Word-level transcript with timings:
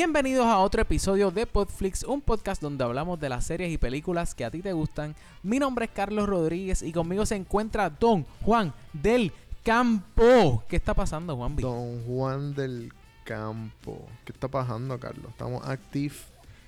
Bienvenidos 0.00 0.46
a 0.46 0.58
otro 0.60 0.80
episodio 0.80 1.30
de 1.30 1.44
Podflix, 1.44 2.04
un 2.04 2.22
podcast 2.22 2.62
donde 2.62 2.82
hablamos 2.82 3.20
de 3.20 3.28
las 3.28 3.44
series 3.44 3.70
y 3.70 3.76
películas 3.76 4.34
que 4.34 4.46
a 4.46 4.50
ti 4.50 4.62
te 4.62 4.72
gustan. 4.72 5.14
Mi 5.42 5.58
nombre 5.58 5.84
es 5.84 5.90
Carlos 5.90 6.26
Rodríguez 6.26 6.80
y 6.80 6.90
conmigo 6.90 7.26
se 7.26 7.36
encuentra 7.36 7.90
Don 7.90 8.24
Juan 8.42 8.72
del 8.94 9.30
Campo. 9.62 10.64
¿Qué 10.68 10.76
está 10.76 10.94
pasando, 10.94 11.36
Juan? 11.36 11.54
Don 11.56 12.02
Juan 12.06 12.54
del 12.54 12.90
Campo. 13.24 14.08
¿Qué 14.24 14.32
está 14.32 14.48
pasando, 14.48 14.98
Carlos? 14.98 15.32
Estamos 15.32 15.68
activos. 15.68 16.16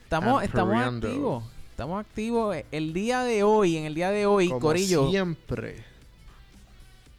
Estamos, 0.05 0.43
estamos 0.43 0.77
activos. 0.77 1.45
Estamos 1.71 2.01
activos. 2.05 2.57
El 2.71 2.93
día 2.93 3.23
de 3.23 3.45
hoy, 3.45 3.79
en 3.79 3.87
el 3.87 3.95
día 3.95 4.11
de 4.11 4.27
hoy, 4.27 4.49
como 4.49 4.61
Corillo. 4.61 5.09
siempre. 5.09 5.83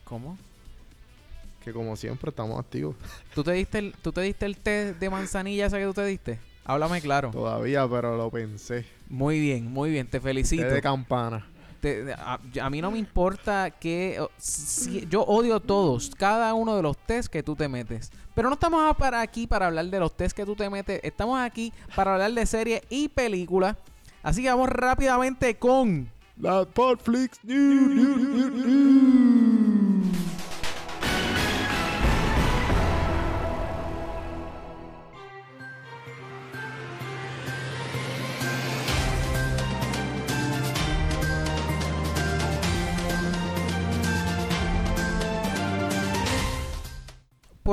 ¿Cómo? 0.04 0.38
Que 1.64 1.72
como 1.72 1.96
siempre 1.96 2.30
estamos 2.30 2.60
activos. 2.60 2.96
¿Tú 3.34 3.44
te 3.44 3.52
diste 3.54 3.78
el, 3.80 3.94
¿tú 4.02 4.12
te 4.12 4.22
diste 4.22 4.46
el 4.46 4.58
té 4.58 4.94
de 4.94 5.10
manzanilla 5.10 5.68
ese 5.68 5.78
que 5.80 5.86
tú 5.86 5.94
te 5.94 6.06
diste? 6.06 6.40
Háblame 6.66 7.02
claro. 7.02 7.30
Todavía, 7.32 7.88
pero 7.90 8.16
lo 8.18 8.30
pensé. 8.30 8.86
Muy 9.10 9.40
bien, 9.40 9.72
muy 9.72 9.90
bien. 9.90 10.08
Te 10.08 10.20
felicito. 10.20 10.64
Té 10.64 10.70
de 10.74 10.82
campana. 10.82 11.46
Te- 11.82 12.14
a, 12.14 12.40
a 12.62 12.70
mí 12.70 12.82
no 12.82 12.92
me 12.92 12.98
importa 12.98 13.70
que... 13.72 14.18
o- 14.22 14.30
si- 14.38 15.06
yo 15.10 15.24
odio 15.24 15.60
todos, 15.60 16.12
cada 16.18 16.54
uno 16.54 16.76
de 16.78 16.82
los 16.82 16.98
test 16.98 17.28
que 17.30 17.44
tú 17.44 17.56
te 17.56 17.68
metes. 17.68 18.12
Pero 18.34 18.48
no 18.50 18.54
estamos 18.56 18.96
para 18.98 19.20
aquí 19.22 19.46
para 19.48 19.68
hablar 19.68 19.86
de 19.88 20.00
los 20.00 20.16
test 20.16 20.36
que 20.36 20.46
tú 20.46 20.56
te 20.56 20.70
metes. 20.70 21.00
Estamos 21.04 21.40
aquí 21.40 21.72
para 21.96 22.14
hablar 22.14 22.32
de 22.34 22.46
series 22.46 22.82
y 22.90 23.10
películas. 23.10 23.76
Así 24.22 24.42
que 24.44 24.50
vamos 24.50 24.70
rápidamente 24.70 25.56
con... 25.56 26.10
La 26.40 26.66
Podflix 26.66 27.38
News. 27.44 29.04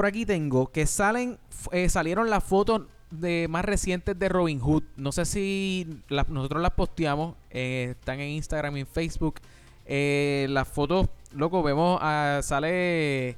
Por 0.01 0.07
aquí 0.07 0.25
tengo 0.25 0.69
que 0.73 0.87
salen, 0.87 1.37
eh, 1.73 1.91
salieron 1.91 2.31
las 2.31 2.43
fotos 2.43 2.85
de 3.11 3.49
más 3.51 3.67
recientes 3.67 4.19
de 4.19 4.31
Robin 4.31 4.59
Hood. 4.59 4.83
No 4.97 5.13
sé 5.13 5.27
si 5.27 5.87
las- 6.09 6.27
nosotros 6.31 6.63
las 6.63 6.71
posteamos. 6.71 7.35
eh, 7.51 7.89
están 7.99 8.19
en 8.19 8.31
Instagram 8.31 8.79
y 8.79 8.81
en 8.81 8.87
Facebook. 8.87 9.41
Eh, 9.85 10.47
las 10.49 10.67
fotos, 10.67 11.07
loco, 11.35 11.63
vemos, 11.63 11.99
ah, 12.01 12.41
sale 12.43 13.37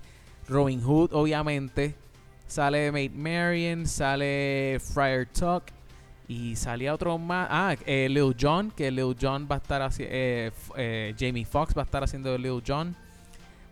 Robin 0.49 0.81
Hood, 0.81 1.13
obviamente. 1.15 1.97
Sale 2.47 2.93
Maid 2.93 3.11
Marian, 3.11 3.85
sale 3.85 4.79
Friar 4.79 5.27
Tuck. 5.37 5.65
Y 6.29 6.55
salía 6.55 6.95
otro 6.95 7.19
más. 7.19 7.49
Ah, 7.51 7.75
eh, 7.87 8.07
Lil 8.09 8.37
Jon, 8.41 8.71
que 8.71 8.89
Lil 8.93 9.17
Jon 9.21 9.49
va 9.51 9.57
a 9.57 9.59
estar 9.59 9.83
haciendo. 9.83 10.15
Jamie 11.19 11.45
Foxx 11.45 11.77
va 11.77 11.83
a 11.83 11.87
estar 11.87 12.05
haciendo 12.05 12.39
Lil 12.39 12.63
Jon. 12.65 12.95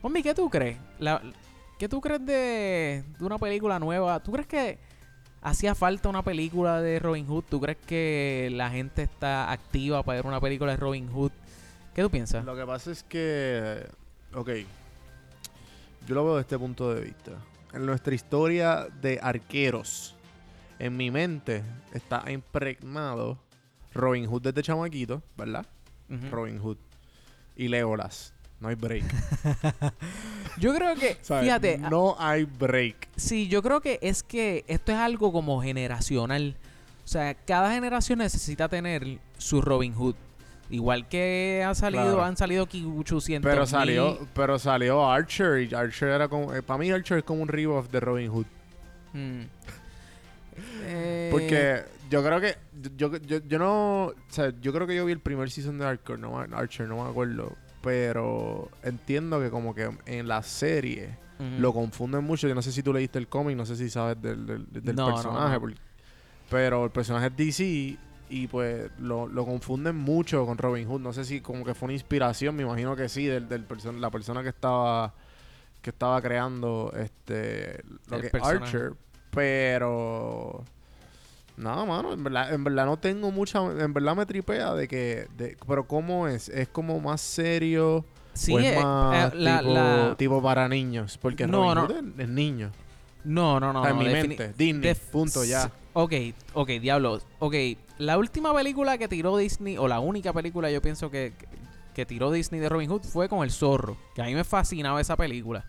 Mami, 0.03 0.25
¿qué 0.25 0.35
tú 0.35 0.51
crees? 0.51 0.77
La- 0.99 1.23
¿Qué 1.81 1.89
tú 1.89 2.03
crees 2.03 2.23
de, 2.27 3.05
de 3.19 3.25
una 3.25 3.39
película 3.39 3.79
nueva? 3.79 4.23
¿Tú 4.23 4.33
crees 4.33 4.47
que 4.47 4.79
hacía 5.41 5.75
falta 5.75 6.11
una 6.11 6.23
película 6.23 6.83
de 6.83 6.99
Robin 6.99 7.27
Hood? 7.27 7.45
¿Tú 7.49 7.59
crees 7.59 7.79
que 7.79 8.51
la 8.53 8.69
gente 8.69 9.03
está 9.03 9.51
activa 9.51 10.03
para 10.03 10.17
ver 10.17 10.27
una 10.27 10.43
película 10.43 10.73
de 10.73 10.77
Robin 10.77 11.11
Hood? 11.11 11.33
¿Qué 11.95 12.03
tú 12.03 12.11
piensas? 12.11 12.45
Lo 12.45 12.55
que 12.55 12.67
pasa 12.67 12.91
es 12.91 13.03
que. 13.03 13.89
Ok. 14.35 14.51
Yo 16.07 16.15
lo 16.15 16.25
veo 16.27 16.35
desde 16.35 16.43
este 16.43 16.59
punto 16.59 16.95
de 16.95 17.01
vista. 17.01 17.33
En 17.73 17.87
nuestra 17.87 18.15
historia 18.15 18.87
de 19.01 19.19
arqueros, 19.23 20.15
en 20.79 20.99
mi 20.99 21.11
mente 21.11 21.63
está 21.95 22.31
impregnado 22.31 23.39
Robin 23.95 24.27
Hood 24.27 24.43
desde 24.43 24.63
chamaquito, 24.63 25.23
¿verdad? 25.35 25.65
Robin 26.31 26.59
Hood. 26.59 26.77
Y 27.57 27.69
Legolas. 27.69 28.35
No 28.61 28.69
hay 28.69 28.75
break. 28.75 29.05
Yo 30.59 30.75
creo 30.75 30.95
que, 30.95 31.17
¿Sabes? 31.23 31.45
fíjate, 31.45 31.79
No 31.79 32.17
hay 32.19 32.45
break. 32.45 33.09
Sí, 33.17 33.49
yo 33.49 33.63
creo 33.63 33.81
que 33.81 33.99
es 34.03 34.23
que 34.23 34.65
esto 34.69 34.93
es 34.93 34.99
algo 34.99 35.33
como 35.33 35.63
generacional. 35.63 36.57
O 37.05 37.09
sea, 37.09 37.35
cada 37.35 37.73
generación 37.73 38.19
necesita 38.19 38.69
tener 38.69 39.19
su 39.39 39.63
Robin 39.63 39.95
Hood. 39.95 40.15
Igual 40.69 41.09
que 41.09 41.65
ha 41.67 41.75
salido, 41.75 42.05
Claro. 42.05 42.23
han 42.25 42.37
salido 42.37 42.65
800 42.65 43.51
Pero 43.51 43.67
salió, 43.67 44.19
pero 44.35 44.59
salió 44.59 45.11
Archer 45.11 45.63
y 45.69 45.75
Archer 45.75 46.09
era 46.11 46.29
como, 46.29 46.53
para 46.63 46.79
mí 46.79 46.91
Archer 46.91 47.19
es 47.19 47.25
como 47.25 47.43
un 47.43 47.49
rip-off 47.49 47.89
de 47.91 48.01
Robin 48.01 48.31
Hood. 48.31 48.47
Mm. 49.15 49.43
Eh, 50.85 51.29
Porque 51.33 51.83
yo 52.11 52.23
creo 52.23 52.39
que 52.41 52.57
yo, 52.97 53.17
yo, 53.17 53.39
yo 53.39 53.59
no, 53.59 54.05
o 54.07 54.15
sea, 54.29 54.53
yo 54.61 54.73
creo 54.75 54.87
que 54.87 54.95
yo 54.95 55.07
vi 55.07 55.13
el 55.13 55.21
primer 55.21 55.51
season 55.51 55.79
de 55.79 55.87
Archer, 55.87 56.19
no, 56.19 56.39
Archer, 56.39 56.87
no 56.87 57.03
me 57.03 57.09
acuerdo, 57.09 57.57
pero 57.83 58.69
entiendo 58.83 59.41
que 59.41 59.51
como 59.51 59.75
que 59.75 59.91
en 60.07 60.29
la 60.29 60.43
serie 60.43 61.17
lo 61.59 61.73
confunden 61.73 62.23
mucho. 62.25 62.47
Yo 62.49 62.55
no 62.55 62.61
sé 62.63 62.71
si 62.71 62.83
tú 62.83 62.93
leíste 62.93 63.19
el 63.19 63.27
cómic, 63.29 63.57
no 63.57 63.65
sé 63.65 63.75
si 63.77 63.89
sabes 63.89 64.21
del, 64.21 64.47
del, 64.47 64.67
del 64.71 64.95
No, 64.95 65.09
no, 65.09 65.15
personaje, 65.15 65.59
no. 65.59 65.73
pero 66.51 66.85
el 66.85 66.91
personaje 66.91 67.29
es 67.29 67.37
DC 67.37 67.99
y 68.33 68.47
pues 68.47 68.91
lo, 69.01 69.27
lo 69.27 69.45
confunden 69.47 69.97
mucho 69.97 70.45
con 70.45 70.59
Robin 70.59 70.87
Hood. 70.87 71.01
No 71.01 71.13
sé 71.15 71.25
si 71.25 71.41
como 71.41 71.65
que 71.65 71.75
fue 71.75 71.87
una 71.87 71.95
inspiración, 71.95 72.55
me 72.57 72.63
imagino 72.65 72.95
que 72.95 73.09
sí, 73.09 73.25
del, 73.27 73.49
del 73.49 73.67
perso- 73.67 73.93
la 73.99 74.11
persona 74.11 74.43
que 74.43 74.51
estaba 74.51 75.15
que 75.81 75.89
estaba 75.91 76.21
creando 76.21 76.93
este 76.95 77.83
lo 78.09 78.17
El 78.17 78.21
que 78.21 78.27
es 78.27 78.33
personaje. 78.33 78.57
Archer, 78.77 78.93
pero 79.31 80.65
nada, 81.61 81.85
mano, 81.85 82.13
en 82.13 82.25
verdad, 82.25 82.53
en 82.53 82.65
verdad 82.65 82.87
no 82.87 82.97
tengo 82.99 83.31
mucha, 83.31 83.61
en 83.65 83.93
verdad 83.93 84.17
me 84.17 84.27
tripea 84.27 84.75
de 84.75 84.89
que, 84.89 85.29
de, 85.37 85.57
pero 85.67 85.85
cómo 85.87 86.27
es, 86.29 86.49
es 86.49 86.69
como 86.69 86.99
más 87.01 87.21
serio 87.21 88.05
Sí, 88.33 88.53
o 88.55 88.59
es 88.59 88.77
eh, 88.77 88.83
más 88.83 89.33
eh, 89.33 89.37
la- 89.37 89.59
tipo, 89.61 89.73
la- 89.75 90.15
tipo 90.17 90.43
para 90.43 90.69
niños, 90.69 91.19
porque 91.19 91.47
No, 91.47 91.75
Robin 91.75 91.75
no. 91.75 92.13
Hood 92.13 92.21
es, 92.21 92.29
niño. 92.29 92.71
No, 93.25 93.61
no, 93.61 93.73
no. 93.73 93.81
Está 93.81 93.91
en 93.91 93.97
no, 93.99 94.03
mi 94.05 94.09
mente. 94.11 94.53
Disney, 94.57 94.95
punto, 95.13 95.45
ya. 95.45 95.71
Ok, 95.93 96.13
ok, 96.55 96.69
diablo. 96.81 97.21
Ok, 97.41 97.55
la 97.99 98.17
última 98.17 98.55
película 98.55 98.97
que 98.97 99.09
tiró 99.09 99.37
Disney, 99.37 99.77
o 99.77 99.89
la 99.89 100.01
única 100.01 100.33
película 100.33 100.71
yo 100.71 100.81
pienso 100.81 101.11
que, 101.11 101.33
que 101.95 102.07
tiró 102.07 102.31
Disney 102.31 102.61
de 102.61 102.69
Robin 102.69 102.89
Hood 102.89 103.03
fue 103.03 103.29
con 103.29 103.43
El 103.43 103.51
Zorro. 103.51 103.97
Que 104.15 104.23
a 104.23 104.25
mí 104.27 104.35
me 104.35 104.45
fascinaba 104.45 105.01
esa 105.01 105.17
película. 105.17 105.65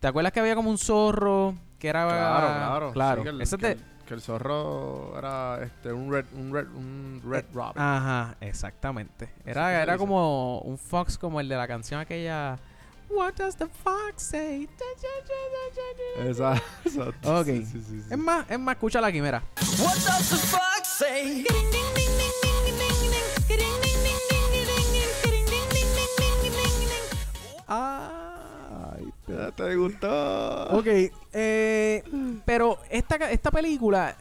¿Te 0.00 0.06
acuerdas 0.06 0.32
que 0.32 0.40
había 0.40 0.54
como 0.54 0.70
un 0.70 0.78
zorro 0.78 1.54
que 1.78 1.88
era... 1.88 2.06
Claro, 2.06 2.92
claro. 2.92 2.92
Claro. 2.92 3.20
Sí, 3.20 3.24
que, 3.24 3.28
el, 3.30 3.40
Ese 3.42 3.56
es 3.56 3.60
que 3.60 3.70
el- 3.72 3.84
que 4.12 4.16
el 4.16 4.20
zorro 4.20 5.16
era 5.16 5.62
este, 5.62 5.90
un 5.90 6.12
red, 6.12 6.26
un 6.34 6.52
red, 6.52 6.66
un 6.74 7.22
red 7.24 7.46
robin. 7.54 7.80
Ajá, 7.80 8.36
exactamente. 8.42 9.30
Era, 9.46 9.82
era 9.82 9.96
como 9.96 10.58
un 10.58 10.76
fox 10.76 11.16
como 11.16 11.40
el 11.40 11.48
de 11.48 11.56
la 11.56 11.66
canción 11.66 11.98
aquella... 11.98 12.58
What 13.08 13.34
does 13.36 13.56
the 13.56 13.66
fox 13.66 14.22
say? 14.22 14.68
Esa, 16.18 16.60
exacto. 16.84 17.40
Ok. 17.40 17.46
Sí, 17.46 17.64
sí, 17.64 17.82
sí, 17.82 18.02
sí. 18.02 18.08
Es 18.10 18.18
más, 18.18 18.50
es 18.50 18.58
más, 18.58 18.74
escucha 18.74 19.00
la 19.00 19.10
quimera. 19.10 19.42
What 19.78 19.94
does 19.94 20.28
the 20.28 20.36
fox 20.36 20.88
say? 20.98 21.46
Ay, 27.66 28.21
Ya 29.28 29.50
¿Te 29.52 29.76
gustó? 29.76 30.64
Ok, 30.76 30.86
eh, 31.32 32.02
pero 32.44 32.78
esta, 32.90 33.16
esta 33.30 33.50
película, 33.52 34.16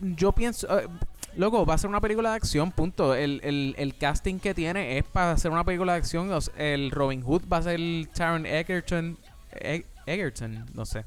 yo 0.00 0.32
pienso, 0.32 0.66
eh, 0.78 0.88
loco, 1.36 1.64
va 1.64 1.74
a 1.74 1.78
ser 1.78 1.88
una 1.88 2.00
película 2.00 2.30
de 2.30 2.36
acción, 2.36 2.72
punto. 2.72 3.14
El, 3.14 3.40
el, 3.44 3.74
el 3.78 3.96
casting 3.96 4.38
que 4.40 4.52
tiene 4.52 4.98
es 4.98 5.04
para 5.04 5.32
hacer 5.32 5.50
una 5.52 5.62
película 5.64 5.92
de 5.92 5.98
acción. 5.98 6.30
El 6.56 6.90
Robin 6.90 7.22
Hood 7.22 7.42
va 7.50 7.58
a 7.58 7.62
ser 7.62 7.78
Taron 8.12 8.44
Egerton, 8.44 9.16
Eg- 9.52 9.84
Egerton, 10.06 10.66
no 10.74 10.84
sé. 10.84 11.04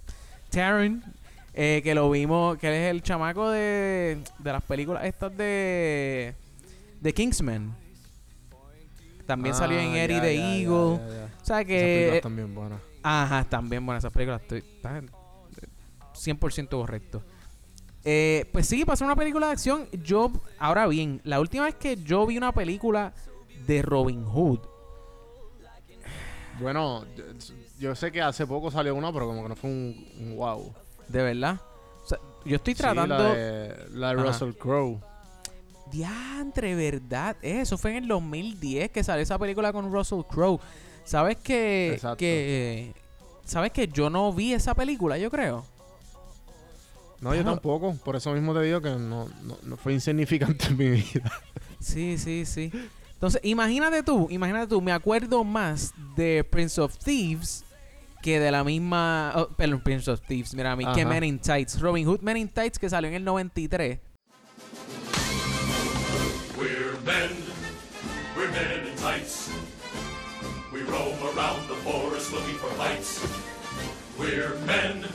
Taron, 0.50 1.04
eh, 1.54 1.82
que 1.84 1.94
lo 1.96 2.10
vimos, 2.10 2.58
que 2.58 2.86
es 2.86 2.92
el 2.92 3.04
chamaco 3.04 3.50
de, 3.52 4.20
de 4.40 4.52
las 4.54 4.64
películas 4.64 5.04
estas 5.04 5.36
de, 5.36 6.34
de 7.02 7.14
Kingsman. 7.14 7.76
También 9.26 9.54
salió 9.56 9.80
en 9.80 9.92
Ah, 9.94 10.04
Eddie 10.04 10.22
the 10.22 10.38
ya, 10.38 10.56
Eagle. 10.56 10.98
ya, 10.98 11.14
ya. 11.28 11.30
O 11.42 11.46
sea 11.46 11.66
que 11.66 12.20
también 12.24 12.54
buenas. 12.56 12.80
Ajá, 13.04 13.42
están 13.42 13.70
bien 13.70 13.86
buenas 13.86 14.04
esas 14.04 14.14
películas. 14.14 14.42
Estoy, 14.42 14.60
están 14.60 15.10
100% 16.14 16.70
correcto. 16.70 17.24
Eh, 18.06 18.50
pues 18.52 18.68
sí, 18.68 18.84
pasó 18.86 19.06
una 19.06 19.16
película 19.16 19.48
de 19.48 19.54
acción. 19.54 19.88
Yo, 20.04 20.32
ahora 20.60 20.88
bien, 20.88 21.22
la 21.24 21.40
última 21.40 21.66
vez 21.66 21.76
que 21.76 21.96
yo 21.98 22.26
vi 22.26 22.38
una 22.38 22.52
película 22.54 23.14
de 23.66 23.82
Robin 23.82 24.26
Hood. 24.26 24.60
Bueno, 26.60 27.06
yo, 27.80 27.96
sé 27.96 28.12
que 28.12 28.22
hace 28.22 28.46
poco 28.46 28.70
salió 28.70 28.94
una, 28.96 29.12
pero 29.12 29.28
como 29.28 29.44
que 29.44 29.50
no 29.50 29.56
fue 29.56 29.70
un, 29.70 30.08
un 30.20 30.38
wow. 30.38 30.74
De 31.08 31.24
verdad. 31.24 31.60
O 32.04 32.08
sea, 32.08 32.20
yo 32.46 32.56
estoy 32.58 32.74
Sí, 32.74 32.82
tratando. 32.82 33.18
la 33.18 33.34
de, 33.34 33.88
la 33.92 34.10
de. 34.16 34.24
Russell 34.24 34.52
Crowe. 34.52 35.00
Diantre, 35.92 36.76
¿verdad? 36.76 37.38
Eso 37.42 37.78
fue 37.78 37.92
en 37.92 38.04
el 38.04 38.08
2010 38.08 38.92
que 38.92 39.04
salió 39.04 39.24
esa 39.24 39.38
película 39.40 39.72
con 39.74 39.92
Russell 39.92 40.22
Crowe. 40.30 40.60
¿Sabes 41.04 41.38
que, 41.38 41.94
Exacto. 41.94 42.18
que 42.18 42.94
¿Sabes 43.46 43.72
que 43.72 43.88
yo 43.88 44.10
no 44.10 44.32
vi 44.32 44.54
esa 44.54 44.74
película, 44.74 45.18
yo 45.18 45.30
creo? 45.30 45.66
No, 47.20 47.34
yo 47.34 47.44
tampoco. 47.44 47.96
Por 48.04 48.16
eso 48.16 48.34
mismo 48.34 48.54
te 48.54 48.62
digo 48.62 48.82
que 48.82 48.90
no, 48.90 49.30
no, 49.44 49.58
no 49.64 49.78
fue 49.78 49.94
insignificante 49.94 50.66
en 50.70 50.78
mi 50.78 50.90
vida. 50.90 51.32
Sí, 51.80 52.18
sí, 52.18 52.46
sí. 52.46 52.72
Entonces, 53.14 53.40
imagínate 53.44 54.04
tú, 54.04 54.28
imagínate 54.30 54.68
tú, 54.68 54.82
me 54.82 54.92
acuerdo 54.92 55.44
más 55.44 55.94
de 56.16 56.44
Prince 56.44 56.82
of 56.82 56.98
Thieves 56.98 57.64
que 58.22 58.40
de 58.40 58.52
la 58.52 58.64
misma... 58.64 59.34
Oh, 59.36 59.48
perdón, 59.50 59.82
Prince 59.82 60.10
of 60.12 60.22
Thieves, 60.22 60.54
mira 60.54 60.74
a 60.74 60.76
mí, 60.76 60.86
que. 60.94 61.06
Men 61.06 61.24
in 61.24 61.40
Tights. 61.40 61.80
Robin 61.80 62.06
Hood 62.08 62.22
Men 62.22 62.38
in 62.38 62.50
Tights 62.50 62.80
que 62.80 62.90
salió 62.90 63.10
en 63.10 63.16
el 63.16 63.24
93. 63.24 64.00
We're 66.58 66.98
men, 67.06 67.32
we're 68.36 68.50
men 68.52 68.88
in 68.88 68.96
tights. 68.96 69.43
We 70.84 70.92
roam 70.92 71.18
around 71.24 71.68
the 71.70 71.76
forest 71.76 72.34
looking 72.34 72.56
for 72.56 72.68
fights. 72.72 73.26
We're 74.20 74.56
men, 74.66 75.06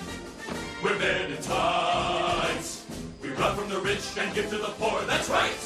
we're 0.83 0.99
men 0.99 1.33
in 1.33 1.43
tights. 1.43 2.87
We 3.23 3.31
run 3.31 3.55
from 3.55 3.69
the 3.69 3.79
rich 3.81 4.17
and 4.19 4.35
give 4.35 4.49
to 4.51 4.57
the 4.57 4.73
poor, 4.79 5.03
that's 5.03 5.29
right. 5.29 5.59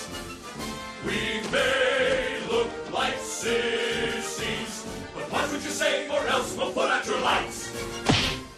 We 1.07 1.41
may 1.53 2.41
look 2.51 2.69
like 2.93 3.17
sissies, 3.19 4.87
but 5.15 5.31
watch 5.31 5.53
what 5.53 5.63
you 5.63 5.71
say 5.71 6.09
or 6.09 6.27
else 6.27 6.57
we'll 6.57 6.73
put 6.73 6.91
out 6.91 7.07
your 7.07 7.21
lights. 7.21 7.71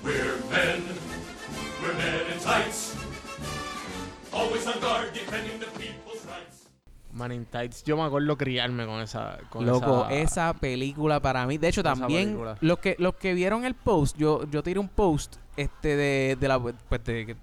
We're 0.03 0.39
men, 0.51 0.83
we're 1.83 1.95
men 1.95 2.33
in 2.33 2.39
tights. 2.41 2.97
Always 4.33 4.67
on 4.67 4.81
guard 4.81 5.13
defending 5.13 5.59
the 5.59 5.67
rights. 5.67 6.04
Man 7.15 7.33
in 7.33 7.47
Tights, 7.47 7.85
yo 7.85 7.97
me 7.97 8.03
acuerdo 8.03 8.37
criarme 8.37 8.85
con 8.87 9.01
esa. 9.01 9.39
Con 9.49 9.65
Loco, 9.65 10.07
esa, 10.11 10.15
esa 10.51 10.53
película 10.55 11.21
para 11.21 11.47
mí. 11.47 11.57
De 11.59 11.69
hecho, 11.69 11.81
esa 11.81 11.95
también 11.95 12.37
los 12.61 12.79
que 12.79 12.97
los 12.99 13.15
que 13.15 13.35
vieron 13.35 13.65
el 13.65 13.75
post, 13.75 14.17
yo 14.19 14.45
yo 14.51 14.63
tiré 14.63 14.81
un 14.81 14.89
post 14.89 15.37
este 15.57 15.97
de, 15.97 16.37
de 16.41 16.49
la 16.49 16.59
pues, 16.61 16.75
de, 17.05 17.37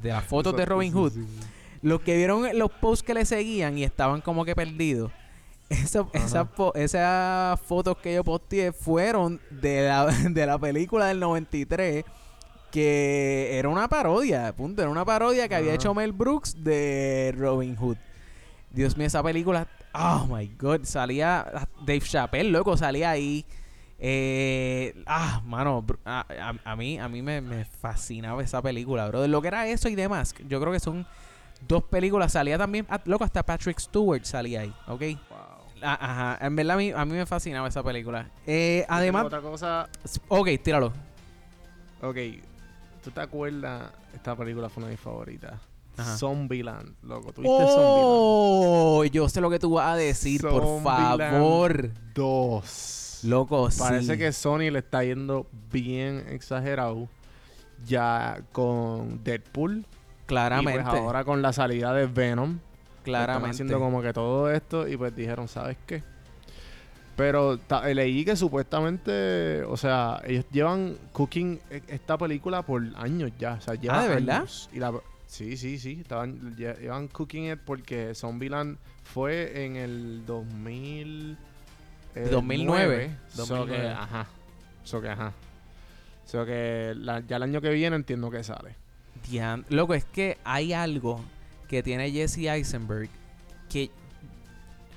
de 0.00 0.08
las 0.08 0.24
fotos 0.24 0.54
de 0.56 0.62
esa- 0.62 0.70
Robin 0.70 0.92
Hood. 0.94 1.12
sí, 1.12 1.20
sí. 1.24 1.46
Los 1.82 2.00
que 2.00 2.16
vieron 2.16 2.46
los 2.58 2.70
posts 2.70 3.02
que 3.04 3.12
le 3.12 3.24
seguían 3.24 3.76
y 3.76 3.84
estaban 3.84 4.20
como 4.20 4.44
que 4.44 4.54
perdidos. 4.54 5.10
Esa, 5.68 6.06
esas 6.12 6.46
fo- 6.56 6.72
esas 6.74 7.58
fotos 7.60 7.96
que 7.98 8.14
yo 8.14 8.22
posteé 8.24 8.72
fueron 8.72 9.40
de 9.50 9.88
la, 9.88 10.06
de 10.30 10.46
la 10.46 10.58
película 10.58 11.06
del 11.06 11.18
93 11.20 12.04
que 12.70 13.50
era 13.58 13.68
una 13.68 13.88
parodia, 13.88 14.52
punto, 14.54 14.80
era 14.82 14.90
una 14.90 15.04
parodia 15.04 15.46
que 15.48 15.54
había 15.54 15.74
hecho 15.74 15.92
Mel 15.94 16.12
Brooks 16.12 16.62
de 16.64 17.34
Robin 17.36 17.76
Hood. 17.76 17.96
Dios 18.72 18.96
mío, 18.96 19.06
esa 19.06 19.22
película, 19.22 19.66
oh 19.94 20.26
my 20.30 20.46
god, 20.58 20.80
salía 20.84 21.46
Dave 21.80 22.00
Chappelle, 22.00 22.50
loco, 22.50 22.76
salía 22.76 23.10
ahí. 23.10 23.44
Eh, 24.04 24.94
ah, 25.06 25.40
mano, 25.44 25.84
a- 26.04 26.54
a 26.64 26.76
mí, 26.76 26.98
a 26.98 27.08
mí 27.08 27.22
me, 27.22 27.40
me 27.40 27.64
fascinaba 27.64 28.42
esa 28.42 28.60
película, 28.62 29.06
bro. 29.08 29.20
De 29.22 29.28
lo 29.28 29.40
que 29.40 29.48
era 29.48 29.68
eso 29.68 29.88
y 29.88 29.94
demás, 29.94 30.34
yo 30.48 30.60
creo 30.60 30.72
que 30.72 30.80
son 30.80 31.06
dos 31.68 31.84
películas. 31.84 32.32
Salía 32.32 32.58
también, 32.58 32.86
ah, 32.88 33.00
loco, 33.04 33.22
hasta 33.24 33.42
Patrick 33.44 33.78
Stewart 33.78 34.24
salía 34.24 34.62
ahí, 34.62 34.74
¿ok? 34.88 35.02
Ah, 35.84 35.98
Ajá, 36.00 36.46
en 36.46 36.54
verdad 36.56 36.74
a 36.74 36.78
mí, 36.78 36.92
a 36.92 37.04
mí 37.04 37.12
me 37.12 37.26
fascinaba 37.26 37.66
esa 37.68 37.82
película. 37.82 38.28
Eh, 38.46 38.84
además, 38.88 39.24
Otra 39.26 39.40
cosa. 39.40 39.88
ok, 40.28 40.48
tíralo. 40.62 40.92
Ok. 42.00 42.16
¿Tú 43.02 43.10
te 43.10 43.20
acuerdas? 43.20 43.90
Esta 44.14 44.36
película 44.36 44.68
fue 44.68 44.80
una 44.82 44.88
de 44.88 44.92
mis 44.94 45.00
favoritas. 45.00 45.54
Ajá. 45.96 46.16
Zombieland, 46.16 46.94
loco. 47.02 47.32
¿Tuviste 47.32 47.56
Zombieland? 47.56 48.04
Oh, 48.06 49.04
yo 49.04 49.28
sé 49.28 49.40
lo 49.40 49.50
que 49.50 49.58
tú 49.58 49.72
vas 49.74 49.94
a 49.94 49.96
decir, 49.96 50.40
por 50.42 50.82
favor. 50.82 51.90
2. 52.14 53.20
Loco, 53.24 53.68
Parece 53.78 54.12
sí. 54.14 54.18
que 54.18 54.32
Sony 54.32 54.70
le 54.72 54.78
está 54.80 55.04
yendo 55.04 55.46
bien 55.70 56.24
exagerado. 56.28 57.08
Ya 57.86 58.42
con 58.52 59.22
Deadpool. 59.24 59.84
claramente, 60.26 60.80
Y 60.80 60.84
pues 60.84 60.86
ahora 61.00 61.24
con 61.24 61.42
la 61.42 61.52
salida 61.52 61.92
de 61.92 62.06
Venom. 62.06 62.50
Están 62.52 63.02
claramente. 63.04 63.50
haciendo 63.50 63.78
como 63.80 64.00
que 64.00 64.12
todo 64.12 64.50
esto 64.50 64.86
y 64.88 64.96
pues 64.96 65.14
dijeron, 65.14 65.48
¿sabes 65.48 65.76
qué? 65.86 66.02
Pero 67.16 67.54
eh, 67.84 67.94
leí 67.94 68.24
que 68.24 68.36
supuestamente, 68.36 69.62
o 69.64 69.76
sea, 69.76 70.20
ellos 70.24 70.44
llevan 70.50 70.96
cooking 71.12 71.60
e- 71.70 71.82
esta 71.88 72.16
película 72.16 72.62
por 72.62 72.82
años 72.96 73.30
ya. 73.38 73.54
O 73.54 73.60
sea, 73.60 73.74
llevan 73.74 73.98
Ah, 73.98 74.02
¿de 74.04 74.08
verdad? 74.08 74.36
años. 74.38 74.70
Y 74.72 74.78
la, 74.78 74.92
sí, 75.32 75.56
sí, 75.56 75.78
sí. 75.78 75.98
Estaban, 76.00 76.56
lle- 76.56 76.78
llevan 76.78 77.08
cooking 77.08 77.50
it 77.52 77.58
porque 77.64 78.14
Zombieland 78.14 78.78
fue 79.04 79.64
en 79.64 79.76
el 79.76 80.24
2000... 80.26 81.36
eh, 82.14 82.28
2009. 82.30 83.16
So 83.30 83.46
2009. 83.46 83.82
que, 83.82 83.88
ajá. 83.88 84.26
So 84.84 85.00
que, 85.00 85.08
ajá. 85.08 85.32
So 86.26 86.44
que 86.46 86.92
la- 86.96 87.20
ya 87.20 87.36
el 87.36 87.42
año 87.44 87.60
que 87.60 87.70
viene 87.70 87.96
entiendo 87.96 88.30
que 88.30 88.44
sale. 88.44 88.76
Dian- 89.30 89.64
Loco, 89.68 89.94
es 89.94 90.04
que 90.04 90.38
hay 90.44 90.72
algo 90.72 91.20
que 91.68 91.82
tiene 91.82 92.10
Jesse 92.10 92.38
Eisenberg 92.48 93.08
que... 93.70 93.90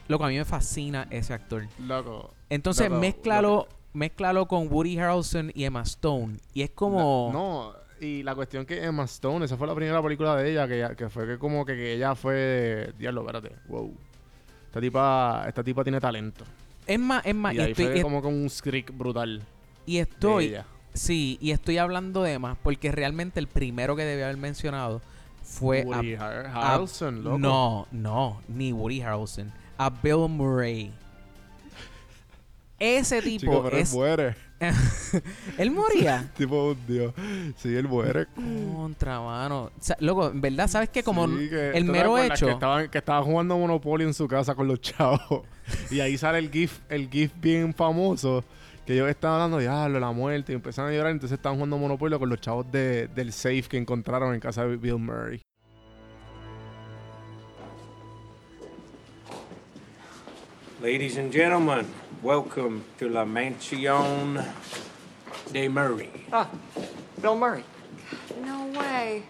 Loco, 0.07 0.23
a 0.25 0.27
mí 0.27 0.37
me 0.37 0.45
fascina 0.45 1.07
ese 1.09 1.33
actor. 1.33 1.65
Loco. 1.79 2.33
Entonces, 2.49 2.89
Loco, 2.89 3.01
mézclalo, 3.01 3.49
loco. 3.49 3.69
mézclalo 3.93 4.47
con 4.47 4.67
Woody 4.71 4.99
Harrelson 4.99 5.51
y 5.55 5.63
Emma 5.63 5.81
Stone. 5.81 6.37
Y 6.53 6.61
es 6.61 6.69
como... 6.71 7.29
La- 7.33 7.39
no, 7.39 7.84
y 8.01 8.23
la 8.23 8.35
cuestión 8.35 8.65
que 8.65 8.83
Emma 8.83 9.03
Stone, 9.05 9.45
esa 9.45 9.57
fue 9.57 9.67
la 9.67 9.75
primera 9.75 10.01
película 10.03 10.35
de 10.35 10.51
ella, 10.51 10.67
que, 10.67 10.95
que 10.95 11.09
fue 11.09 11.25
que 11.27 11.37
como 11.37 11.65
que, 11.65 11.75
que 11.75 11.93
ella 11.93 12.13
fue... 12.15 12.91
Diablo, 12.97 13.21
espérate, 13.21 13.55
wow. 13.67 13.93
Esta 14.67 14.81
tipa, 14.81 15.45
esta 15.47 15.63
tipa 15.63 15.83
tiene 15.83 15.99
talento. 16.01 16.43
Es 16.85 16.99
más, 16.99 17.25
es 17.25 17.33
más, 17.35 17.53
y 17.53 17.57
y 17.57 17.59
ahí 17.61 17.71
estoy, 17.71 17.85
fue 17.87 18.01
como 18.01 18.21
con 18.21 18.33
un 18.33 18.49
script 18.49 18.91
brutal 18.95 19.41
y 19.85 19.95
de 19.95 20.01
estoy 20.01 20.45
ella. 20.45 20.65
Sí, 20.93 21.37
y 21.41 21.51
estoy 21.51 21.77
hablando 21.77 22.21
de 22.23 22.37
más 22.39 22.57
porque 22.61 22.91
realmente 22.91 23.39
el 23.39 23.47
primero 23.47 23.95
que 23.95 24.03
debía 24.03 24.25
haber 24.25 24.37
mencionado 24.37 25.01
fue 25.43 25.81
a- 25.81 25.85
Woody 25.85 26.15
a- 26.15 26.73
Harrelson, 26.73 27.23
loco. 27.23 27.37
No, 27.37 27.87
no, 27.91 28.41
ni 28.47 28.71
Woody 28.71 29.01
Harrelson, 29.01 29.51
a 29.77 29.89
Bill 29.89 30.27
Murray. 30.29 30.91
Ese 32.77 33.21
tipo 33.21 33.39
Chico, 33.39 33.63
pero 33.63 33.77
es 33.77 33.91
él 33.91 33.97
muere. 33.97 34.35
él 35.57 35.71
moría 35.71 36.29
tipo 36.37 36.71
un 36.71 36.87
dios. 36.87 37.13
Sí, 37.57 37.73
él 37.75 37.87
muere. 37.87 38.27
contra 38.35 39.21
mano. 39.21 39.63
O 39.65 39.71
sea, 39.79 39.95
loco, 39.99 40.29
en 40.29 40.41
verdad 40.41 40.67
sabes 40.67 40.89
que 40.89 41.03
como 41.03 41.27
Sí, 41.27 41.49
que- 41.49 41.69
el 41.69 41.85
¿tú 41.85 41.91
te 41.91 41.97
mero 41.97 42.17
hecho 42.17 42.45
Que 42.47 42.51
estaba, 42.51 42.87
que 42.89 42.97
estaba 42.97 43.23
jugando 43.23 43.57
Monopoly 43.57 44.03
en 44.03 44.13
su 44.13 44.27
casa 44.27 44.55
con 44.55 44.67
los 44.67 44.81
chavos. 44.81 45.43
y 45.91 45.99
ahí 46.01 46.17
sale 46.17 46.39
el 46.39 46.51
GIF, 46.51 46.79
el 46.89 47.09
GIF 47.09 47.31
bien 47.39 47.73
famoso. 47.73 48.43
Que 48.85 48.93
ellos 48.93 49.09
estaban 49.09 49.41
hablando, 49.41 49.57
diablo, 49.59 49.99
la 49.99 50.11
muerte. 50.11 50.51
Y 50.51 50.55
empezaron 50.55 50.91
a 50.91 50.93
llorar. 50.93 51.11
Entonces 51.11 51.37
estaban 51.37 51.57
jugando 51.57 51.77
Monopoly 51.77 52.19
con 52.19 52.29
los 52.29 52.39
chavos 52.41 52.69
de, 52.71 53.07
del 53.07 53.31
safe 53.33 53.63
que 53.63 53.77
encontraron 53.77 54.33
en 54.33 54.39
casa 54.39 54.65
de 54.65 54.75
Bill 54.77 54.97
Murray. 54.99 55.41
Ladies 60.81 61.17
and 61.17 61.31
gentlemen, 61.31 61.85
welcome 62.25 62.83
to 62.97 63.07
La 63.07 63.23
Mansion 63.23 64.43
de 65.53 65.67
Murray. 65.67 66.09
Ah, 66.33 66.49
Bill 67.21 67.35
Murray. 67.35 67.63
No 68.43 68.65
way. 68.79 69.21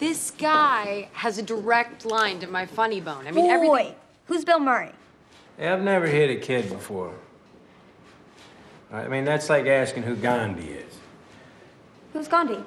This 0.00 0.32
guy 0.32 1.08
has 1.12 1.38
a 1.38 1.42
direct 1.42 2.04
line 2.04 2.40
to 2.40 2.48
my 2.48 2.66
funny 2.66 3.00
bone. 3.00 3.28
I 3.28 3.30
mean, 3.30 3.48
everything. 3.48 3.92
Boy, 3.92 3.94
who's 4.26 4.44
Bill 4.44 4.58
Murray? 4.58 4.90
I've 5.56 5.82
never 5.82 6.08
hit 6.08 6.30
a 6.30 6.40
kid 6.40 6.68
before. 6.68 7.14
I 8.92 9.06
mean, 9.06 9.24
that's 9.24 9.48
like 9.48 9.66
asking 9.66 10.02
who 10.02 10.16
Gandhi 10.16 10.66
is. 10.66 10.92
Who's 12.12 12.26
Gandhi? 12.26 12.58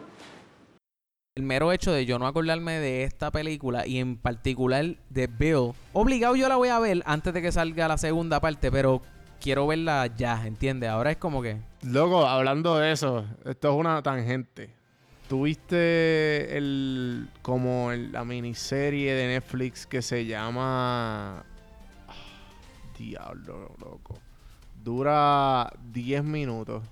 el 1.36 1.42
mero 1.42 1.72
hecho 1.72 1.92
de 1.92 2.06
yo 2.06 2.20
no 2.20 2.28
acordarme 2.28 2.80
de 2.80 3.04
esta 3.04 3.32
película 3.32 3.88
y 3.88 3.98
en 3.98 4.18
particular 4.18 4.98
de 5.10 5.26
Bill, 5.26 5.74
obligado 5.92 6.36
yo 6.36 6.48
la 6.48 6.58
voy 6.58 6.70
a 6.70 6.78
ver 6.78 7.02
antes 7.08 7.34
de 7.34 7.42
que 7.42 7.52
salga 7.52 7.88
la 7.88 7.98
segunda 7.98 8.40
parte, 8.40 8.72
pero 8.72 9.02
quiero 9.44 9.68
verla 9.68 10.08
ya, 10.08 10.48
¿entiendes? 10.48 10.90
Ahora 10.90 11.12
es 11.12 11.18
como 11.18 11.42
que 11.42 11.58
Loco, 11.84 12.26
hablando 12.26 12.78
de 12.78 12.94
eso, 12.94 13.26
esto 13.46 13.72
es 13.74 13.76
una 13.78 14.02
tangente. 14.02 14.70
¿Tuviste 15.28 16.58
el 16.58 17.28
como 17.42 17.92
el- 17.92 18.12
la 18.14 18.24
miniserie 18.24 19.14
de 19.14 19.28
Netflix 19.28 19.86
que 19.86 20.02
se 20.02 20.26
llama 20.26 21.44
Ah, 22.08 22.14
Diablo, 22.98 23.76
loco. 23.80 24.16
Dura 24.84 25.72
10 25.92 26.24
minutos. 26.24 26.84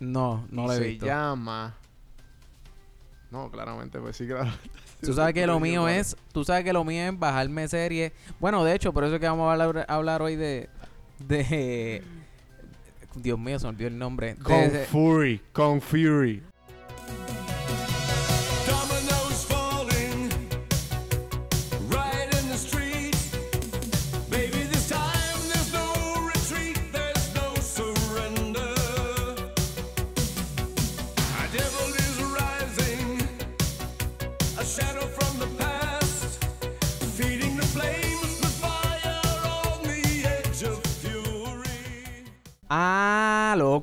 no, 0.00 0.46
no 0.50 0.66
lo 0.66 0.72
he 0.72 0.76
se 0.76 0.84
visto. 0.88 1.06
llama 1.06 1.74
No, 3.30 3.50
claramente, 3.50 3.98
pues 3.98 4.16
sí, 4.16 4.26
claro. 4.26 4.50
Tú 5.00 5.12
sabes 5.12 5.34
que 5.34 5.46
lo 5.46 5.58
mío 5.60 5.88
es, 5.88 6.16
tú 6.32 6.44
sabes 6.44 6.62
que 6.64 6.72
lo 6.72 6.84
mío 6.84 7.02
es 7.08 7.18
bajarme 7.18 7.66
series. 7.66 8.12
Bueno, 8.38 8.62
de 8.64 8.74
hecho, 8.74 8.92
por 8.92 9.04
eso 9.04 9.14
es 9.16 9.20
que 9.20 9.26
vamos 9.26 9.48
a 9.48 9.52
hablar, 9.52 9.86
a 9.88 9.94
hablar 9.94 10.22
hoy 10.22 10.36
de 10.36 10.68
de 11.18 12.02
Dios 13.16 13.38
mío, 13.38 13.58
se 13.58 13.66
me 13.66 13.70
olvidó 13.70 13.88
el 13.88 13.98
nombre. 13.98 14.34
De 14.34 14.42
Con 14.42 14.54
ese- 14.54 14.84
Fury, 14.86 15.40
con 15.52 15.80
Fury. 15.80 16.42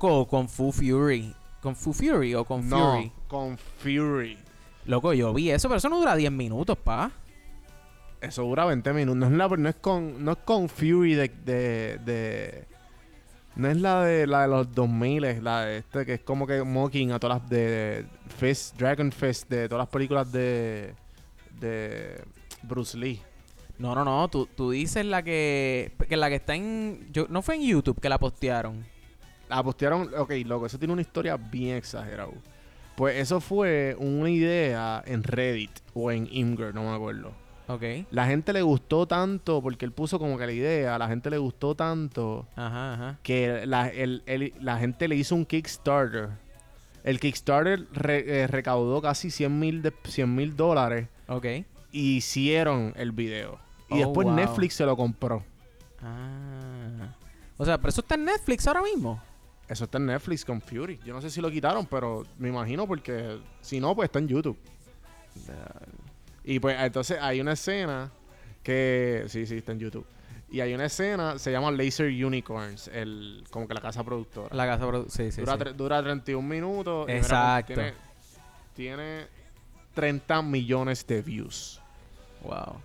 Loco, 0.01 0.27
con 0.27 0.48
Fu 0.50 0.72
Fury. 0.72 1.34
¿Con 1.62 1.75
Fu 1.75 1.93
Fury 1.93 2.34
o 2.34 2.43
con 2.43 2.67
no, 2.67 2.93
Fury? 2.96 3.12
con 3.27 3.58
Fury. 3.58 4.38
Loco, 4.86 5.13
yo 5.13 5.34
vi 5.34 5.51
eso, 5.51 5.67
pero 5.70 5.77
eso 5.77 5.89
no 5.89 6.00
dura 6.00 6.15
10 6.15 6.31
minutos, 6.31 6.77
pa. 6.77 7.12
Eso 8.20 8.43
dura 8.43 8.65
20 8.65 8.93
minutos. 8.93 9.17
No 9.17 9.25
es, 9.27 9.31
la, 9.31 9.48
no 9.48 9.70
es, 9.70 9.75
con, 9.75 10.24
no 10.24 10.31
es 10.31 10.38
con 10.39 10.70
Fury 10.70 11.13
de, 11.13 11.27
de, 11.46 12.00
de- 12.03 12.65
No 13.55 13.70
es 13.70 13.77
la 13.77 14.03
de 14.03 14.25
la 14.27 14.43
de 14.43 14.48
los 14.48 14.74
2000, 14.74 15.24
es 15.25 15.43
la 15.43 15.65
de 15.65 15.77
este 15.79 16.05
que 16.05 16.13
es 16.15 16.22
como 16.22 16.48
que 16.48 16.63
mocking 16.63 17.12
a 17.12 17.20
todas 17.20 17.41
las 17.41 17.50
de 17.50 18.05
Fist, 18.39 18.75
Dragon 18.77 19.12
Fist, 19.12 19.50
de 19.50 19.67
todas 19.70 19.84
las 19.84 19.89
películas 19.89 20.31
de 20.31 20.96
de 21.60 22.24
Bruce 22.63 22.98
Lee. 22.98 23.22
No, 23.77 23.93
no, 23.96 24.03
no. 24.05 24.27
Tú, 24.29 24.48
tú 24.48 24.72
dices 24.72 25.05
la 25.05 25.22
que, 25.24 25.91
que 26.08 26.15
la 26.17 26.29
que 26.29 26.36
está 26.36 26.53
en... 26.55 27.08
Yo, 27.12 27.25
no 27.29 27.41
fue 27.41 27.55
en 27.55 27.63
YouTube 27.63 28.00
que 28.00 28.10
la 28.10 28.20
postearon. 28.20 28.84
La 29.55 29.63
postearon, 29.63 30.10
ok, 30.17 30.31
loco, 30.46 30.65
eso 30.65 30.79
tiene 30.79 30.93
una 30.93 31.01
historia 31.01 31.38
bien 31.38 31.75
exagerada. 31.77 32.29
Pues 32.96 33.17
eso 33.17 33.39
fue 33.41 33.96
una 34.00 34.29
idea 34.29 35.03
en 35.05 35.24
Reddit 35.24 35.72
o 35.93 36.12
en 36.12 36.27
Imgur, 36.31 36.74
no 36.74 36.84
me 36.89 36.96
acuerdo. 36.96 37.31
Ok. 37.67 37.84
La 38.12 38.25
gente 38.27 38.53
le 38.53 38.62
gustó 38.62 39.05
tanto, 39.08 39.62
porque 39.62 39.86
él 39.86 39.91
puso 39.91 40.20
como 40.20 40.38
que 40.38 40.46
la 40.46 40.51
idea, 40.51 40.98
la 40.98 41.08
gente 41.08 41.29
le 41.29 41.38
gustó 41.38 41.74
tanto 41.75 42.48
Ajá, 42.55 42.93
ajá. 42.93 43.20
que 43.24 43.65
la, 43.65 43.88
el- 43.89 44.24
el- 44.25 44.53
la 44.60 44.77
gente 44.77 45.08
le 45.08 45.15
hizo 45.15 45.36
un 45.36 45.46
Kickstarter. 45.46 46.29
El 47.03 47.20
Kickstarter 47.20 47.88
re- 47.93 48.43
eh, 48.43 48.48
recaudó 48.48 49.01
casi 49.01 49.31
100 49.31 49.58
mil 49.60 50.55
dólares 50.55 51.08
Ok. 51.27 51.46
y 51.91 52.17
hicieron 52.17 52.93
el 52.98 53.12
video. 53.12 53.58
Y 53.89 53.96
Oh, 53.96 53.98
después 53.98 54.25
wow. 54.27 54.36
Netflix 54.36 54.75
se 54.75 54.86
lo 54.86 54.96
compró. 54.98 55.43
Ah. 56.01 57.15
O 57.58 57.65
sea, 57.65 57.77
pero 57.77 57.89
eso 57.89 58.01
está 58.01 58.15
en 58.15 58.25
Netflix 58.25 58.67
ahora 58.67 58.81
mismo. 58.81 59.22
Eso 59.72 59.86
está 59.86 59.98
en 60.00 60.08
Netflix 60.08 60.44
con 60.44 60.60
Fury. 60.62 61.00
Yo 61.06 61.13
no 61.13 61.22
sé 61.22 61.30
si 61.30 61.40
lo 61.40 61.50
quitaron, 61.50 61.86
pero 61.86 62.25
me 62.38 62.50
imagino 62.50 62.86
porque 62.86 63.40
si 63.62 63.80
no, 63.80 63.96
pues 63.96 64.08
está 64.08 64.20
en 64.20 64.28
YouTube. 64.28 64.58
Y 66.44 66.60
pues 66.60 66.78
entonces 66.80 67.18
hay 67.22 67.40
una 67.40 67.54
escena 67.54 68.12
que... 68.63 69.25
Sí, 69.28 69.46
sí, 69.46 69.58
está 69.58 69.72
en 69.72 69.80
YouTube. 69.80 70.06
Y 70.50 70.60
hay 70.60 70.74
una 70.74 70.86
escena, 70.86 71.40
se 71.40 71.51
llama 71.51 71.72
Laser 71.72 72.08
Unicorns, 72.08 72.90
el, 72.90 73.46
como 73.50 73.66
que 73.68 73.74
la 73.74 73.80
casa 73.82 74.04
productora. 74.04 74.54
La 74.54 74.66
casa 74.66 74.86
produ- 74.86 75.08
Sí, 75.08 75.32
sí, 75.32 75.40
dura, 75.42 75.54
sí. 75.54 75.60
tre- 75.60 75.74
dura 75.74 76.04
31 76.04 76.46
minutos. 76.46 77.06
y 77.08 77.13
mira, 77.13 77.18
Exacto. 77.20 77.74
Tiene, 77.75 77.94
tiene 78.75 79.28
30 79.94 80.42
millones 80.42 81.08
de 81.08 81.22
views. 81.22 81.80
Wow. 82.44 82.82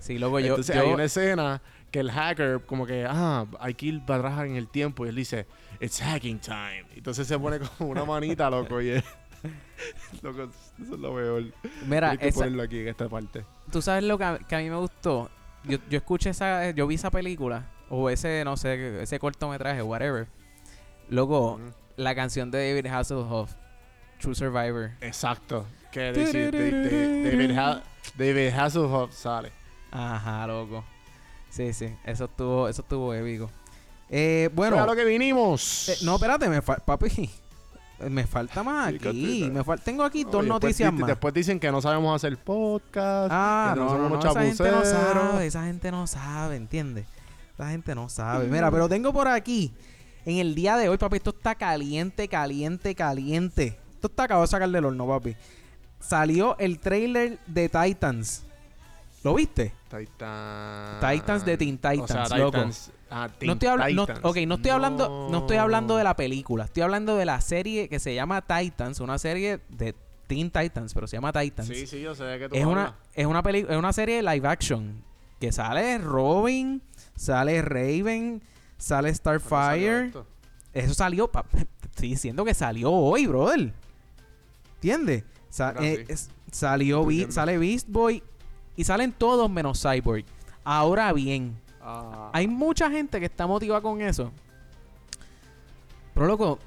Sí, 0.00 0.18
loco, 0.18 0.40
yo... 0.40 0.48
Entonces 0.48 0.74
yo- 0.74 0.82
hay 0.82 0.88
una 0.88 1.04
escena 1.04 1.62
que 1.92 2.00
el 2.00 2.10
hacker 2.10 2.62
como 2.66 2.84
que, 2.86 3.06
ah, 3.08 3.46
hay 3.60 3.74
que 3.74 3.86
ir 3.86 4.04
para 4.04 4.30
atrás 4.30 4.46
en 4.46 4.56
el 4.56 4.66
tiempo. 4.66 5.06
Y 5.06 5.10
él 5.10 5.14
dice, 5.14 5.46
it's 5.80 6.00
hacking 6.00 6.38
time. 6.38 6.84
Entonces 6.94 7.26
se 7.26 7.38
pone 7.38 7.58
como 7.60 7.90
una 7.90 8.04
manita, 8.04 8.48
loco. 8.50 8.80
Y 8.80 8.90
es- 8.90 9.04
loco, 10.22 10.44
eso 10.80 10.94
es 10.94 11.00
lo 11.00 11.12
mejor. 11.12 11.44
Mira, 11.86 12.10
Tienes 12.10 12.18
que 12.18 12.28
esa- 12.28 12.38
ponerlo 12.40 12.62
aquí 12.62 12.80
en 12.80 12.88
esta 12.88 13.08
parte. 13.08 13.44
tú 13.70 13.80
sabes 13.82 14.04
lo 14.04 14.18
que 14.18 14.24
a, 14.24 14.38
que 14.38 14.56
a 14.56 14.58
mí 14.58 14.68
me 14.70 14.76
gustó. 14.76 15.30
Yo, 15.64 15.78
yo 15.90 15.98
escuché 15.98 16.30
esa... 16.30 16.70
Yo 16.70 16.86
vi 16.86 16.94
esa 16.94 17.10
película. 17.10 17.68
O 17.90 18.08
ese, 18.10 18.42
no 18.44 18.56
sé, 18.56 19.02
ese 19.02 19.18
cortometraje, 19.18 19.82
whatever. 19.82 20.28
Loco, 21.08 21.60
la 21.96 22.14
canción 22.14 22.50
de 22.50 22.68
David 22.68 22.86
Hasselhoff. 22.92 23.54
True 24.20 24.34
Survivor. 24.34 24.90
Exacto. 25.00 25.66
Que 25.92 26.12
dice, 26.12 26.50
de- 26.50 26.70
de- 26.70 27.30
David, 27.30 27.56
Ha- 27.58 27.82
David 28.16 28.48
Hasselhoff 28.48 29.12
sale. 29.14 29.52
Ajá, 29.90 30.46
loco. 30.46 30.84
Sí, 31.50 31.72
sí. 31.72 31.94
Eso 32.04 32.26
estuvo, 32.26 32.68
eso 32.68 32.82
estuvo 32.82 33.14
épico. 33.14 33.50
Eh, 34.10 34.48
bueno. 34.54 34.76
Bueno, 34.76 34.90
a 34.90 34.94
lo 34.94 34.96
que 34.96 35.04
vinimos. 35.04 35.88
eh, 35.88 35.96
no, 36.02 36.14
espérate, 36.16 36.48
me 36.48 36.62
fa- 36.62 36.76
papi. 36.76 37.30
Me 38.08 38.26
falta 38.28 38.62
más 38.62 38.88
aquí. 38.88 38.98
cosita. 39.00 39.48
Me 39.52 39.64
fal- 39.64 39.80
tengo 39.82 40.04
aquí 40.04 40.22
No, 40.24 40.30
dos 40.30 40.46
noticias 40.46 40.92
más. 40.92 41.08
Después 41.08 41.34
dicen 41.34 41.58
que 41.58 41.70
no 41.72 41.82
sabemos 41.82 42.14
hacer 42.14 42.36
podcast. 42.38 43.28
Ah, 43.32 43.72
que 43.74 43.80
no, 43.80 43.88
somos 43.88 44.02
no, 44.02 44.08
no, 44.10 44.14
unos 44.20 44.24
esa 44.24 44.40
gente 44.40 44.62
no 44.70 44.82
chapuceros. 44.82 44.88
sabe, 45.32 45.46
esa 45.46 45.64
gente 45.64 45.90
no 45.90 46.06
sabe, 46.06 46.56
¿entiendes? 46.56 47.06
Esa 47.54 47.70
gente 47.70 47.94
no 47.96 48.08
sabe. 48.08 48.46
Mira, 48.46 48.70
pero 48.70 48.88
tengo 48.88 49.12
por 49.12 49.26
aquí, 49.26 49.72
en 50.24 50.36
el 50.38 50.54
día 50.54 50.76
de 50.76 50.88
hoy, 50.88 50.96
papi, 50.96 51.16
esto 51.16 51.30
está 51.30 51.56
caliente, 51.56 52.28
caliente, 52.28 52.94
caliente. 52.94 53.76
Esto 53.94 54.06
está 54.06 54.22
acabado 54.22 54.44
de 54.46 54.50
sacar 54.52 54.68
del 54.70 54.84
horno, 54.84 55.04
papi. 55.08 55.34
Salió 55.98 56.56
el 56.60 56.78
trailer 56.78 57.40
de 57.48 57.68
Titans. 57.68 58.44
¿Lo 59.24 59.34
viste? 59.34 59.72
Titan. 59.90 61.00
Titans 61.00 61.44
de 61.44 61.56
Teen 61.56 61.76
O 61.82 62.06
sea, 62.06 62.22
Titans, 62.22 62.30
loco. 62.38 62.50
Titans. 62.52 62.90
Ah, 63.10 63.28
Teen 63.38 63.46
No 63.46 63.52
estoy, 63.54 63.68
habla- 63.68 63.88
no, 63.90 64.06
Titans. 64.06 64.20
ok, 64.24 64.36
no 64.46 64.54
estoy 64.56 64.70
hablando, 64.70 65.28
no 65.30 65.38
estoy 65.38 65.56
hablando 65.56 65.96
de 65.96 66.04
la 66.04 66.14
película, 66.16 66.64
estoy 66.64 66.82
hablando 66.82 67.16
de 67.16 67.24
la 67.24 67.40
serie 67.40 67.88
que 67.88 67.98
se 67.98 68.14
llama 68.14 68.42
Titans, 68.42 69.00
una 69.00 69.18
serie 69.18 69.60
de 69.70 69.94
Teen 70.26 70.50
Titans, 70.50 70.92
pero 70.92 71.06
se 71.06 71.16
llama 71.16 71.32
Titans. 71.32 71.68
Sí, 71.68 71.86
sí, 71.86 72.00
yo 72.02 72.14
sé 72.14 72.24
de 72.24 72.38
qué 72.38 72.48
tú 72.50 72.54
es 72.54 72.66
una 72.66 72.96
es 73.14 73.26
una 73.26 73.42
peli 73.42 73.60
es 73.68 73.76
una 73.76 73.92
serie 73.94 74.22
live 74.22 74.46
action 74.46 75.02
que 75.40 75.52
sale 75.52 75.96
Robin, 75.98 76.82
sale 77.16 77.62
Raven, 77.62 78.42
sale 78.76 79.12
¿Cuándo 79.14 79.38
salió 79.48 80.08
Starfire. 80.08 80.12
Eso 80.74 80.94
salió, 80.94 81.28
pa- 81.32 81.46
estoy 81.90 82.10
diciendo 82.10 82.44
que 82.44 82.52
salió 82.52 82.90
hoy, 82.92 83.26
brother. 83.26 83.72
¿Entiendes? 84.76 85.24
Sa- 85.48 85.74
eh, 85.80 86.04
es- 86.08 86.30
salió 86.52 87.04
Be- 87.06 87.30
sale 87.32 87.56
Beast 87.58 87.88
Boy 87.88 88.22
y 88.76 88.84
salen 88.84 89.12
todos 89.12 89.50
menos 89.50 89.82
Cyborg. 89.82 90.24
Ahora 90.64 91.12
bien, 91.12 91.58
Ah, 91.90 92.30
hay 92.34 92.46
mucha 92.46 92.90
gente 92.90 93.18
que 93.18 93.26
está 93.26 93.46
motivada 93.46 93.80
con 93.80 94.00
eso. 94.02 94.30
Pero 96.14 96.26
loco, 96.26 96.58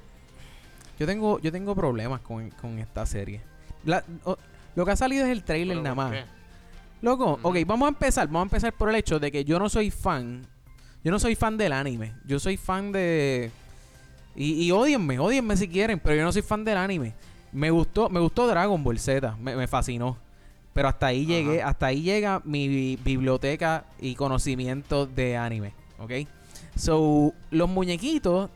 yo 0.99 1.05
tengo, 1.05 1.39
yo 1.39 1.51
tengo 1.51 1.75
problemas 1.75 2.21
con, 2.21 2.49
con 2.51 2.79
esta 2.79 3.05
serie. 3.05 3.41
La- 3.85 4.03
o- 4.23 4.37
lo 4.75 4.85
que 4.85 4.91
ha 4.91 4.95
salido 4.95 5.25
es 5.25 5.31
el 5.31 5.43
trailer 5.43 5.77
¿pero 5.77 5.83
nada 5.83 5.95
más. 5.95 6.11
qué? 6.11 6.23
Loco, 7.01 7.33
Ujú. 7.33 7.47
ok, 7.49 7.57
vamos 7.65 7.85
a 7.87 7.89
empezar. 7.89 8.27
Vamos 8.27 8.41
a 8.41 8.43
empezar 8.43 8.73
por 8.73 8.89
el 8.89 8.95
hecho 8.95 9.19
de 9.19 9.31
que 9.31 9.43
yo 9.43 9.59
no 9.59 9.69
soy 9.69 9.91
fan. 9.91 10.45
Yo 11.03 11.11
no 11.11 11.19
soy 11.19 11.35
fan 11.35 11.57
del 11.57 11.73
anime. 11.73 12.13
Yo 12.25 12.39
soy 12.39 12.57
fan 12.57 12.91
de. 12.91 13.51
Y, 14.35 14.63
y 14.63 14.71
odienme, 14.71 15.19
odienme 15.19 15.57
si 15.57 15.67
quieren, 15.67 15.99
pero 15.99 16.15
yo 16.15 16.23
no 16.23 16.31
soy 16.31 16.41
fan 16.43 16.63
del 16.63 16.77
anime. 16.77 17.13
Me 17.51 17.69
gustó, 17.69 18.07
me 18.09 18.19
gustó 18.19 18.47
Dragon 18.47 18.81
Ball 18.83 18.97
Z, 18.99 19.35
me, 19.41 19.55
me 19.55 19.67
fascinó. 19.67 20.17
Pero 20.73 20.87
hasta 20.87 21.07
ahí 21.07 21.23
Ajá. 21.23 21.33
llegué, 21.33 21.61
hasta 21.63 21.85
ahí 21.87 22.01
llega 22.01 22.41
mi 22.45 22.67
bi- 22.67 22.99
biblioteca 23.03 23.85
y 23.99 24.15
conocimiento 24.15 25.05
de 25.05 25.35
anime, 25.37 25.73
¿ok? 25.99 26.11
So, 26.75 27.33
los 27.49 27.69
muñequitos 27.69 28.49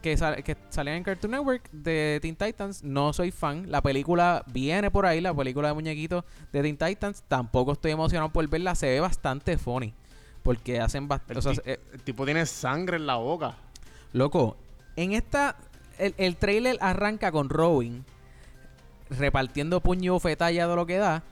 que, 0.00 0.16
sal- 0.16 0.42
que 0.42 0.56
salían 0.70 0.96
en 0.96 1.02
Cartoon 1.04 1.32
Network 1.32 1.70
de 1.70 2.18
Teen 2.22 2.34
Titans, 2.36 2.82
no 2.82 3.12
soy 3.12 3.30
fan. 3.30 3.70
La 3.70 3.82
película 3.82 4.42
viene 4.46 4.90
por 4.90 5.04
ahí, 5.06 5.20
la 5.20 5.34
película 5.34 5.68
de 5.68 5.74
muñequitos 5.74 6.24
de 6.52 6.62
Teen 6.62 6.76
Titans. 6.78 7.22
Tampoco 7.28 7.72
estoy 7.72 7.90
emocionado 7.92 8.32
por 8.32 8.48
verla, 8.48 8.74
se 8.74 8.86
ve 8.88 9.00
bastante 9.00 9.58
funny. 9.58 9.92
Porque 10.42 10.80
hacen 10.80 11.08
bastante... 11.08 11.40
ti- 11.62 11.70
el 11.92 12.02
tipo 12.02 12.24
tiene 12.24 12.44
sangre 12.46 12.96
en 12.96 13.06
la 13.06 13.16
boca. 13.16 13.56
Loco, 14.12 14.56
en 14.96 15.12
esta. 15.12 15.56
El, 15.98 16.14
el 16.18 16.36
trailer 16.36 16.76
arranca 16.80 17.30
con 17.30 17.48
Robin 17.48 18.04
repartiendo 19.10 19.80
puño 19.80 20.04
y 20.04 20.08
bofetada 20.08 20.50
ya 20.50 20.66
de 20.66 20.76
lo 20.76 20.86
que 20.86 20.96
da. 20.96 21.22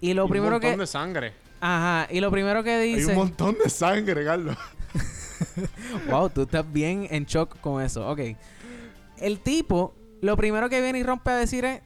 Y 0.00 0.14
lo 0.14 0.26
Y 0.26 0.28
primero 0.28 0.56
un 0.56 0.62
montón 0.62 0.70
que. 0.72 0.76
de 0.80 0.86
sangre. 0.86 1.32
Ajá, 1.60 2.06
y 2.12 2.20
lo 2.20 2.30
primero 2.30 2.62
que 2.62 2.70
Hay 2.72 2.94
dice. 2.96 3.10
un 3.12 3.16
montón 3.16 3.56
de 3.62 3.70
sangre, 3.70 4.24
Carlos. 4.24 4.56
Wow, 6.08 6.30
tú 6.30 6.42
estás 6.42 6.64
bien 6.72 7.06
en 7.10 7.24
shock 7.26 7.60
con 7.60 7.82
eso. 7.82 8.08
Ok. 8.08 8.20
El 9.18 9.40
tipo, 9.40 9.94
lo 10.22 10.36
primero 10.36 10.68
que 10.68 10.80
viene 10.80 10.98
y 10.98 11.02
rompe 11.02 11.30
a 11.30 11.36
decir 11.36 11.64
es. 11.64 11.80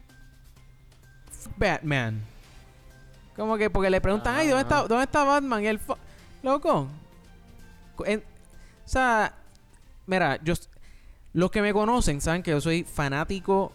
"F- 1.33 1.51
Batman. 1.57 2.21
Como 3.37 3.57
que 3.57 3.71
porque 3.71 3.91
le 3.91 4.01
preguntan, 4.01 4.35
ay, 4.37 4.49
¿dónde 4.49 4.63
está, 4.63 4.79
Ajá. 4.81 4.89
¿dónde 4.89 5.05
está 5.05 5.25
Batman? 5.25 5.63
Y 5.65 5.67
él, 5.69 5.79
"Fu- 5.79 5.97
loco. 6.43 6.89
en- 8.07 8.21
o 8.21 8.89
sea, 8.89 9.35
mira, 10.07 10.39
yo. 10.43 10.55
Los 11.33 11.51
que 11.51 11.63
me 11.63 11.73
conocen 11.73 12.21
saben 12.21 12.43
que 12.43 12.51
yo 12.53 12.61
soy 12.61 12.83
fanático. 12.85 13.73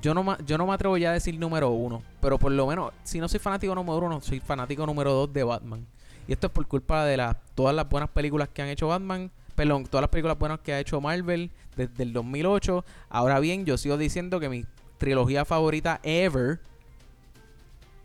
Yo 0.00 0.14
no, 0.14 0.36
yo 0.44 0.58
no 0.58 0.66
me 0.66 0.74
atrevo 0.74 0.96
ya 0.96 1.10
a 1.10 1.12
decir 1.12 1.38
número 1.38 1.70
uno. 1.70 2.02
Pero 2.20 2.38
por 2.38 2.52
lo 2.52 2.66
menos, 2.66 2.92
si 3.04 3.20
no 3.20 3.28
soy 3.28 3.38
fanático 3.40 3.74
número 3.74 3.98
uno, 3.98 4.20
soy 4.20 4.40
fanático 4.40 4.84
número 4.86 5.12
dos 5.12 5.32
de 5.32 5.44
Batman. 5.44 5.86
Y 6.28 6.32
esto 6.32 6.48
es 6.48 6.52
por 6.52 6.66
culpa 6.66 7.04
de 7.04 7.16
las 7.16 7.36
todas 7.54 7.74
las 7.74 7.88
buenas 7.88 8.10
películas 8.10 8.48
que 8.48 8.62
han 8.62 8.68
hecho 8.68 8.88
Batman. 8.88 9.30
Perdón, 9.54 9.84
todas 9.84 10.02
las 10.02 10.10
películas 10.10 10.38
buenas 10.38 10.60
que 10.60 10.72
ha 10.72 10.80
hecho 10.80 11.00
Marvel 11.00 11.50
desde 11.76 12.02
el 12.02 12.12
2008. 12.12 12.84
Ahora 13.08 13.40
bien, 13.40 13.64
yo 13.64 13.78
sigo 13.78 13.96
diciendo 13.96 14.40
que 14.40 14.48
mi 14.48 14.66
trilogía 14.98 15.44
favorita 15.44 16.00
ever, 16.02 16.60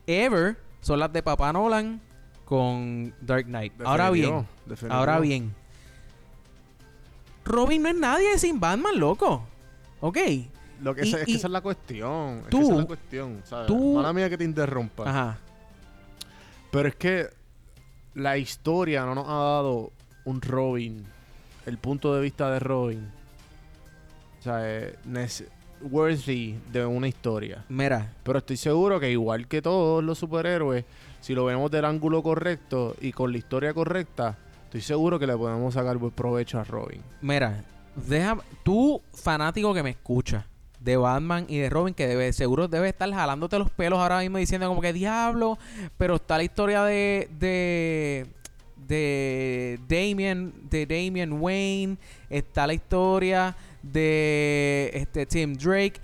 ever, 0.07 0.57
son 0.81 0.99
las 0.99 1.11
de 1.11 1.23
Papá 1.23 1.51
Nolan 1.51 1.99
con 2.45 3.13
Dark 3.21 3.45
Knight. 3.45 3.73
Ahora 3.83 4.09
bien, 4.11 4.47
definitivo. 4.65 4.99
ahora 4.99 5.19
bien. 5.19 5.55
Robin 7.43 7.81
no 7.81 7.89
es 7.89 7.95
nadie 7.95 8.37
sin 8.37 8.59
Batman, 8.59 8.99
loco. 8.99 9.43
Ok. 9.99 10.17
Lo 10.81 10.95
que 10.95 11.05
Y- 11.05 11.09
es, 11.09 11.19
es 11.19 11.25
que 11.25 11.31
y- 11.31 11.35
esa 11.35 11.47
es 11.47 11.51
la 11.53 11.61
cuestión. 11.61 12.39
es 12.43 12.47
que 12.49 12.57
esa 12.59 12.71
es 12.73 12.77
la 12.79 12.85
cuestión, 12.85 13.41
¿sabes? 13.45 13.67
tú- 13.67 13.95
Mala 13.95 14.13
mía 14.13 14.29
que 14.29 14.37
te 14.37 14.43
interrumpa. 14.43 15.09
Ajá. 15.09 15.37
Pero 16.71 16.87
es 16.89 16.95
que 16.95 17.27
la 18.15 18.37
historia 18.37 19.05
no 19.05 19.15
nos 19.15 19.27
ha 19.27 19.33
dado 19.33 19.91
un 20.25 20.41
Robin, 20.41 21.05
el 21.65 21.77
punto 21.77 22.15
de 22.15 22.21
vista 22.21 22.49
de 22.51 22.59
Robin, 22.59 23.09
o 24.39 24.43
sea, 24.43 24.59
nece- 25.07 25.47
worthy 25.81 26.57
de 26.71 26.85
una 26.85 27.07
historia. 27.07 27.65
Mira, 27.69 28.13
Pero 28.23 28.39
estoy 28.39 28.57
seguro 28.57 28.99
que 28.99 29.11
igual 29.11 29.47
que 29.47 29.61
todos 29.61 30.03
los 30.03 30.17
superhéroes, 30.19 30.85
si 31.21 31.33
lo 31.33 31.45
vemos 31.45 31.69
del 31.71 31.85
ángulo 31.85 32.21
correcto 32.23 32.95
y 33.01 33.11
con 33.11 33.31
la 33.31 33.37
historia 33.39 33.73
correcta, 33.73 34.37
estoy 34.65 34.81
seguro 34.81 35.17
que 35.19 35.25
le 35.27 35.35
podemos 35.35 35.73
sacar 35.73 35.97
buen 35.97 36.11
provecho 36.11 36.59
a 36.59 36.63
Robin. 36.63 37.01
mira, 37.21 37.63
deja, 37.95 38.37
tú 38.63 39.01
fanático 39.13 39.73
que 39.73 39.83
me 39.83 39.89
escucha 39.91 40.45
de 40.81 40.97
Batman 40.97 41.45
y 41.47 41.57
de 41.57 41.69
Robin 41.69 41.93
que 41.93 42.07
debe 42.07 42.33
seguro 42.33 42.67
debe 42.67 42.89
estar 42.89 43.09
jalándote 43.11 43.59
los 43.59 43.69
pelos 43.69 43.99
ahora 43.99 44.19
mismo 44.19 44.37
diciendo 44.37 44.67
como 44.67 44.81
que 44.81 44.93
diablo, 44.93 45.57
pero 45.97 46.15
está 46.15 46.37
la 46.37 46.43
historia 46.43 46.83
de 46.83 47.29
de 47.39 48.27
de 48.87 49.79
Damian 49.87 50.53
de 50.69 50.85
Damian 50.85 51.33
Wayne, 51.33 51.97
está 52.29 52.67
la 52.67 52.73
historia 52.73 53.55
de 53.81 54.91
este 54.93 55.25
Tim 55.25 55.53
Drake. 55.53 55.99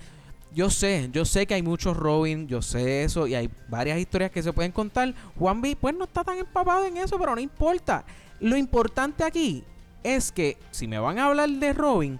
Yo 0.54 0.70
sé, 0.70 1.10
yo 1.12 1.24
sé 1.24 1.46
que 1.46 1.54
hay 1.54 1.62
muchos 1.62 1.96
Robin, 1.96 2.48
yo 2.48 2.62
sé 2.62 3.04
eso 3.04 3.26
y 3.26 3.34
hay 3.34 3.50
varias 3.68 3.98
historias 3.98 4.30
que 4.30 4.42
se 4.42 4.52
pueden 4.52 4.72
contar. 4.72 5.14
Juan 5.38 5.60
B 5.60 5.76
pues 5.78 5.94
no 5.94 6.04
está 6.04 6.24
tan 6.24 6.38
empapado 6.38 6.86
en 6.86 6.96
eso, 6.96 7.18
pero 7.18 7.34
no 7.34 7.40
importa. 7.40 8.04
Lo 8.40 8.56
importante 8.56 9.24
aquí 9.24 9.64
es 10.02 10.32
que 10.32 10.56
si 10.70 10.86
me 10.86 10.98
van 10.98 11.18
a 11.18 11.26
hablar 11.26 11.50
de 11.50 11.72
Robin, 11.72 12.18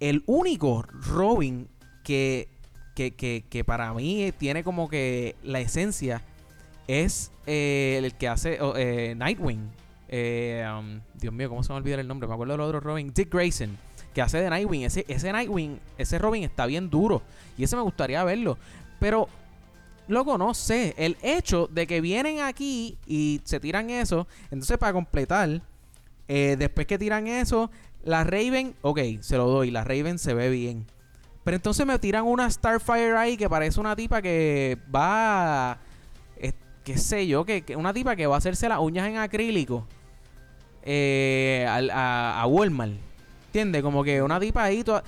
el 0.00 0.22
único 0.26 0.82
Robin 0.82 1.68
que, 2.04 2.48
que, 2.94 3.14
que, 3.14 3.44
que 3.48 3.64
para 3.64 3.92
mí 3.94 4.32
tiene 4.38 4.64
como 4.64 4.88
que 4.88 5.36
la 5.42 5.60
esencia 5.60 6.22
es 6.88 7.30
eh, 7.46 8.00
el 8.02 8.14
que 8.14 8.28
hace 8.28 8.60
oh, 8.60 8.74
eh, 8.76 9.14
Nightwing. 9.16 9.70
Eh, 10.08 10.66
um, 10.76 11.00
Dios 11.14 11.32
mío, 11.32 11.48
¿cómo 11.48 11.62
se 11.62 11.72
me 11.72 11.76
olvida 11.76 12.00
el 12.00 12.08
nombre? 12.08 12.26
Me 12.26 12.34
acuerdo 12.34 12.54
del 12.54 12.62
otro 12.62 12.80
Robin. 12.80 13.12
Dick 13.14 13.32
Grayson, 13.32 13.76
que 14.14 14.22
hace 14.22 14.40
de 14.40 14.50
Nightwing. 14.50 14.82
Ese, 14.82 15.04
ese 15.06 15.30
Nightwing, 15.30 15.78
ese 15.98 16.18
Robin 16.18 16.42
está 16.42 16.66
bien 16.66 16.88
duro. 16.90 17.22
Y 17.56 17.64
ese 17.64 17.76
me 17.76 17.82
gustaría 17.82 18.24
verlo. 18.24 18.58
Pero, 18.98 19.28
loco, 20.08 20.38
no 20.38 20.54
sé. 20.54 20.94
El 20.96 21.18
hecho 21.22 21.68
de 21.70 21.86
que 21.86 22.00
vienen 22.00 22.40
aquí 22.40 22.96
y 23.06 23.42
se 23.44 23.60
tiran 23.60 23.90
eso. 23.90 24.26
Entonces, 24.50 24.78
para 24.78 24.94
completar, 24.94 25.60
después 26.26 26.86
que 26.86 26.98
tiran 26.98 27.26
eso, 27.26 27.70
la 28.08 28.24
Raven, 28.24 28.74
ok, 28.80 29.00
se 29.20 29.36
lo 29.36 29.46
doy. 29.46 29.70
La 29.70 29.84
Raven 29.84 30.18
se 30.18 30.32
ve 30.32 30.48
bien. 30.48 30.86
Pero 31.44 31.56
entonces 31.56 31.86
me 31.86 31.98
tiran 31.98 32.24
una 32.24 32.50
Starfire 32.50 33.16
ahí 33.16 33.36
que 33.36 33.48
parece 33.48 33.78
una 33.80 33.94
tipa 33.94 34.20
que 34.22 34.78
va. 34.94 35.78
qué 36.84 36.96
sé 36.96 37.26
yo, 37.26 37.44
que, 37.44 37.62
una 37.76 37.92
tipa 37.92 38.16
que 38.16 38.26
va 38.26 38.36
a 38.36 38.38
hacerse 38.38 38.66
las 38.66 38.78
uñas 38.78 39.08
en 39.08 39.18
acrílico. 39.18 39.86
eh, 40.82 41.66
a, 41.68 42.44
Walmart. 42.48 42.92
¿Entiendes? 43.46 43.82
Como 43.82 44.02
que 44.02 44.22
una 44.22 44.40
tipa 44.40 44.64
ahí 44.64 44.82
toda- 44.82 45.02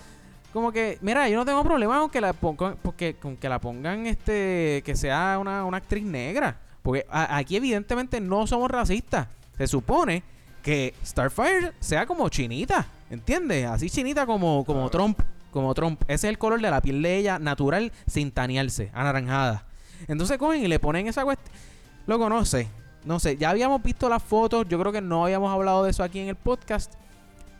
Como 0.52 0.72
que, 0.72 0.98
mira, 1.00 1.26
yo 1.28 1.36
no 1.36 1.46
tengo 1.46 1.62
problema 1.64 2.00
con 2.00 2.10
que 2.10 2.20
la 2.20 2.34
pongan, 2.34 2.76
con 3.20 3.36
que 3.36 3.48
la 3.48 3.58
pongan 3.60 4.06
este, 4.06 4.82
que 4.84 4.94
sea 4.94 5.38
una, 5.40 5.62
actriz 5.74 6.04
negra. 6.04 6.58
Porque 6.82 7.06
aquí 7.08 7.56
evidentemente 7.56 8.20
no 8.20 8.46
somos 8.46 8.70
racistas. 8.70 9.28
Se 9.56 9.66
supone 9.66 10.22
que 10.62 10.94
Starfire 11.04 11.72
sea 11.80 12.06
como 12.06 12.28
chinita, 12.28 12.86
¿entiendes? 13.10 13.66
Así 13.66 13.90
chinita 13.90 14.26
como, 14.26 14.64
como 14.64 14.88
Trump, 14.90 15.20
como 15.50 15.74
Trump. 15.74 16.00
Ese 16.02 16.26
es 16.26 16.30
el 16.30 16.38
color 16.38 16.60
de 16.60 16.70
la 16.70 16.80
piel 16.80 17.02
de 17.02 17.16
ella, 17.16 17.38
natural, 17.38 17.92
sin 18.06 18.30
tanearse, 18.30 18.90
anaranjada. 18.92 19.64
Entonces 20.08 20.38
cogen 20.38 20.64
y 20.64 20.68
le 20.68 20.78
ponen 20.78 21.06
esa 21.06 21.24
cuestión. 21.24 21.50
Loco, 22.06 22.28
no 22.28 22.44
sé, 22.44 22.68
no 23.04 23.20
sé. 23.20 23.36
Ya 23.36 23.50
habíamos 23.50 23.82
visto 23.82 24.08
las 24.08 24.22
fotos, 24.22 24.66
yo 24.68 24.78
creo 24.78 24.92
que 24.92 25.00
no 25.00 25.24
habíamos 25.24 25.52
hablado 25.52 25.84
de 25.84 25.90
eso 25.90 26.02
aquí 26.02 26.20
en 26.20 26.28
el 26.28 26.36
podcast. 26.36 26.92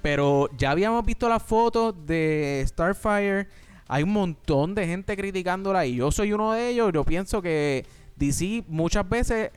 Pero 0.03 0.49
ya 0.57 0.71
habíamos 0.71 1.05
visto 1.05 1.29
las 1.29 1.43
fotos 1.43 1.95
de 2.07 2.65
Starfire. 2.67 3.49
Hay 3.87 4.03
un 4.03 4.13
montón 4.13 4.75
de 4.75 4.87
gente 4.87 5.17
criticándola 5.17 5.85
y 5.85 5.97
yo 5.97 6.11
soy 6.11 6.33
uno 6.33 6.53
de 6.53 6.69
ellos. 6.69 6.91
Yo 6.93 7.05
pienso 7.05 7.43
que 7.43 7.85
DC 8.17 8.65
muchas 8.69 9.07
veces, 9.09 9.51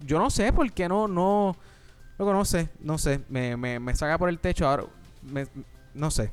yo 0.00 0.18
no 0.18 0.30
sé 0.30 0.52
por 0.52 0.70
qué 0.72 0.88
no, 0.88 1.06
no, 1.06 1.56
Loco, 2.18 2.32
no 2.32 2.44
sé, 2.44 2.68
no 2.80 2.98
sé. 2.98 3.20
Me, 3.28 3.56
me, 3.56 3.78
me 3.80 3.94
saca 3.94 4.18
por 4.18 4.28
el 4.28 4.38
techo 4.38 4.66
ahora. 4.68 4.84
me- 5.22 5.46
no 5.94 6.10
sé. 6.10 6.30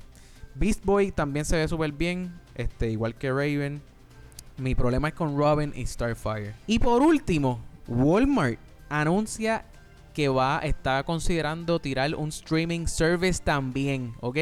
Beast 0.55 0.83
Boy 0.83 1.11
también 1.11 1.45
se 1.45 1.55
ve 1.57 1.67
súper 1.67 1.91
bien. 1.91 2.33
Este, 2.55 2.89
igual 2.89 3.15
que 3.15 3.29
Raven. 3.29 3.81
Mi 4.57 4.75
problema 4.75 5.07
es 5.07 5.13
con 5.13 5.37
Robin 5.37 5.71
y 5.75 5.85
Starfire. 5.85 6.53
Y 6.67 6.77
por 6.79 7.01
último, 7.01 7.59
Walmart 7.87 8.59
anuncia 8.89 9.65
que 10.13 10.27
va, 10.27 10.59
está 10.59 11.03
considerando 11.03 11.79
tirar 11.79 12.13
un 12.15 12.29
streaming 12.29 12.85
service 12.85 13.41
también, 13.41 14.13
¿ok? 14.19 14.37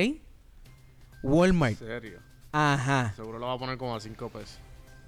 Walmart. 1.22 1.78
serio? 1.78 2.20
Ajá. 2.52 3.14
Seguro 3.16 3.38
lo 3.40 3.48
va 3.48 3.54
a 3.54 3.58
poner 3.60 3.78
como 3.78 3.96
a 3.96 4.00
5 4.00 4.30
pesos. 4.30 4.58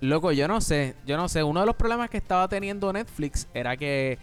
Loco, 0.01 0.31
yo 0.31 0.47
no 0.47 0.61
sé, 0.61 0.95
yo 1.05 1.17
no 1.17 1.27
sé. 1.29 1.43
Uno 1.43 1.59
de 1.61 1.65
los 1.65 1.75
problemas 1.75 2.09
que 2.09 2.17
estaba 2.17 2.47
teniendo 2.47 2.91
Netflix 2.93 3.47
era 3.53 3.77
que 3.77 4.17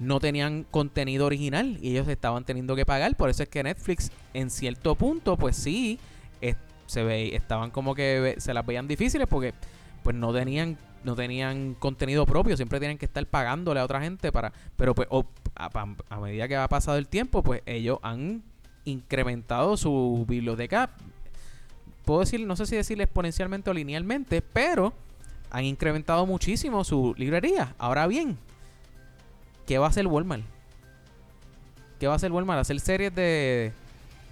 no 0.00 0.18
tenían 0.18 0.64
contenido 0.70 1.26
original 1.26 1.78
y 1.80 1.90
ellos 1.90 2.08
estaban 2.08 2.44
teniendo 2.44 2.74
que 2.74 2.84
pagar. 2.84 3.14
Por 3.16 3.30
eso 3.30 3.44
es 3.44 3.48
que 3.48 3.62
Netflix, 3.62 4.10
en 4.34 4.50
cierto 4.50 4.96
punto, 4.96 5.36
pues 5.36 5.56
sí, 5.56 5.98
se 6.86 7.04
ve, 7.04 7.36
estaban 7.36 7.70
como 7.70 7.94
que 7.94 8.34
se 8.38 8.52
las 8.52 8.66
veían 8.66 8.88
difíciles 8.88 9.28
porque 9.28 9.54
pues 10.02 10.16
no 10.16 10.32
tenían 10.32 10.76
no 11.04 11.14
tenían 11.14 11.74
contenido 11.74 12.26
propio, 12.26 12.56
siempre 12.56 12.80
tienen 12.80 12.98
que 12.98 13.06
estar 13.06 13.24
pagándole 13.26 13.78
a 13.78 13.84
otra 13.84 14.02
gente 14.02 14.32
para, 14.32 14.52
pero 14.76 14.92
pues 14.92 15.08
a, 15.54 15.70
a 16.10 16.20
medida 16.20 16.48
que 16.48 16.56
ha 16.56 16.68
pasado 16.68 16.98
el 16.98 17.06
tiempo, 17.06 17.42
pues 17.42 17.62
ellos 17.64 17.98
han 18.02 18.42
incrementado 18.84 19.76
su 19.76 20.26
biblioteca 20.28 20.90
puedo 22.10 22.20
decir, 22.20 22.44
no 22.44 22.56
sé 22.56 22.66
si 22.66 22.74
decirle 22.74 23.04
exponencialmente 23.04 23.70
o 23.70 23.72
linealmente, 23.72 24.42
pero 24.42 24.92
han 25.50 25.64
incrementado 25.64 26.26
muchísimo 26.26 26.82
su 26.82 27.14
librería. 27.16 27.74
Ahora 27.78 28.08
bien, 28.08 28.36
¿qué 29.70 29.78
va 29.78 29.86
a 29.86 29.88
hacer 29.90 30.04
Walmart? 30.08 30.42
¿Qué 32.00 32.08
va 32.08 32.14
a 32.14 32.16
hacer 32.16 32.32
Walmart? 32.32 32.58
Hacer 32.58 32.80
series 32.80 33.14
de 33.14 33.70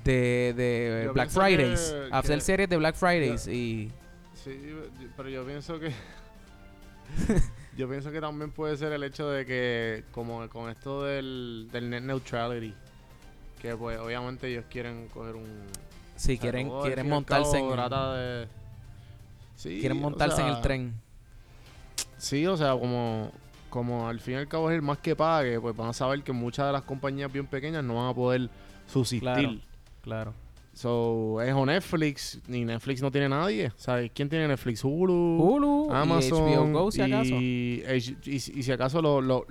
de, 0.05 0.53
de 0.57 1.11
Black 1.15 1.29
que- 1.29 1.35
Fridays. 1.35 1.95
hacer 2.11 2.35
que- 2.39 2.41
series 2.41 2.69
de 2.69 2.77
Black 2.77 2.97
Fridays 2.97 3.47
y 3.47 3.89
Sí, 4.35 4.61
pero 5.17 5.29
yo 5.29 5.45
pienso 5.47 5.79
que. 5.79 5.93
yo 7.77 7.89
pienso 7.89 8.11
que 8.11 8.21
también 8.21 8.51
puede 8.51 8.77
ser 8.77 8.93
el 8.93 9.05
hecho 9.05 9.31
de 9.31 9.47
que, 9.47 10.03
como 10.11 10.49
con 10.49 10.71
esto 10.71 11.05
del, 11.05 11.69
del 11.71 11.89
net 11.89 12.03
neutrality, 12.03 12.75
que 13.63 13.77
pues 13.77 13.97
obviamente 14.01 14.49
ellos 14.49 14.65
quieren 14.69 15.07
coger 15.15 15.37
un. 15.37 15.45
o 15.45 16.19
sea, 16.19 16.37
quieren 16.37 16.69
quieren 16.83 17.09
montarse 17.09 17.59
en 17.59 17.69
de- 18.15 18.49
Sí, 19.55 19.79
quieren 19.79 19.99
o 19.99 20.01
montarse 20.01 20.41
en 20.43 20.49
el 20.49 20.61
tren. 20.63 20.95
Sí, 22.17 22.45
o 22.45 22.57
sea, 22.57 22.73
como, 22.73 23.31
como 23.69 24.09
al 24.09 24.21
fin 24.21 24.35
y 24.35 24.37
al 24.39 24.49
cabo 24.49 24.71
es 24.71 24.77
el 24.77 24.83
más 24.83 24.99
que 24.99 25.15
pague, 25.17 25.61
pues 25.61 25.77
van 25.77 25.89
a 25.91 25.93
saber 25.93 26.23
que 26.23 26.33
muchas 26.33 26.67
de 26.67 26.73
las 26.73 26.83
compañías 26.83 27.33
bien 27.33 27.47
pequeñas 27.47 27.85
no 27.85 27.95
van 27.97 28.09
a 28.11 28.15
poder 28.15 28.49
subsistir. 28.87 29.21
Claro. 29.21 29.59
Claro. 30.03 30.35
So, 30.73 31.43
es 31.43 31.53
o 31.53 31.67
Netflix, 31.67 32.39
ni 32.47 32.65
Netflix 32.65 33.03
no 33.03 33.11
tiene 33.11 33.29
nadie. 33.29 33.73
¿Sabes 33.77 34.13
quién 34.15 34.29
tiene 34.29 34.47
Netflix? 34.47 34.85
Hulu, 34.85 35.13
Hulu 35.43 35.93
Amazon. 35.93 36.49
y 36.49 36.55
HBO 36.55 36.67
Go 36.85 36.91
si 36.93 37.01
acaso. 37.03 37.35
Y, 37.35 37.83
y, 38.25 38.35
y 38.35 38.39
si 38.63 38.71
acaso 38.71 39.03
los 39.03 39.43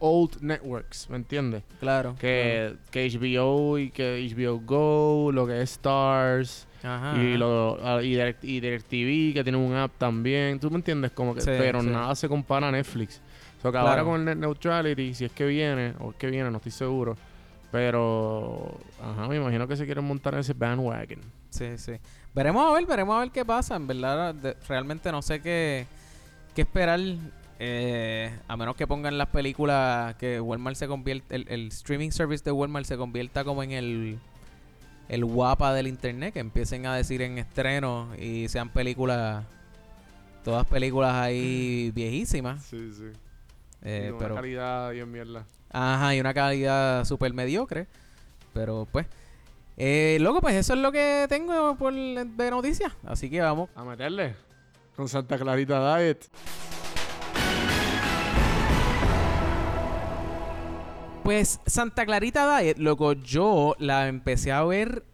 old 0.00 0.40
networks, 0.40 1.08
¿me 1.08 1.16
entiendes? 1.18 1.62
Claro. 1.78 2.16
Que, 2.18 2.74
que 2.90 3.08
HBO 3.08 3.78
y 3.78 3.90
que 3.90 4.28
HBO 4.34 4.58
Go, 4.58 5.30
lo 5.32 5.46
que 5.46 5.62
es 5.62 5.70
Stars. 5.70 6.66
Ajá. 6.82 7.16
y, 7.20 7.36
lo, 7.36 7.78
y, 8.02 8.10
Direct, 8.10 8.44
y 8.44 8.60
DirecTV, 8.60 9.34
que 9.34 9.40
tiene 9.44 9.58
un 9.58 9.72
app 9.74 9.92
también. 9.98 10.58
¿Tú 10.58 10.68
me 10.70 10.76
entiendes? 10.76 11.12
Como 11.12 11.32
que, 11.34 11.40
Sí, 11.42 11.50
pero 11.56 11.80
sí. 11.80 11.86
nada 11.88 12.14
se 12.16 12.28
compara 12.28 12.68
a 12.68 12.72
Netflix. 12.72 13.20
So, 13.66 13.72
que 13.72 13.78
ahora 13.78 14.02
con 14.04 14.20
el 14.20 14.24
net 14.24 14.36
neutrality, 14.36 15.14
si 15.14 15.24
es 15.26 15.32
que 15.32 15.44
viene, 15.46 15.94
o 16.00 16.10
es 16.10 16.16
que 16.16 16.28
viene, 16.30 16.50
no 16.50 16.56
estoy 16.58 16.72
seguro. 16.72 17.16
Pero, 17.72 18.78
ajá, 19.02 19.28
me 19.28 19.36
imagino 19.36 19.66
que 19.68 19.76
se 19.76 19.84
quieren 19.84 20.04
montar 20.04 20.34
en 20.34 20.40
ese 20.40 20.54
bandwagon. 20.54 21.20
Sí, 21.50 21.76
sí. 21.78 21.92
Veremos 22.34 22.64
a 22.70 22.72
ver, 22.74 22.86
veremos 22.86 23.16
a 23.16 23.20
ver 23.20 23.30
qué 23.30 23.44
pasa. 23.44 23.76
En 23.76 23.86
verdad, 23.86 24.34
de- 24.34 24.56
realmente 24.68 25.10
no 25.12 25.22
sé 25.22 25.40
qué, 25.40 25.86
qué 26.54 26.62
esperar. 26.62 27.00
eh, 27.58 28.38
a 28.48 28.56
menos 28.56 28.76
que 28.76 28.86
pongan 28.86 29.16
las 29.16 29.28
películas 29.28 30.14
que 30.16 30.38
Walmart 30.40 30.76
se 30.76 30.86
convierta, 30.86 31.34
el, 31.34 31.46
el 31.48 31.68
streaming 31.68 32.10
service 32.10 32.44
de 32.44 32.52
Walmart 32.52 32.84
se 32.86 32.96
convierta 32.98 33.44
como 33.44 33.62
en 33.62 33.70
el, 33.72 34.18
el 35.08 35.24
guapa 35.24 35.72
del 35.72 35.86
internet, 35.86 36.34
que 36.34 36.40
empiecen 36.40 36.84
a 36.86 36.94
decir 36.94 37.22
en 37.22 37.38
estreno 37.38 38.08
y 38.18 38.48
sean 38.48 38.68
películas, 38.68 39.44
todas 40.44 40.66
películas 40.66 41.14
ahí 41.14 41.90
viejísimas. 41.94 42.62
Sí, 42.64 42.90
sí. 42.92 43.04
Eh, 43.82 44.08
una 44.10 44.18
pero, 44.18 44.34
calidad 44.34 44.92
bien 44.92 45.10
mierda. 45.10 45.46
Ajá, 45.70 46.14
y 46.14 46.20
una 46.20 46.34
calidad 46.34 47.04
súper 47.04 47.32
mediocre. 47.32 47.86
Pero 48.52 48.86
pues. 48.90 49.06
Eh, 49.76 50.16
loco, 50.20 50.40
pues 50.40 50.54
eso 50.54 50.72
es 50.72 50.80
lo 50.80 50.90
que 50.90 51.26
tengo 51.28 51.76
por 51.76 51.92
de 51.92 52.50
noticias. 52.50 52.92
Así 53.04 53.28
que 53.28 53.40
vamos. 53.40 53.68
A 53.74 53.84
meterle. 53.84 54.34
Con 54.96 55.08
Santa 55.08 55.36
Clarita 55.36 55.98
Diet. 55.98 56.26
Pues 61.22 61.60
Santa 61.66 62.06
Clarita 62.06 62.58
Diet, 62.58 62.78
loco, 62.78 63.12
yo 63.12 63.74
la 63.80 64.06
empecé 64.06 64.52
a 64.52 64.62
ver 64.62 65.04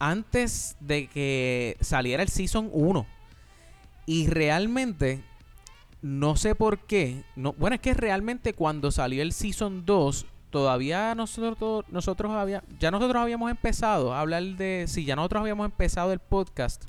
antes 0.00 0.76
de 0.80 1.06
que 1.06 1.76
saliera 1.80 2.24
el 2.24 2.28
Season 2.28 2.68
1. 2.72 3.06
Y 4.04 4.26
realmente, 4.26 5.22
no 6.02 6.36
sé 6.36 6.54
por 6.54 6.78
qué. 6.80 7.22
No, 7.36 7.52
bueno, 7.54 7.74
es 7.74 7.80
que 7.80 7.94
realmente 7.94 8.52
cuando 8.52 8.90
salió 8.90 9.22
el 9.22 9.32
Season 9.32 9.84
2, 9.86 10.26
todavía 10.50 11.14
nosotros, 11.14 11.84
nosotros 11.90 12.32
había, 12.32 12.62
ya 12.78 12.90
nosotros 12.90 13.22
habíamos 13.22 13.50
empezado 13.50 14.12
a 14.12 14.20
hablar 14.20 14.42
de... 14.42 14.84
Sí, 14.88 15.04
ya 15.04 15.16
nosotros 15.16 15.40
habíamos 15.40 15.64
empezado 15.64 16.12
el 16.12 16.18
podcast. 16.18 16.82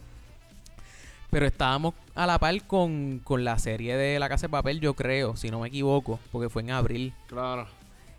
Pero 1.30 1.47
estábamos 1.47 1.95
a 2.13 2.28
la 2.28 2.38
par 2.38 2.62
con, 2.67 3.19
con 3.23 3.43
la 3.43 3.58
serie 3.58 3.95
de 3.97 4.19
La 4.19 4.30
Casa 4.30 4.47
de 4.47 4.52
Papel, 4.52 4.80
yo 4.80 4.93
creo, 4.93 5.36
si 5.36 5.49
no 5.49 5.62
me 5.62 5.69
equivoco, 5.69 6.19
porque 6.32 6.49
fue 6.49 6.62
en 6.62 6.71
abril. 6.71 7.13
Claro. 7.28 7.67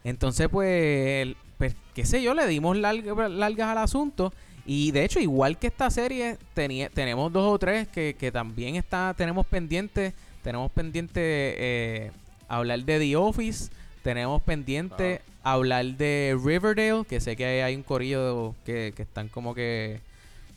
Entonces, 0.02 0.48
pues, 0.48 1.34
pues, 1.56 1.76
qué 1.94 2.04
sé 2.04 2.22
yo, 2.22 2.34
le 2.34 2.46
dimos 2.48 2.76
larg- 2.76 3.28
largas 3.28 3.68
al 3.68 3.78
asunto. 3.78 4.32
Y 4.66 4.90
de 4.90 5.04
hecho, 5.04 5.20
igual 5.20 5.58
que 5.58 5.68
esta 5.68 5.90
serie, 5.90 6.38
tenía, 6.54 6.88
tenemos 6.88 7.32
dos 7.32 7.52
o 7.54 7.58
tres 7.58 7.86
que, 7.86 8.16
que 8.18 8.32
también 8.32 8.76
está, 8.76 9.14
tenemos 9.16 9.46
pendiente. 9.46 10.12
Tenemos 10.44 10.70
pendiente 10.70 11.20
eh, 11.22 12.12
hablar 12.48 12.84
de 12.84 12.98
The 13.00 13.16
Office. 13.16 13.70
Tenemos 14.04 14.40
pendiente 14.42 15.22
hablar 15.42 15.84
de 15.86 16.38
Riverdale, 16.40 17.04
que 17.08 17.18
sé 17.20 17.34
que 17.34 17.62
hay 17.62 17.74
un 17.74 17.82
corillo 17.82 18.54
que, 18.64 18.92
que 18.94 19.02
están 19.02 19.28
como 19.28 19.54
que 19.54 20.00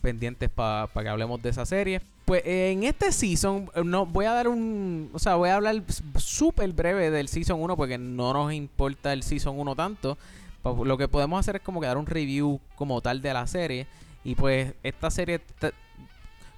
pendientes 0.02 0.50
para 0.50 0.88
que 0.94 1.08
hablemos 1.10 1.42
de 1.42 1.50
esa 1.50 1.66
serie. 1.66 2.02
Pues 2.26 2.44
eh, 2.46 2.72
en 2.72 2.84
este 2.84 3.12
season, 3.14 3.72
eh, 3.74 3.82
no 3.86 4.06
voy 4.06 4.26
a 4.26 4.34
dar 4.34 4.50
un. 4.50 5.10
O 5.14 5.20
sea, 5.20 5.36
voy 5.36 5.48
a 5.50 5.56
hablar 5.56 5.82
súper 6.18 6.70
breve 6.74 7.10
del 7.10 7.30
season 7.30 7.62
1 7.62 7.78
porque 7.78 7.98
no 7.98 8.34
nos 8.34 8.52
importa 8.52 9.14
el 9.14 9.24
season 9.24 9.58
1 9.58 9.76
tanto. 9.76 10.18
Pa- 10.62 10.74
Lo 10.84 10.98
que 10.98 11.08
podemos 11.08 11.40
hacer 11.40 11.56
es 11.56 11.62
como 11.62 11.80
que 11.80 11.88
dar 11.88 11.96
un 11.98 12.06
review 12.06 12.60
como 12.76 13.00
tal 13.02 13.22
de 13.22 13.34
la 13.34 13.48
serie. 13.48 13.88
Y 14.26 14.36
pues 14.36 14.74
esta 14.84 15.10
serie. 15.10 15.40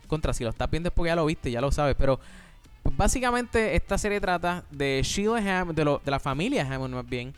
Contra, 0.07 0.33
si 0.33 0.43
lo 0.43 0.49
estás 0.49 0.71
viendo 0.71 0.89
es 0.89 0.93
porque 0.95 1.09
ya 1.09 1.15
lo 1.15 1.25
viste, 1.27 1.51
ya 1.51 1.61
lo 1.61 1.71
sabes. 1.71 1.95
Pero 1.95 2.19
básicamente 2.95 3.75
esta 3.75 3.97
serie 3.97 4.19
trata 4.21 4.63
de 4.71 5.01
Sheila 5.03 5.37
Hammond, 5.61 5.77
de, 5.77 5.85
lo- 5.85 6.01
de 6.03 6.11
la 6.11 6.19
familia 6.19 6.63
Hammond 6.71 6.93
más 6.95 7.05
bien. 7.09 7.33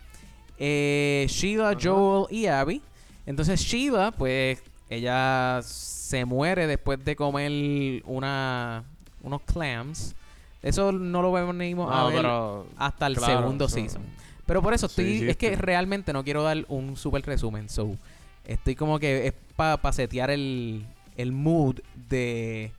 Eh, 0.57 1.25
Sheila, 1.29 1.75
Joel 1.81 2.27
y 2.29 2.45
Abby. 2.47 2.81
Entonces 3.25 3.59
Sheila, 3.61 4.11
pues 4.11 4.61
ella 4.89 5.61
se 5.63 6.25
muere 6.25 6.67
después 6.67 7.03
de 7.03 7.15
comer 7.15 8.01
una 8.05 8.83
unos 9.23 9.41
clams. 9.43 10.15
Eso 10.61 10.91
no 10.91 11.21
lo 11.21 11.31
venimos 11.31 11.91
a 11.91 11.97
No, 12.01 12.07
ver 12.07 12.15
pero- 12.17 12.67
hasta 12.77 13.07
el 13.07 13.15
claro, 13.17 13.39
segundo 13.39 13.65
eso- 13.65 13.75
season. 13.75 14.01
Pero 14.45 14.61
por 14.61 14.73
eso 14.73 14.87
Sí, 14.87 15.01
estoy, 15.01 15.19
sí, 15.19 15.29
es 15.29 15.37
que 15.37 15.55
realmente 15.55 16.11
no 16.13 16.23
quiero 16.23 16.43
dar 16.43 16.65
un 16.67 16.97
super 16.97 17.21
resumen. 17.25 17.69
So, 17.69 17.95
estoy 18.45 18.75
como 18.75 18.99
que 18.99 19.27
es 19.27 19.33
para 19.55 19.79
setear 19.93 20.29
el, 20.29 20.85
el 21.15 21.31
mood 21.31 21.79
de 22.09 22.71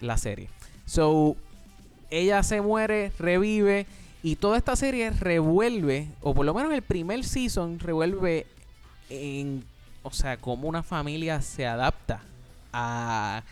la 0.00 0.16
serie. 0.16 0.48
So, 0.84 1.36
ella 2.10 2.42
se 2.42 2.60
muere, 2.60 3.12
revive 3.18 3.86
y 4.22 4.36
toda 4.36 4.56
esta 4.58 4.74
serie 4.76 5.10
revuelve, 5.10 6.08
o 6.20 6.34
por 6.34 6.44
lo 6.46 6.54
menos 6.54 6.72
el 6.72 6.82
primer 6.82 7.24
season 7.24 7.78
revuelve 7.78 8.46
en, 9.10 9.64
o 10.02 10.10
sea, 10.10 10.36
cómo 10.36 10.68
una 10.68 10.82
familia 10.82 11.40
se 11.42 11.66
adapta 11.66 12.22
a 12.72 13.42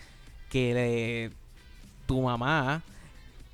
que 0.51 0.75
le- 0.75 1.31
tu 2.07 2.21
mamá 2.23 2.83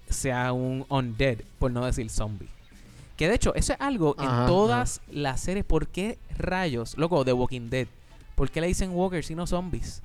sea 0.08 0.52
un 0.52 0.84
undead, 0.88 1.38
por 1.58 1.70
no 1.70 1.84
decir 1.84 2.08
zombie. 2.10 2.48
Que 3.16 3.28
de 3.28 3.34
hecho, 3.34 3.54
eso 3.54 3.74
es 3.74 3.80
algo 3.80 4.14
Ajá, 4.18 4.42
en 4.42 4.46
todas 4.46 5.02
las 5.10 5.40
series. 5.40 5.64
¿Por 5.64 5.86
qué 5.88 6.18
rayos? 6.36 6.96
Loco, 6.96 7.24
The 7.24 7.32
Walking 7.34 7.68
Dead. 7.68 7.86
¿Por 8.34 8.50
qué 8.50 8.60
le 8.62 8.66
dicen 8.66 8.90
walkers 8.92 9.30
y 9.30 9.34
no 9.34 9.46
zombies? 9.46 10.02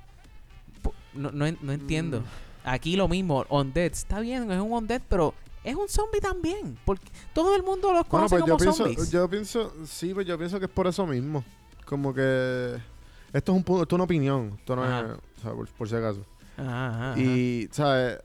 No, 1.14 1.32
no, 1.32 1.46
no 1.62 1.72
entiendo. 1.72 2.20
Mm. 2.20 2.24
Aquí 2.65 2.95
lo 2.95 3.08
mismo, 3.08 3.45
undead. 3.49 3.91
Está 3.91 4.19
bien, 4.19 4.51
es 4.51 4.60
un 4.60 4.71
undead, 4.71 5.01
pero 5.08 5.34
es 5.63 5.75
un 5.75 5.88
zombie 5.88 6.19
también. 6.19 6.78
Porque 6.84 7.06
todo 7.34 7.56
el 7.56 7.63
mundo 7.63 7.93
los 7.93 8.08
Bueno, 8.10 8.28
conoce 8.28 8.36
pues 8.38 8.39
yo 8.41 8.45
como 8.45 8.58
pienso, 8.58 8.84
zombies. 8.86 9.12
yo 9.12 9.30
pienso, 9.30 9.73
sí, 9.86 10.13
pues 10.13 10.25
yo 10.25 10.38
pienso 10.38 10.60
que 10.60 10.65
es 10.65 10.71
por 10.71 10.88
eso 10.88 11.06
mismo. 11.06 11.43
Como 11.86 12.13
que 12.13 12.75
esto 13.34 13.51
es 13.51 13.56
un 13.58 13.63
punto, 13.63 13.84
esto 13.84 13.95
es 13.95 13.97
una 13.97 14.04
opinión, 14.06 14.56
esto 14.60 14.75
no 14.75 14.84
Ajá. 14.84 15.01
es, 15.01 15.06
o 15.39 15.41
sea, 15.41 15.51
por, 15.54 15.67
por 15.69 15.88
si 15.89 15.95
acaso. 15.95 16.25
Ajá, 16.58 17.12
ajá. 17.12 17.19
Y, 17.19 17.69
¿sabes? 17.71 18.17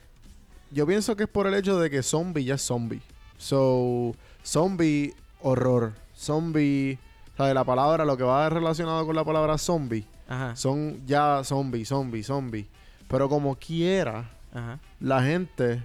Yo 0.71 0.87
pienso 0.87 1.15
que 1.17 1.25
es 1.25 1.29
por 1.29 1.47
el 1.47 1.55
hecho 1.55 1.79
de 1.79 1.91
que 1.91 2.03
zombie 2.03 2.45
ya 2.45 2.55
es 2.55 2.63
zombie. 2.63 3.03
So, 3.37 4.15
zombie, 4.45 5.15
horror. 5.43 5.93
Zombie, 6.17 6.99
¿sabes? 7.37 7.55
La 7.55 7.65
palabra, 7.65 8.05
lo 8.05 8.17
que 8.17 8.23
va 8.23 8.49
relacionado 8.49 9.05
con 9.07 9.17
la 9.17 9.25
palabra 9.25 9.59
zombie, 9.59 10.07
Ajá, 10.29 10.55
son 10.55 11.05
ya 11.07 11.43
zombie, 11.45 11.85
zombie, 11.85 12.23
zombie. 12.23 12.69
Pero 13.11 13.29
como 13.29 13.57
quiera, 13.57 14.31
ajá. 14.55 14.79
la 15.01 15.23
gente, 15.23 15.83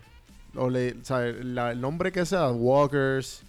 o 0.55 0.69
le. 0.69 0.95
La- 1.43 1.71
el 1.71 1.81
nombre 1.81 2.11
que 2.11 2.25
sea, 2.25 2.49
walkers. 2.51 3.41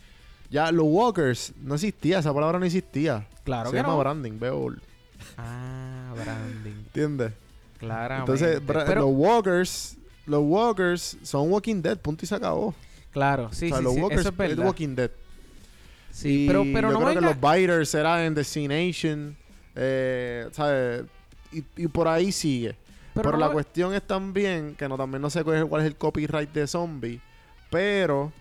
Ya, 0.51 0.71
los 0.73 0.87
walkers 0.89 1.53
no 1.61 1.75
existía, 1.75 2.21
esa 2.21 2.33
palabra 2.33 2.59
no 2.59 2.65
existía. 2.65 3.27
Claro 3.45 3.71
Se 3.71 3.77
que 3.77 3.83
llama 3.83 3.95
no. 3.95 3.99
branding, 3.99 4.39
veo. 4.39 4.75
Ah, 5.37 6.15
branding. 6.15 6.71
¿Entiendes? 6.87 7.33
Claramente. 7.79 8.33
Entonces, 8.33 8.63
Pero- 8.67 8.95
los 9.03 9.11
walkers, 9.13 9.97
los 10.27 10.43
walkers 10.45 11.19
son 11.23 11.51
Walking 11.51 11.83
Dead, 11.83 11.99
punto 11.99 12.25
y 12.25 12.29
se 12.29 12.35
acabó. 12.35 12.75
claro, 13.13 13.49
sí, 13.53 13.67
o 13.67 13.69
sea, 13.69 13.79
sí, 13.79 13.85
los 13.85 13.95
sí, 13.95 14.01
walkers 14.01 14.21
eso 14.21 14.29
es 14.31 14.37
verdad. 14.37 14.67
Walking 14.67 14.95
Dead. 14.95 15.11
Sí, 16.13 16.45
Y 16.45 16.47
pero, 16.47 16.65
pero 16.73 16.89
yo 16.89 16.93
no 16.95 16.99
creo 17.01 17.09
venga- 17.15 17.21
que 17.35 17.41
los 17.41 17.53
biters 17.53 17.95
eran 17.95 18.21
en 18.21 18.35
The 18.35 18.45
C 18.45 18.69
Nation, 18.69 19.37
eh, 19.75 20.49
¿sabes? 20.53 21.05
Y, 21.53 21.63
y 21.77 21.89
por 21.89 22.09
ahí 22.09 22.33
sigue. 22.33 22.75
Pero, 23.23 23.33
no 23.33 23.39
la 23.47 23.51
cuestión 23.53 23.95
es 23.95 24.03
también, 24.03 24.75
que 24.77 24.89
no 24.89 24.97
también 24.97 25.23
no 25.23 25.31
sé 25.31 25.43
cuál 25.45 25.57
es, 25.57 25.65
cuál 25.65 25.83
es 25.83 25.87
el 25.89 25.97
copyright 25.97 26.53
de 26.53 26.67
zombie, 26.67 27.21
pero 27.71 28.33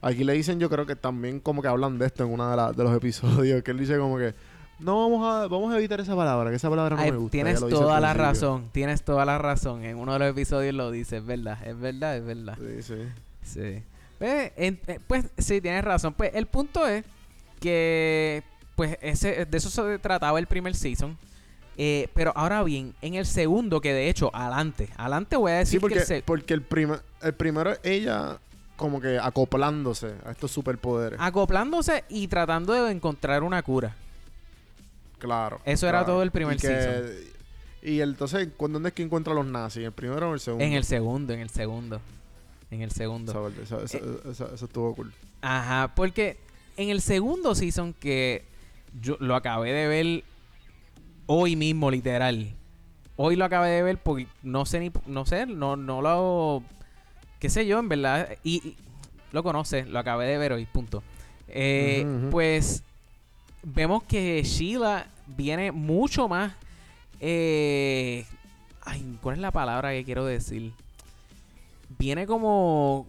aquí 0.00 0.24
le 0.24 0.32
dicen, 0.34 0.58
yo 0.60 0.68
creo 0.70 0.86
que 0.86 0.96
también 0.96 1.40
como 1.40 1.62
que 1.62 1.68
hablan 1.68 1.98
de 1.98 2.06
esto 2.06 2.24
en 2.24 2.30
uno 2.32 2.48
de, 2.50 2.56
la- 2.56 2.72
de 2.72 2.84
los 2.84 2.96
episodios, 2.96 3.62
que 3.62 3.70
él 3.70 3.78
dice 3.78 3.98
como 3.98 4.18
que, 4.18 4.34
no 4.80 5.00
vamos 5.08 5.26
a, 5.26 5.46
vamos 5.46 5.72
a 5.72 5.78
evitar 5.78 6.00
esa 6.00 6.16
palabra, 6.16 6.50
que 6.50 6.56
esa 6.56 6.68
palabra 6.68 6.96
no 6.96 7.02
Ay, 7.02 7.12
me 7.12 7.16
gusta. 7.18 7.32
tienes 7.32 7.60
toda 7.60 8.00
la 8.00 8.12
razón, 8.14 8.68
tienes 8.72 9.02
toda 9.04 9.24
la 9.24 9.38
razón. 9.38 9.84
En 9.84 9.96
uno 9.96 10.12
de 10.14 10.18
los 10.18 10.28
episodios 10.30 10.74
lo 10.74 10.90
dice, 10.90 11.18
es 11.18 11.24
verdad, 11.26 11.58
es 11.66 11.78
verdad, 11.78 12.16
es 12.16 12.24
verdad. 12.24 12.58
Sí, 12.58 12.82
sí. 12.82 12.94
Sí. 13.42 13.82
Pues, 14.18 14.52
en- 14.56 14.80
eh, 14.88 14.98
pues 15.06 15.26
sí, 15.38 15.60
tienes 15.60 15.84
razón. 15.84 16.14
Pues 16.14 16.32
el 16.34 16.46
punto 16.46 16.86
es 16.86 17.04
que 17.60 18.42
pues 18.76 18.98
ese 19.00 19.44
de 19.46 19.56
eso 19.58 19.70
se 19.70 19.98
trataba 19.98 20.38
el 20.38 20.46
primer 20.46 20.74
season. 20.74 21.16
Eh, 21.76 22.08
pero 22.14 22.32
ahora 22.36 22.62
bien, 22.62 22.94
en 23.02 23.14
el 23.14 23.26
segundo, 23.26 23.80
que 23.80 23.92
de 23.92 24.08
hecho, 24.08 24.30
adelante, 24.34 24.88
adelante 24.96 25.36
voy 25.36 25.52
a 25.52 25.56
decir 25.56 25.78
Sí, 25.78 25.80
porque, 25.80 25.94
que 25.96 26.00
el 26.00 26.06
se- 26.06 26.22
porque 26.22 26.54
el, 26.54 26.62
prima- 26.62 27.02
el 27.22 27.34
primero 27.34 27.72
es 27.72 27.80
ella 27.82 28.38
como 28.76 29.00
que 29.00 29.18
acoplándose 29.18 30.14
a 30.24 30.30
estos 30.32 30.50
superpoderes. 30.52 31.18
acoplándose 31.20 32.04
y 32.08 32.28
tratando 32.28 32.72
de 32.72 32.90
encontrar 32.92 33.42
una 33.42 33.62
cura. 33.62 33.94
claro. 35.18 35.60
eso 35.64 35.88
era 35.88 36.04
todo 36.04 36.22
el 36.22 36.30
primer 36.30 36.56
y 36.56 36.60
que- 36.60 36.66
season. 36.66 37.10
Y 37.82 38.00
el- 38.00 38.10
entonces, 38.10 38.48
¿cu- 38.56 38.68
¿dónde 38.68 38.88
es 38.90 38.94
que 38.94 39.02
encuentra 39.02 39.32
a 39.32 39.36
los 39.36 39.46
nazis? 39.46 39.78
¿En 39.80 39.84
el 39.86 39.92
primero 39.92 40.26
o 40.26 40.28
en 40.28 40.34
el 40.34 40.40
segundo? 40.40 40.64
En 40.64 40.72
el 40.72 40.84
segundo, 40.84 41.32
en 41.34 41.40
el 41.40 41.50
segundo. 41.50 42.00
En 42.70 42.80
el 42.82 42.90
segundo. 42.90 43.30
Eso, 43.32 43.48
eso- 43.60 43.84
eso- 43.84 44.30
eso- 44.30 44.54
eso 44.54 44.64
estuvo 44.64 44.94
cool. 44.94 45.12
Ajá, 45.42 45.92
porque 45.94 46.38
en 46.76 46.88
el 46.88 47.00
segundo 47.02 47.54
season 47.54 47.92
que 47.92 48.44
yo 49.02 49.16
lo 49.20 49.34
acabé 49.36 49.72
de 49.72 49.86
ver 49.86 50.24
hoy 51.26 51.56
mismo, 51.56 51.90
literal. 51.90 52.54
Hoy 53.16 53.36
lo 53.36 53.44
acabé 53.44 53.70
de 53.70 53.82
ver 53.82 53.98
porque 53.98 54.26
no 54.42 54.66
sé 54.66 54.80
ni 54.80 54.90
no 55.06 55.24
sé, 55.26 55.46
no 55.46 55.76
no 55.76 56.02
lo 56.02 56.62
qué 57.38 57.48
sé 57.48 57.66
yo, 57.66 57.78
en 57.78 57.88
verdad 57.88 58.28
y, 58.42 58.56
y- 58.68 58.76
lo 59.32 59.42
conoce, 59.42 59.84
lo 59.86 59.98
acabé 59.98 60.26
de 60.26 60.38
ver 60.38 60.52
hoy, 60.52 60.64
punto. 60.66 61.02
Eh, 61.48 62.06
pues 62.30 62.82
vemos 63.62 64.02
que 64.04 64.42
Sheila 64.44 65.06
viene 65.26 65.72
mucho 65.72 66.28
más 66.28 66.52
eh, 67.20 68.24
ay, 68.82 69.18
¿cuál 69.22 69.36
es 69.36 69.40
la 69.40 69.50
palabra 69.50 69.90
que 69.92 70.04
quiero 70.04 70.24
decir? 70.24 70.72
Viene 71.98 72.26
como 72.26 73.06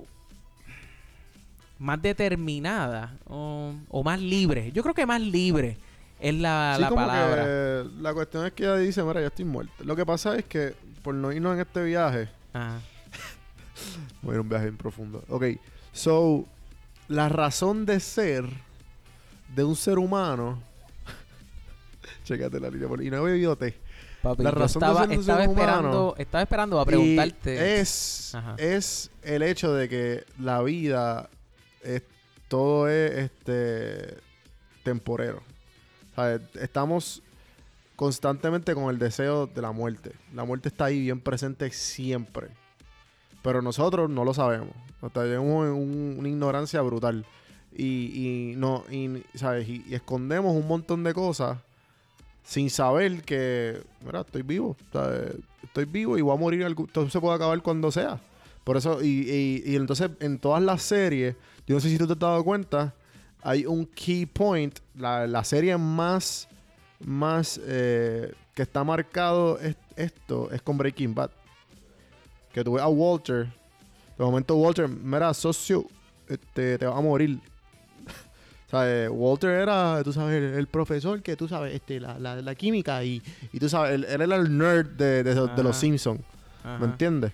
más 1.80 2.01
determinada 2.01 3.17
o, 3.28 3.73
o 3.89 4.04
más 4.04 4.19
libre. 4.21 4.71
Yo 4.71 4.82
creo 4.84 4.93
que 4.95 5.06
más 5.06 5.21
libre 5.21 5.78
es 6.19 6.34
la, 6.36 6.73
Sí, 6.75 6.82
la 6.82 6.89
como 6.89 7.06
palabra. 7.08 7.43
que 7.43 7.86
la 8.01 8.13
cuestión 8.13 8.45
es 8.45 8.54
que 8.54 8.63
ella 8.63 8.78
dice, 8.78 9.04
mira, 9.04 9.21
yo 9.21 9.28
estoy 9.28 9.45
muerta. 9.45 9.73
Lo 9.84 9.95
que 9.95 10.06
pasa 10.06 10.36
es 10.38 10.45
que, 10.45 10.73
por 11.04 11.13
no 11.15 11.32
irnos 11.32 11.54
en 11.56 11.60
este 11.62 11.84
viaje, 11.84 12.30
Ajá. 12.54 12.80
voy 14.21 14.36
a 14.38 14.41
un 14.41 14.49
viaje 14.49 14.65
bien 14.65 14.78
profundo. 14.78 15.23
Ok, 15.30 15.45
so, 15.91 16.45
la 17.08 17.30
razón 17.30 17.86
de 17.86 17.99
ser 17.99 18.45
de 19.56 19.63
un 19.63 19.75
ser 19.75 19.97
humano... 19.99 20.60
Chécate 22.23 22.60
la 22.60 22.69
línea, 22.69 22.88
y 23.01 23.10
no 23.10 23.17
he 23.28 23.32
bebido 23.32 23.56
té. 23.56 23.78
Papi, 24.21 24.41
La 24.41 24.49
razón 24.51 24.80
de 24.80 24.88
estaba, 24.88 25.01
ser 25.01 25.10
un 25.10 25.19
estaba 25.19 25.39
ser 25.41 25.49
humano 25.49 25.67
esperando, 25.69 26.15
estaba 26.17 26.41
esperando 26.41 26.80
a 26.80 26.86
preguntarte. 26.86 27.80
es, 27.80 28.34
Ajá. 28.34 28.56
es 28.58 29.12
el 29.21 29.43
hecho 29.43 29.73
de 29.75 29.88
que 29.88 30.25
la 30.39 30.63
vida 30.63 31.30
es, 31.84 32.01
todo 32.47 32.89
es 32.89 33.12
este 33.30 34.17
temporero. 34.84 35.43
Estamos 36.60 37.21
constantemente 37.95 38.73
con 38.73 38.89
el 38.89 38.99
deseo 38.99 39.47
de 39.47 39.62
la 39.62 39.71
muerte. 39.71 40.12
La 40.34 40.43
muerte 40.43 40.69
está 40.69 40.86
ahí 40.86 41.01
bien 41.01 41.19
presente 41.19 41.69
siempre. 41.71 42.47
Pero 43.41 43.62
nosotros 43.62 44.10
no 44.10 44.23
lo 44.25 44.34
sabemos. 44.34 44.73
Tenemos 45.13 45.69
un- 45.69 46.15
una 46.19 46.28
ignorancia 46.30 46.82
brutal. 46.82 47.25
Y, 47.78 48.51
y 48.54 48.56
no, 48.56 48.84
y, 48.89 49.23
¿sabes? 49.36 49.67
Y, 49.67 49.93
escondemos 49.93 50.56
un 50.56 50.67
montón 50.67 51.04
de 51.04 51.13
cosas 51.13 51.58
sin 52.43 52.69
saber 52.69 53.21
que, 53.23 53.82
mira, 54.06 54.21
estoy 54.21 54.41
vivo. 54.41 54.75
Estoy 55.63 55.86
vivo 55.86 56.17
y 56.17 56.21
voy 56.21 56.36
a 56.36 56.39
morir. 56.39 56.75
Todo 56.91 57.10
se 57.10 57.19
puede 57.19 57.36
acabar 57.36 57.62
cuando 57.62 57.91
sea. 57.91 58.19
Por 58.63 58.78
eso, 58.78 59.04
y 59.04 59.75
entonces 59.75 60.10
en 60.21 60.39
todas 60.39 60.63
las 60.63 60.82
series, 60.82 61.36
yo 61.67 61.75
no 61.75 61.82
sé 61.82 61.89
si 61.89 61.97
tú 61.99 62.08
te 62.08 62.13
has 62.13 62.19
dado 62.19 62.43
cuenta, 62.43 62.95
hay 63.47 63.65
un 63.65 63.86
key 63.86 64.25
point. 64.25 64.79
La, 64.95 65.27
la 65.27 65.43
serie 65.43 65.77
más, 65.77 66.47
más 66.99 67.60
eh, 67.63 68.34
que 68.53 68.62
está 68.63 68.84
marcado 68.84 69.60
es- 69.60 69.75
esto 69.95 70.49
es 70.51 70.62
con 70.62 70.77
Breaking 70.77 71.13
Bad. 71.13 71.29
Que 72.53 72.63
tú 72.63 72.73
ves 72.73 72.84
a 72.84 72.88
Walter. 72.88 73.47
De 74.17 74.23
momento, 74.23 74.55
Walter, 74.55 74.88
mira, 74.88 75.34
socio, 75.34 75.86
este, 76.27 76.77
te 76.77 76.86
vas 76.86 76.97
a 76.97 77.01
morir. 77.01 77.39
O 78.67 78.69
sea, 78.69 78.89
eh, 78.89 79.10
Walter 79.10 79.49
era, 79.51 80.01
tú 80.03 80.12
sabes, 80.12 80.38
el, 80.41 80.58
el 80.58 80.67
profesor 80.67 81.21
que 81.21 81.36
tú 81.36 81.47
sabes, 81.47 81.75
este, 81.75 81.99
la, 81.99 82.17
la, 82.17 82.41
la 82.41 82.55
química 82.55 83.03
y, 83.03 83.21
y 83.53 83.60
tú 83.60 83.69
sabes, 83.69 83.93
él, 83.93 84.05
él 84.05 84.21
era 84.21 84.36
el 84.38 84.58
nerd 84.58 84.88
de, 84.97 85.23
de, 85.23 85.36
de 85.36 85.63
los. 85.63 85.75
Simpsons. 85.77 86.21
¿Me 86.79 86.86
entiendes? 86.86 87.31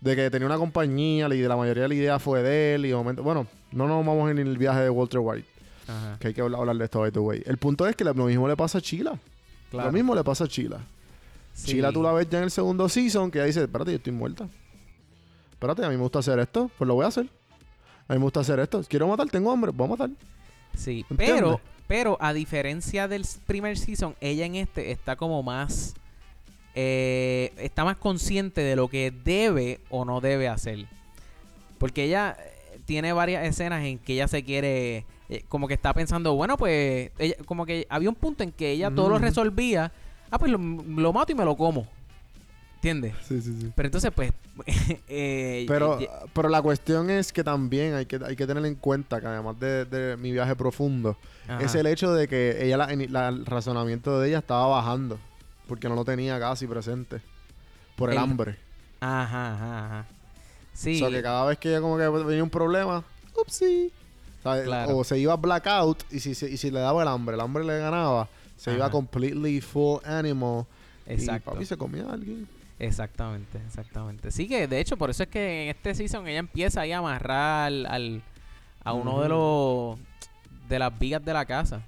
De 0.00 0.14
que 0.14 0.30
tenía 0.30 0.46
una 0.46 0.56
compañía 0.58 1.26
y 1.34 1.40
de 1.40 1.48
la 1.48 1.56
mayoría 1.56 1.82
de 1.84 1.88
la 1.88 1.94
idea 1.94 2.18
fue 2.20 2.42
de 2.42 2.74
él 2.76 2.86
y 2.86 2.90
de 2.90 2.94
momento, 2.94 3.22
bueno, 3.24 3.46
no 3.72 3.86
nos 3.88 4.04
vamos 4.06 4.30
en 4.30 4.38
el 4.38 4.56
viaje 4.58 4.80
de 4.80 4.90
Walter 4.90 5.20
White, 5.20 5.46
Ajá. 5.88 6.16
que 6.20 6.28
hay 6.28 6.34
que 6.34 6.40
hablar, 6.40 6.60
hablar 6.60 6.76
de 6.76 6.84
esto, 6.84 7.00
by 7.00 7.10
the 7.12 7.18
way. 7.18 7.42
El 7.46 7.58
punto 7.58 7.86
es 7.86 7.96
que 7.96 8.04
lo 8.04 8.14
mismo 8.14 8.46
le 8.48 8.56
pasa 8.56 8.78
a 8.78 8.80
Chila. 8.80 9.18
Claro. 9.70 9.86
Lo 9.88 9.92
mismo 9.92 10.14
le 10.14 10.22
pasa 10.24 10.44
a 10.44 10.48
Chila. 10.48 10.78
Sí. 11.54 11.72
Chila 11.72 11.92
tú 11.92 12.02
la 12.02 12.12
ves 12.12 12.28
ya 12.30 12.38
en 12.38 12.44
el 12.44 12.50
segundo 12.50 12.88
season 12.88 13.30
que 13.30 13.38
ella 13.38 13.46
dice, 13.46 13.62
espérate, 13.62 13.90
yo 13.92 13.96
estoy 13.96 14.12
muerta. 14.12 14.48
Espérate, 15.52 15.84
a 15.84 15.88
mí 15.88 15.96
me 15.96 16.02
gusta 16.02 16.18
hacer 16.20 16.38
esto, 16.38 16.70
pues 16.76 16.86
lo 16.88 16.94
voy 16.94 17.04
a 17.04 17.08
hacer. 17.08 17.26
A 18.08 18.12
mí 18.14 18.18
me 18.18 18.24
gusta 18.24 18.40
hacer 18.40 18.58
esto. 18.60 18.82
Quiero 18.88 19.06
matar, 19.08 19.28
tengo 19.28 19.50
hambre, 19.52 19.70
voy 19.72 19.86
a 19.86 19.90
matar. 19.90 20.10
Sí, 20.76 21.04
¿Entiendes? 21.10 21.36
pero, 21.36 21.60
pero 21.86 22.16
a 22.20 22.32
diferencia 22.32 23.06
del 23.08 23.24
primer 23.46 23.78
season, 23.78 24.16
ella 24.20 24.44
en 24.46 24.56
este 24.56 24.90
está 24.90 25.16
como 25.16 25.42
más. 25.42 25.94
eh, 26.74 27.52
está 27.58 27.84
más 27.84 27.96
consciente 27.98 28.62
de 28.62 28.76
lo 28.76 28.88
que 28.88 29.10
debe 29.10 29.80
o 29.90 30.04
no 30.04 30.20
debe 30.20 30.48
hacer. 30.48 30.86
Porque 31.78 32.04
ella 32.04 32.36
tiene 32.84 33.12
varias 33.12 33.44
escenas 33.44 33.84
en 33.84 33.98
que 33.98 34.14
ella 34.14 34.28
se 34.28 34.42
quiere. 34.44 35.06
eh, 35.28 35.44
como 35.48 35.66
que 35.68 35.74
está 35.74 35.94
pensando, 35.94 36.34
bueno, 36.34 36.56
pues. 36.58 37.10
ella- 37.18 37.36
como 37.46 37.64
que 37.64 37.86
había 37.88 38.08
un 38.10 38.14
punto 38.14 38.42
en 38.42 38.52
que 38.52 38.70
ella 38.72 38.90
todo 38.90 39.08
lo 39.08 39.14
Ujú. 39.16 39.24
resolvía. 39.24 39.90
Ah, 40.30 40.38
pues 40.38 40.50
lo, 40.52 40.58
lo 40.58 41.12
mato 41.12 41.32
y 41.32 41.34
me 41.34 41.44
lo 41.44 41.56
como. 41.56 41.86
¿Entiendes? 42.76 43.14
Sí, 43.22 43.40
sí, 43.40 43.56
sí. 43.60 43.72
Pero 43.76 43.86
entonces, 43.86 44.10
pues. 44.14 44.32
eh, 45.08 45.64
Pero, 45.68 46.00
eh, 46.00 46.08
pero 46.34 46.48
la 46.48 46.60
cuestión 46.60 47.10
es 47.10 47.32
que 47.32 47.44
también 47.44 47.94
hay 47.94 48.06
que, 48.06 48.18
hay 48.24 48.34
que 48.36 48.46
tener 48.46 48.64
en 48.66 48.74
cuenta 48.74 49.20
que 49.20 49.26
además 49.28 49.58
de, 49.60 49.84
de 49.84 50.16
mi 50.16 50.32
viaje 50.32 50.56
profundo, 50.56 51.16
ajá. 51.48 51.62
es 51.62 51.74
el 51.76 51.86
hecho 51.86 52.12
de 52.12 52.26
que 52.28 52.64
ella 52.64 52.76
la- 52.76 52.88
la- 53.08 53.28
el 53.28 53.46
razonamiento 53.46 54.20
de 54.20 54.28
ella 54.28 54.38
estaba 54.38 54.66
bajando. 54.66 55.18
Porque 55.68 55.88
no 55.88 55.94
lo 55.94 56.04
tenía 56.04 56.38
casi 56.40 56.66
presente. 56.66 57.20
Por 57.96 58.10
el, 58.10 58.16
El- 58.16 58.22
hambre. 58.22 58.56
Ajá, 59.00 59.54
ajá, 59.54 59.86
ajá. 59.86 60.06
Sí. 60.74 60.96
O 61.02 61.08
sea, 61.08 61.10
que 61.16 61.22
cada 61.22 61.44
vez 61.46 61.58
que 61.58 61.68
ella 61.70 61.80
como 61.80 61.96
que 61.98 62.08
venía 62.08 62.42
un 62.42 62.50
problema, 62.50 63.04
upsí. 63.40 63.92
O 64.44 65.04
se 65.04 65.18
iba 65.18 65.36
blackout 65.36 66.02
y 66.12 66.18
si, 66.20 66.34
se- 66.34 66.50
y 66.50 66.56
si 66.56 66.70
le 66.70 66.80
daba 66.80 67.02
el 67.02 67.08
hambre, 67.08 67.34
el 67.36 67.40
hambre 67.40 67.64
le 67.64 67.78
ganaba, 67.78 68.28
se 68.56 68.72
iba 68.74 68.90
completely 68.90 69.60
full 69.60 70.00
animal. 70.04 70.66
Exacto. 71.06 71.50
Y 71.50 71.54
papi 71.54 71.64
se 71.66 71.76
comía 71.76 72.04
a 72.06 72.12
alguien. 72.14 72.48
Exactamente, 72.78 73.58
exactamente. 73.66 74.32
Sí 74.32 74.48
que 74.48 74.66
de 74.66 74.80
hecho 74.80 74.96
por 74.96 75.10
eso 75.10 75.22
es 75.22 75.28
que 75.28 75.64
en 75.64 75.68
este 75.68 75.94
season 75.94 76.26
ella 76.26 76.40
empieza 76.40 76.80
ahí 76.80 76.90
a 76.90 76.98
amarrar 76.98 77.66
al, 77.66 77.86
al- 77.86 78.22
a 78.82 78.92
uno 78.94 79.20
de 79.22 79.28
los 79.28 79.98
de 80.68 80.78
las 80.80 80.98
vigas 80.98 81.24
de 81.24 81.32
la 81.32 81.44
casa. 81.44 81.82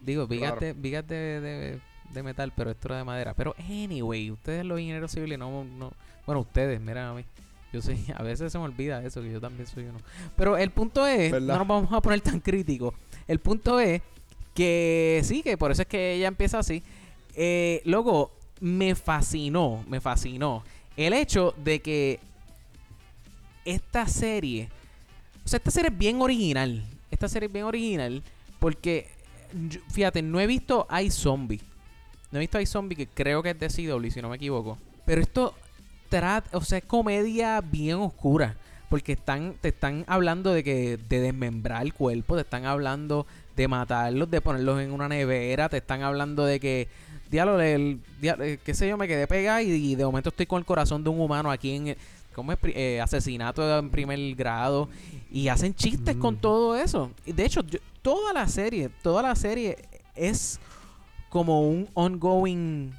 Digo, 0.00 0.26
vigas 0.26 0.52
Claro. 0.52 0.66
de 0.66 0.72
vigas 0.74 1.06
de, 1.06 1.40
de, 1.40 1.80
de 2.10 2.22
metal, 2.22 2.52
pero 2.56 2.70
esto 2.70 2.88
era 2.88 2.98
de 2.98 3.04
madera. 3.04 3.34
Pero 3.34 3.54
anyway, 3.58 4.30
ustedes 4.30 4.64
los 4.64 4.78
ingenieros 4.80 5.10
civiles 5.12 5.38
no 5.38 5.64
no 5.64 5.92
bueno, 6.26 6.40
ustedes, 6.40 6.80
mira 6.80 7.10
a 7.10 7.14
mí. 7.14 7.24
Yo 7.74 7.82
soy 7.82 7.98
a 8.14 8.22
veces 8.22 8.52
se 8.52 8.58
me 8.58 8.64
olvida 8.64 9.04
eso 9.04 9.20
que 9.20 9.32
yo 9.32 9.40
también 9.40 9.66
soy 9.66 9.84
uno. 9.84 9.98
Pero 10.36 10.56
el 10.56 10.70
punto 10.70 11.04
es, 11.06 11.32
¿Verdad? 11.32 11.54
no 11.54 11.58
nos 11.58 11.68
vamos 11.68 11.92
a 11.92 12.00
poner 12.00 12.20
tan 12.20 12.38
críticos. 12.38 12.94
El 13.26 13.40
punto 13.40 13.80
es 13.80 14.00
que 14.54 15.20
sí, 15.24 15.42
que 15.42 15.58
por 15.58 15.72
eso 15.72 15.82
es 15.82 15.88
que 15.88 16.14
ella 16.14 16.28
empieza 16.28 16.60
así. 16.60 16.84
Eh, 17.34 17.82
luego, 17.84 18.30
me 18.60 18.94
fascinó, 18.94 19.84
me 19.88 20.00
fascinó 20.00 20.62
el 20.96 21.12
hecho 21.14 21.52
de 21.64 21.82
que 21.82 22.20
esta 23.64 24.06
serie, 24.06 24.68
o 25.44 25.48
sea, 25.48 25.56
esta 25.56 25.72
serie 25.72 25.90
es 25.90 25.98
bien 25.98 26.22
original. 26.22 26.84
Esta 27.10 27.28
serie 27.28 27.48
es 27.48 27.52
bien 27.52 27.64
original 27.64 28.22
porque, 28.60 29.08
fíjate, 29.90 30.22
no 30.22 30.38
he 30.38 30.46
visto 30.46 30.86
iZombie. 31.02 31.60
No 32.30 32.38
he 32.38 32.40
visto 32.40 32.60
iZombie, 32.60 32.96
que 32.96 33.08
creo 33.08 33.42
que 33.42 33.50
es 33.50 33.58
de 33.58 33.68
CW, 33.68 34.10
si 34.10 34.22
no 34.22 34.28
me 34.28 34.36
equivoco. 34.36 34.78
Pero 35.04 35.20
esto 35.20 35.54
trata, 36.08 36.56
o 36.56 36.60
sea, 36.62 36.78
es 36.78 36.84
comedia 36.84 37.60
bien 37.60 37.96
oscura. 37.96 38.56
Porque 38.90 39.12
están, 39.12 39.54
te 39.60 39.68
están 39.68 40.04
hablando 40.06 40.52
de 40.52 40.62
que 40.62 40.98
de 41.08 41.20
desmembrar 41.20 41.82
el 41.82 41.92
cuerpo, 41.94 42.36
te 42.36 42.42
están 42.42 42.64
hablando 42.64 43.26
de 43.56 43.66
matarlos, 43.66 44.30
de 44.30 44.40
ponerlos 44.40 44.80
en 44.80 44.92
una 44.92 45.08
nevera, 45.08 45.68
te 45.68 45.78
están 45.78 46.02
hablando 46.02 46.44
de 46.44 46.60
que, 46.60 46.86
diablo, 47.28 47.60
el, 47.60 47.98
eh, 48.22 48.58
qué 48.62 48.74
sé 48.74 48.86
yo, 48.86 48.96
me 48.96 49.08
quedé 49.08 49.26
pegada 49.26 49.62
y, 49.62 49.70
y 49.70 49.94
de 49.96 50.04
momento 50.04 50.28
estoy 50.28 50.46
con 50.46 50.58
el 50.60 50.64
corazón 50.64 51.02
de 51.02 51.10
un 51.10 51.18
humano 51.20 51.50
aquí 51.50 51.74
en, 51.74 51.96
¿cómo 52.34 52.52
es? 52.52 52.58
Eh, 52.62 53.00
asesinato 53.00 53.78
en 53.78 53.90
primer 53.90 54.34
grado. 54.36 54.88
Y 55.32 55.48
hacen 55.48 55.74
chistes 55.74 56.14
con 56.14 56.36
todo 56.36 56.76
eso. 56.76 57.10
Y 57.26 57.32
de 57.32 57.46
hecho, 57.46 57.62
yo- 57.62 57.80
toda 58.02 58.32
la 58.32 58.46
serie, 58.46 58.90
toda 59.02 59.22
la 59.22 59.34
serie 59.34 59.78
es 60.14 60.60
como 61.30 61.62
un 61.68 61.88
ongoing 61.94 62.92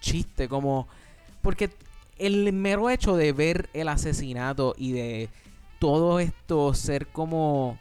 chiste, 0.00 0.48
como... 0.48 0.88
Porque 1.42 1.70
el 2.26 2.52
mero 2.52 2.88
hecho 2.90 3.16
de 3.16 3.32
ver 3.32 3.68
el 3.74 3.88
asesinato 3.88 4.74
y 4.78 4.92
de 4.92 5.28
todo 5.78 6.20
esto 6.20 6.72
ser 6.74 7.06
como 7.08 7.78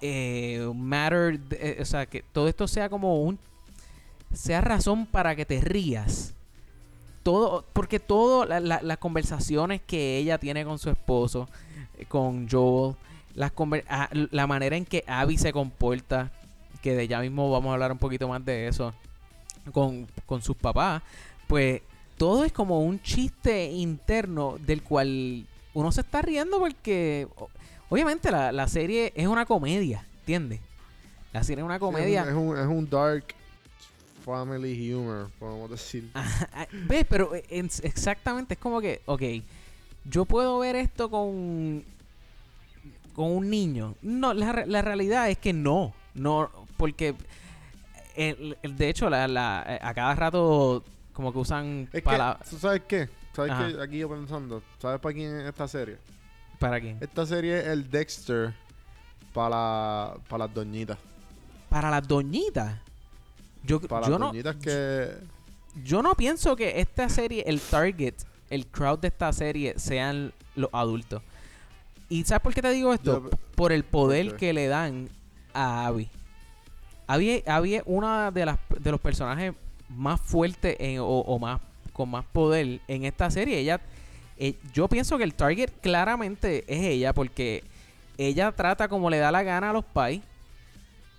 eh, 0.00 0.70
matter, 0.74 1.40
eh, 1.52 1.78
o 1.80 1.84
sea, 1.84 2.06
que 2.06 2.22
todo 2.22 2.48
esto 2.48 2.68
sea 2.68 2.88
como 2.88 3.22
un 3.22 3.38
sea 4.32 4.60
razón 4.60 5.06
para 5.06 5.36
que 5.36 5.46
te 5.46 5.60
rías. 5.60 6.34
Todo, 7.22 7.64
porque 7.72 8.00
la- 8.60 8.82
las 8.82 8.98
conversaciones 8.98 9.80
que 9.86 10.18
ella 10.18 10.36
tiene 10.38 10.64
con 10.64 10.78
su 10.78 10.90
esposo, 10.90 11.48
eh, 11.96 12.04
con 12.06 12.48
Joel, 12.50 12.96
ah, 13.88 14.10
la 14.12 14.46
manera 14.46 14.76
en 14.76 14.84
que 14.84 15.04
Abby 15.06 15.38
se 15.38 15.52
comporta, 15.52 16.30
que 16.82 16.94
de 16.94 17.08
ya 17.08 17.20
mismo 17.20 17.50
vamos 17.50 17.70
a 17.70 17.74
hablar 17.74 17.92
un 17.92 17.98
poquito 17.98 18.28
más 18.28 18.44
de 18.44 18.68
eso, 18.68 18.92
con, 19.72 20.06
con 20.26 20.42
sus 20.42 20.56
papás, 20.56 21.02
pues 21.46 21.80
todo 22.16 22.44
es 22.44 22.52
como 22.52 22.80
un 22.80 23.00
chiste 23.02 23.66
interno 23.70 24.56
del 24.60 24.82
cual 24.82 25.46
uno 25.72 25.92
se 25.92 26.00
está 26.02 26.22
riendo 26.22 26.58
porque 26.58 27.26
obviamente 27.88 28.30
la, 28.30 28.52
la 28.52 28.68
serie 28.68 29.12
es 29.16 29.26
una 29.26 29.44
comedia, 29.46 30.06
¿entiendes? 30.20 30.60
La 31.32 31.42
serie 31.42 31.62
es 31.62 31.66
una 31.66 31.78
comedia. 31.80 32.22
Es 32.22 32.34
un, 32.34 32.56
es 32.56 32.66
un 32.66 32.88
dark 32.88 33.34
family 34.24 34.92
humor, 34.94 35.30
podemos 35.38 35.70
decir. 35.70 36.10
¿Ves? 36.86 37.04
Pero 37.08 37.34
eh, 37.34 37.44
en- 37.48 37.70
exactamente 37.82 38.54
es 38.54 38.60
como 38.60 38.80
que, 38.80 39.02
ok, 39.06 39.22
yo 40.04 40.24
puedo 40.24 40.58
ver 40.58 40.76
esto 40.76 41.10
con 41.10 41.84
con 43.14 43.30
un 43.30 43.48
niño. 43.48 43.94
No, 44.02 44.34
la, 44.34 44.64
la 44.66 44.82
realidad 44.82 45.30
es 45.30 45.38
que 45.38 45.52
no, 45.52 45.92
no, 46.14 46.50
porque 46.76 47.14
el- 48.16 48.56
el- 48.62 48.76
de 48.76 48.88
hecho 48.88 49.08
la, 49.10 49.28
la- 49.28 49.64
eh, 49.68 49.78
a 49.82 49.94
cada 49.94 50.14
rato 50.14 50.82
como 51.14 51.32
que 51.32 51.38
usan 51.38 51.88
Es 51.92 52.02
que, 52.02 52.18
¿tú 52.50 52.58
sabes 52.58 52.82
qué? 52.86 53.08
¿Sabes 53.34 53.50
Ajá. 53.52 53.68
qué? 53.68 53.82
Aquí 53.82 53.98
yo 53.98 54.08
pensando, 54.10 54.62
¿sabes 54.78 55.00
para 55.00 55.14
quién 55.14 55.40
es 55.40 55.46
esta 55.48 55.66
serie? 55.66 55.96
para 56.58 56.80
quién? 56.80 56.98
Esta 57.00 57.24
serie 57.26 57.58
es 57.60 57.66
el 57.66 57.90
Dexter 57.90 58.54
para, 59.32 60.14
para 60.28 60.46
las 60.46 60.54
doñitas. 60.54 60.98
Para 61.68 61.90
las 61.90 62.06
doñitas. 62.06 62.78
Yo, 63.64 63.80
Para 63.80 64.06
yo 64.06 64.12
las 64.12 64.20
no, 64.20 64.26
doñitas 64.28 64.56
que... 64.56 65.14
yo 65.84 66.02
no 66.02 66.14
pienso 66.14 66.54
que 66.54 66.80
esta 66.80 67.08
serie, 67.08 67.42
el 67.46 67.60
target, 67.60 68.14
el 68.50 68.66
crowd 68.66 68.98
de 69.00 69.08
esta 69.08 69.32
serie 69.32 69.78
sean 69.78 70.32
los 70.54 70.70
adultos. 70.72 71.22
¿Y 72.08 72.22
sabes 72.24 72.42
por 72.42 72.54
qué 72.54 72.62
te 72.62 72.70
digo 72.70 72.92
esto? 72.92 73.24
Yo- 73.24 73.30
por 73.56 73.72
el 73.72 73.84
poder 73.84 74.36
que 74.36 74.52
le 74.52 74.68
dan 74.68 75.08
a 75.52 75.86
Abby. 75.86 76.10
Abby, 77.06 77.42
Abby 77.46 77.74
es 77.76 77.82
una 77.86 78.30
de 78.30 78.46
las 78.46 78.58
de 78.78 78.90
los 78.90 79.00
personajes 79.00 79.54
más 79.88 80.20
fuertes 80.20 80.76
en- 80.78 81.00
o, 81.00 81.04
o 81.06 81.38
más 81.38 81.60
con 81.92 82.10
más 82.10 82.24
poder 82.24 82.80
en 82.88 83.04
esta 83.04 83.30
serie. 83.30 83.58
Ella, 83.58 83.80
eh, 84.36 84.54
yo 84.72 84.88
pienso 84.88 85.16
que 85.16 85.24
el 85.24 85.34
target 85.34 85.70
claramente 85.80 86.64
es 86.66 86.82
ella 86.86 87.12
porque 87.12 87.62
ella 88.18 88.50
trata 88.52 88.88
como 88.88 89.10
le 89.10 89.18
da 89.18 89.30
la 89.30 89.42
gana 89.44 89.70
a 89.70 89.72
los 89.72 89.84
pais. 89.84 90.20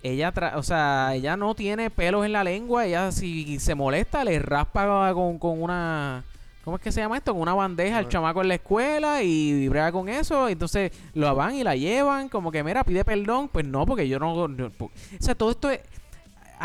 ella, 0.04 0.32
tra- 0.34 0.54
o 0.56 0.62
sea, 0.64 1.12
ella 1.16 1.36
no 1.36 1.56
tiene 1.56 1.90
pelos 1.90 2.26
en 2.26 2.32
la 2.34 2.44
lengua. 2.44 2.86
Ella, 2.86 3.12
si 3.12 3.58
se 3.60 3.74
molesta, 3.74 4.24
le 4.24 4.38
raspa 4.40 5.12
con, 5.14 5.40
con 5.40 5.62
una. 5.62 6.24
¿Cómo 6.64 6.78
es 6.78 6.84
que 6.84 6.92
se 6.92 7.00
llama 7.02 7.18
esto? 7.18 7.32
Con 7.34 7.42
una 7.42 7.54
bandeja 7.56 7.98
al 7.98 8.06
Ah. 8.06 8.10
chamaco 8.10 8.42
en 8.42 8.48
la 8.50 8.56
escuela 8.56 9.24
y 9.24 9.68
brega 9.68 9.92
con 9.92 10.08
eso. 10.10 10.48
Entonces 10.50 10.92
lo 11.14 11.34
van 11.36 11.56
y 11.56 11.64
la 11.64 11.76
llevan. 11.76 12.28
Como 12.30 12.52
que, 12.52 12.64
mira, 12.64 12.84
pide 12.84 13.04
perdón. 13.06 13.48
Pues 13.50 13.66
no, 13.66 13.86
porque 13.86 14.08
yo 14.08 14.20
no. 14.20 14.48
no- 14.48 14.68
o 14.80 14.92
sea, 15.20 15.34
todo 15.36 15.52
esto 15.52 15.70
es. 15.72 15.80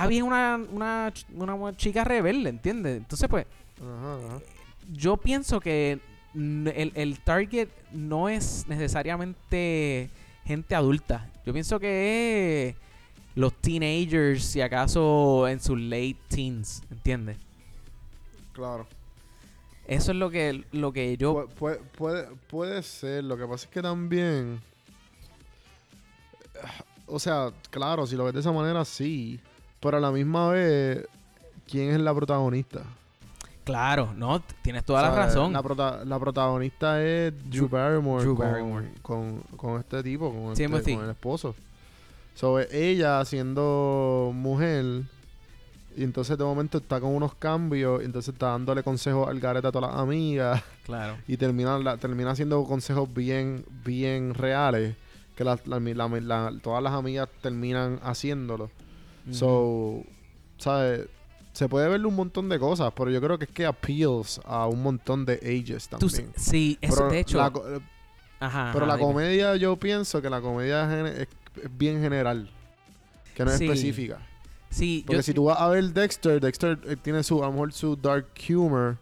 Había 0.02 0.24
una, 0.24 0.60
una, 0.70 1.12
una 1.34 1.76
chica 1.76 2.04
rebelde, 2.04 2.50
¿entiendes? 2.50 2.96
Entonces, 2.96 3.28
pues 3.28 3.46
Ajá, 3.80 4.14
ajá. 4.16 4.40
yo 4.92 5.16
pienso 5.16 5.60
que 5.60 5.98
el, 6.34 6.92
el 6.94 7.20
target 7.20 7.68
no 7.92 8.28
es 8.28 8.66
necesariamente 8.68 10.08
gente 10.44 10.74
adulta. 10.74 11.28
Yo 11.44 11.52
pienso 11.52 11.78
que 11.80 12.68
es 12.68 12.76
los 13.34 13.52
teenagers, 13.54 14.42
si 14.44 14.60
acaso 14.60 15.46
en 15.48 15.60
sus 15.60 15.78
late 15.80 16.16
teens, 16.28 16.82
¿entiendes? 16.90 17.36
Claro. 18.52 18.86
Eso 19.86 20.12
es 20.12 20.16
lo 20.18 20.30
que, 20.30 20.64
lo 20.72 20.92
que 20.92 21.16
yo... 21.16 21.34
Pu- 21.34 21.48
puede, 21.54 21.76
puede, 21.96 22.28
puede 22.48 22.82
ser. 22.82 23.24
Lo 23.24 23.36
que 23.36 23.44
pasa 23.46 23.64
es 23.66 23.70
que 23.72 23.82
también. 23.82 24.60
O 27.06 27.18
sea, 27.18 27.50
claro, 27.70 28.06
si 28.06 28.14
lo 28.14 28.24
ves 28.24 28.34
de 28.34 28.40
esa 28.40 28.52
manera, 28.52 28.84
sí. 28.84 29.40
Pero 29.80 29.96
a 29.96 30.00
la 30.00 30.10
misma 30.10 30.50
vez, 30.50 31.06
¿quién 31.68 31.90
es 31.90 32.00
la 32.00 32.14
protagonista? 32.14 32.82
Claro, 33.64 34.12
no, 34.16 34.42
tienes 34.62 34.84
toda 34.84 35.02
la 35.02 35.10
O 35.10 35.14
sea, 35.14 35.26
razón. 35.26 35.52
La, 35.52 35.62
prota- 35.62 36.04
la 36.04 36.18
protagonista 36.18 37.02
es 37.02 37.32
Drew 37.50 37.68
Barrymore, 37.68 38.24
Drew 38.24 38.36
con, 38.36 38.46
Barrymore. 38.50 38.88
Con, 39.02 39.38
con 39.56 39.78
este 39.80 40.02
tipo, 40.02 40.30
con, 40.32 40.52
este- 40.52 40.94
con 40.94 41.04
el 41.04 41.10
esposo. 41.10 41.54
So, 42.34 42.58
ella 42.58 43.24
siendo 43.24 44.32
mujer, 44.34 45.02
y 45.96 46.02
entonces 46.04 46.36
de 46.38 46.44
momento 46.44 46.78
está 46.78 47.00
con 47.00 47.14
unos 47.14 47.34
cambios, 47.34 48.02
y 48.02 48.06
entonces 48.06 48.32
está 48.34 48.48
dándole 48.48 48.82
consejos 48.82 49.28
al 49.28 49.40
garete 49.40 49.68
a 49.68 49.72
todas 49.72 49.90
las 49.90 50.00
amigas, 50.00 50.62
Claro. 50.84 51.16
y 51.28 51.36
termina, 51.36 51.78
la- 51.78 51.96
termina 51.96 52.30
haciendo 52.32 52.64
consejos 52.64 53.12
bien, 53.12 53.64
bien 53.84 54.34
reales, 54.34 54.96
que 55.36 55.44
la- 55.44 55.58
la- 55.64 56.52
todas 56.62 56.82
las 56.82 56.92
amigas 56.92 57.28
terminan 57.42 58.00
haciéndolo. 58.02 58.70
So, 59.30 60.02
¿sabes? 60.58 61.08
Se 61.52 61.68
puede 61.68 61.88
verle 61.88 62.06
un 62.06 62.14
montón 62.16 62.48
de 62.48 62.58
cosas, 62.58 62.92
pero 62.96 63.10
yo 63.10 63.20
creo 63.20 63.38
que 63.38 63.44
es 63.44 63.50
que 63.50 63.66
appeals 63.66 64.40
a 64.44 64.66
un 64.66 64.82
montón 64.82 65.24
de 65.26 65.34
ages 65.42 65.88
Tú 65.88 65.98
también. 65.98 66.30
s- 66.36 66.50
sí, 66.50 66.78
eso 66.80 66.94
Pero 66.96 67.10
de 67.10 67.18
hecho... 67.20 67.38
la 67.38 67.46
ajá, 67.46 68.70
pero 68.72 68.84
ajá, 68.84 68.86
la 68.86 68.96
dime. 68.96 69.06
comedia, 69.06 69.56
yo 69.56 69.76
pienso 69.76 70.22
que 70.22 70.30
la 70.30 70.40
comedia 70.40 70.84
es, 71.08 71.28
es 71.62 71.76
bien 71.76 72.00
general, 72.00 72.48
que 73.34 73.44
no 73.44 73.50
es 73.50 73.58
Sí. 73.58 73.64
específica. 73.64 74.18
Sí, 74.70 75.02
Porque 75.04 75.16
yo- 75.18 75.22
si 75.24 75.34
tú 75.34 75.44
vas 75.44 75.60
a 75.60 75.68
ver 75.68 75.84
Dexter, 75.92 76.40
Dexter 76.40 76.78
eh, 76.86 76.96
tiene 76.96 77.22
su, 77.24 77.42
a 77.42 77.46
lo 77.46 77.52
mejor 77.52 77.72
su 77.72 77.96
dark 77.96 78.28
humor, 78.48 78.96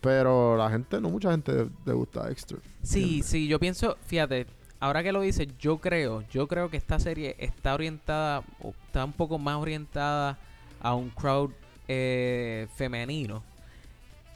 pero 0.00 0.56
la 0.56 0.70
gente, 0.70 1.00
no 1.00 1.08
mucha 1.10 1.30
gente 1.30 1.68
le 1.86 1.92
gusta 1.94 2.28
Dexter. 2.28 2.58
Sí, 2.82 3.00
¿entiendes? 3.02 3.26
sí, 3.26 3.48
yo 3.48 3.58
pienso, 3.58 3.96
fíjate, 4.06 4.46
ahora 4.80 5.02
que 5.02 5.12
lo 5.12 5.20
dices, 5.20 5.48
yo 5.58 5.78
creo, 5.78 6.22
yo 6.30 6.46
creo 6.48 6.70
que 6.70 6.76
esta 6.76 6.98
serie 6.98 7.36
está 7.38 7.74
orientada, 7.74 8.42
o 8.60 8.72
está 8.86 9.04
un 9.04 9.12
poco 9.12 9.38
más 9.38 9.56
orientada 9.56 10.38
a 10.80 10.94
un 10.94 11.10
crowd 11.10 11.50
eh, 11.88 12.66
femenino. 12.76 13.42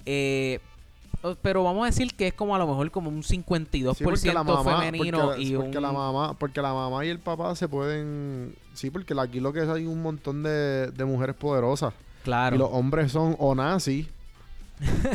Eh, 0.05 0.59
pero 1.40 1.62
vamos 1.62 1.85
a 1.85 1.87
decir 1.87 2.14
que 2.14 2.26
es 2.26 2.35
como 2.35 2.57
a 2.57 2.59
lo 2.59 2.66
mejor 2.66 2.90
como 2.90 3.09
un 3.09 3.22
52% 3.22 3.94
Sí, 3.94 4.02
porque 4.05 4.33
la 4.33 4.42
mamá, 4.42 4.81
femenino 4.81 5.26
porque, 5.26 5.42
y 5.42 5.55
porque 5.55 5.76
un... 5.78 5.83
la 5.83 5.92
mamá, 5.92 6.35
porque 6.37 6.61
la 6.62 6.74
mamá 6.74 7.05
y 7.05 7.11
el 7.11 7.20
papá 7.20 7.55
se 7.55 7.68
pueden, 7.68 8.57
sí, 8.74 8.90
porque 8.90 9.14
aquí 9.16 9.38
lo 9.38 9.52
que 9.52 9.61
es 9.62 9.68
hay 9.68 9.87
un 9.87 10.02
montón 10.02 10.42
de, 10.42 10.90
de 10.90 11.05
mujeres 11.05 11.37
poderosas 11.37 11.94
Claro. 12.24 12.57
y 12.57 12.59
los 12.59 12.68
hombres 12.72 13.12
son 13.12 13.37
o 13.38 13.55
nazis 13.55 14.09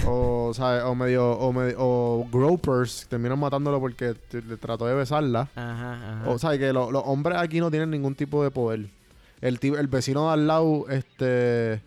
o, 0.06 0.52
¿sabes? 0.54 0.84
o 0.84 0.96
medio 0.96 1.32
o, 1.32 1.52
medio, 1.54 1.76
o 1.80 2.28
gropers, 2.32 3.08
terminan 3.10 3.40
matándolo 3.40 3.80
porque 3.80 4.16
le 4.32 4.58
trató 4.58 4.86
de 4.86 4.94
besarla. 4.96 5.50
Ajá, 5.56 5.94
ajá. 6.22 6.30
O 6.30 6.38
sea, 6.40 6.58
que 6.58 6.72
lo- 6.74 6.92
los 6.92 7.04
hombres 7.06 7.38
aquí 7.40 7.60
no 7.60 7.70
tienen 7.72 7.90
ningún 7.92 8.16
tipo 8.16 8.44
de 8.44 8.52
poder. 8.52 8.90
El, 9.42 9.60
el 9.62 9.88
vecino 9.88 10.28
de 10.28 10.34
al 10.34 10.48
lado, 10.48 10.86
este. 10.90 11.82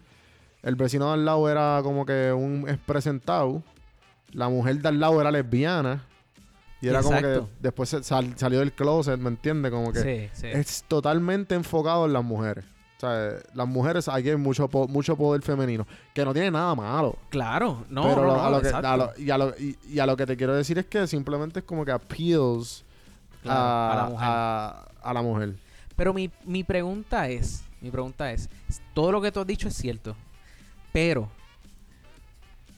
El 0.63 0.77
vecino 0.77 1.07
de 1.09 1.13
al 1.15 1.25
lado 1.25 1.49
era 1.49 1.81
como 1.83 2.05
que 2.05 2.33
un 2.33 2.67
expresentado. 2.69 3.63
La 4.33 4.49
mujer 4.49 4.77
de 4.81 4.89
al 4.89 5.01
lado 5.01 5.21
era 5.21 5.31
lesbiana. 5.31 6.05
Y 6.83 6.89
era 6.89 7.03
como 7.03 7.19
que 7.19 7.43
después 7.61 7.89
sal- 8.03 8.35
salió 8.37 8.61
del 8.61 8.73
closet, 8.73 9.19
¿me 9.19 9.29
entiendes? 9.29 9.71
Como 9.71 9.93
que 9.93 10.01
sí, 10.01 10.31
sí. 10.41 10.47
es 10.47 10.85
totalmente 10.89 11.55
enfocado 11.55 12.07
en 12.07 12.13
las 12.15 12.25
mujeres. 12.25 12.65
O 13.01 13.07
sea, 13.07 13.37
las 13.55 13.67
mujeres 13.67 14.09
aquí 14.09 14.29
hay 14.29 14.37
mucho, 14.37 14.69
mucho 14.89 15.17
poder 15.17 15.41
femenino. 15.41 15.87
Que 16.13 16.23
no 16.23 16.35
tiene 16.35 16.51
nada 16.51 16.75
malo. 16.75 17.17
Claro, 17.31 17.87
no, 17.89 18.03
Pero 18.03 18.17
no, 18.17 18.27
lo- 18.27 18.35
no, 18.37 18.45
a 18.45 18.51
lo 18.51 18.61
que, 18.61 18.69
a 18.69 18.97
lo- 18.99 19.13
y, 19.17 19.31
a 19.31 19.39
lo, 19.39 19.49
y- 19.59 19.79
y 19.89 19.99
a 20.01 20.05
lo 20.05 20.17
que 20.19 20.27
te 20.27 20.37
quiero 20.37 20.55
decir 20.55 20.77
es 20.79 20.85
que 20.85 21.07
simplemente 21.07 21.61
es 21.61 21.65
como 21.65 21.83
que 21.87 21.93
appeals 21.93 22.85
Claro, 23.43 23.59
a, 23.59 23.97
la 23.97 24.05
mujer. 24.11 24.29
a- 24.29 24.85
a 25.03 25.15
la 25.15 25.23
mujer. 25.23 25.55
Pero 25.97 26.13
mi, 26.13 26.31
mi 26.45 26.63
pregunta 26.63 27.27
es, 27.31 27.63
mi 27.81 27.91
pregunta 27.91 28.31
es, 28.33 28.51
todo 28.93 29.11
lo 29.13 29.23
que 29.23 29.33
tú 29.33 29.41
has 29.41 29.47
dicho 29.47 29.69
es 29.69 29.75
cierto, 29.75 30.15
pero 30.93 31.27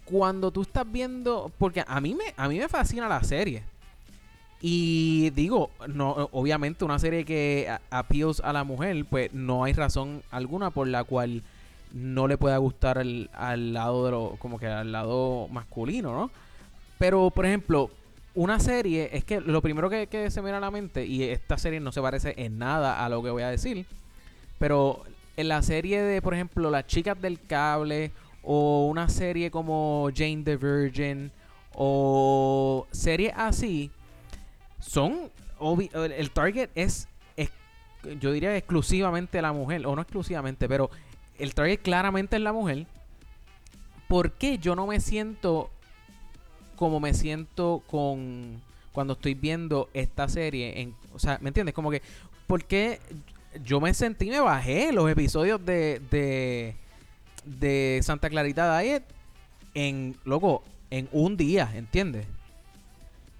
cuando 0.05 0.53
tú 0.53 0.63
estás 0.63 0.85
viendo, 0.91 1.51
porque 1.59 1.83
a 1.85 2.01
mí 2.01 2.15
me, 2.15 2.33
a 2.37 2.49
mí 2.49 2.59
me 2.61 2.69
fascina 2.69 3.09
la 3.09 3.25
serie. 3.25 3.65
Y 4.65 5.31
digo, 5.31 5.71
no, 5.89 6.29
obviamente 6.31 6.85
una 6.85 7.01
serie 7.01 7.25
que 7.25 7.69
appeals 7.91 8.39
a 8.39 8.53
la 8.53 8.63
mujer, 8.63 9.05
pues 9.11 9.35
no 9.35 9.65
hay 9.65 9.73
razón 9.73 10.23
alguna 10.31 10.71
por 10.71 10.87
la 10.87 11.03
cual 11.03 11.43
no 11.93 12.29
le 12.29 12.39
pueda 12.39 12.57
gustar 12.59 12.99
al, 12.99 13.29
al 13.35 13.73
lado 13.73 14.05
de 14.05 14.13
lo, 14.13 14.37
como 14.39 14.61
que 14.61 14.69
al 14.69 14.93
lado 14.93 15.49
masculino, 15.49 16.13
¿no? 16.13 16.31
Pero, 16.97 17.31
por 17.31 17.45
ejemplo, 17.45 17.91
una 18.37 18.61
serie, 18.61 19.11
es 19.13 19.25
que 19.25 19.41
lo 19.41 19.61
primero 19.63 19.91
que, 19.91 20.07
que 20.07 20.31
se 20.31 20.41
me 20.41 20.47
viene 20.47 20.59
a 20.59 20.61
la 20.61 20.71
mente, 20.71 21.05
y 21.05 21.25
esta 21.25 21.59
serie 21.59 21.81
no 21.81 21.91
se 21.91 22.01
parece 22.01 22.35
en 22.37 22.57
nada 22.59 23.05
a 23.05 23.09
lo 23.09 23.21
que 23.21 23.31
voy 23.31 23.43
a 23.43 23.51
decir, 23.51 23.85
pero 24.61 25.03
en 25.37 25.49
la 25.49 25.61
serie 25.63 26.03
de, 26.03 26.23
por 26.23 26.35
ejemplo, 26.35 26.71
Las 26.71 26.87
Chicas 26.87 27.21
del 27.21 27.41
Cable, 27.45 28.13
o 28.45 28.87
una 28.87 29.09
serie 29.09 29.51
como 29.51 30.09
Jane 30.15 30.43
the 30.45 30.57
Virgin, 30.57 31.33
o 31.75 32.87
series 32.93 33.33
así, 33.37 33.91
son, 34.83 35.31
el 35.95 36.31
target 36.33 36.71
es, 36.75 37.09
es, 37.37 37.51
yo 38.21 38.33
diría 38.33 38.57
exclusivamente 38.57 39.41
la 39.41 39.53
mujer, 39.53 39.87
o 39.87 39.95
no 39.95 40.03
exclusivamente, 40.03 40.69
pero 40.69 40.91
el 41.39 41.55
target 41.55 41.81
claramente 41.81 42.37
es 42.37 42.43
la 42.43 42.53
mujer. 42.53 42.87
¿Por 44.09 44.33
qué 44.33 44.59
yo 44.59 44.75
no 44.77 44.87
me 44.87 45.01
siento 45.01 45.71
como 46.77 46.99
me 46.99 47.15
siento 47.15 47.83
con 47.87 48.61
cuando 48.93 49.15
estoy 49.15 49.35
viendo 49.35 49.89
esta 49.95 50.29
serie? 50.29 50.81
En, 50.81 50.95
o 51.15 51.19
sea, 51.19 51.39
¿me 51.41 51.49
entiendes? 51.49 51.75
Como 51.75 51.91
que, 51.91 52.03
¿por 52.47 52.65
qué 52.65 53.01
yo 53.65 53.81
me 53.81 53.95
sentí, 53.95 54.31
me 54.31 54.41
bajé 54.41 54.93
los 54.93 55.09
episodios 55.09 55.65
de, 55.65 56.03
de, 56.11 56.75
de 57.45 58.01
Santa 58.03 58.29
Clarita 58.29 58.79
Diet 58.79 59.05
en, 59.75 60.17
loco, 60.25 60.65
en 60.91 61.09
un 61.13 61.37
día, 61.37 61.71
¿entiendes? 61.75 62.27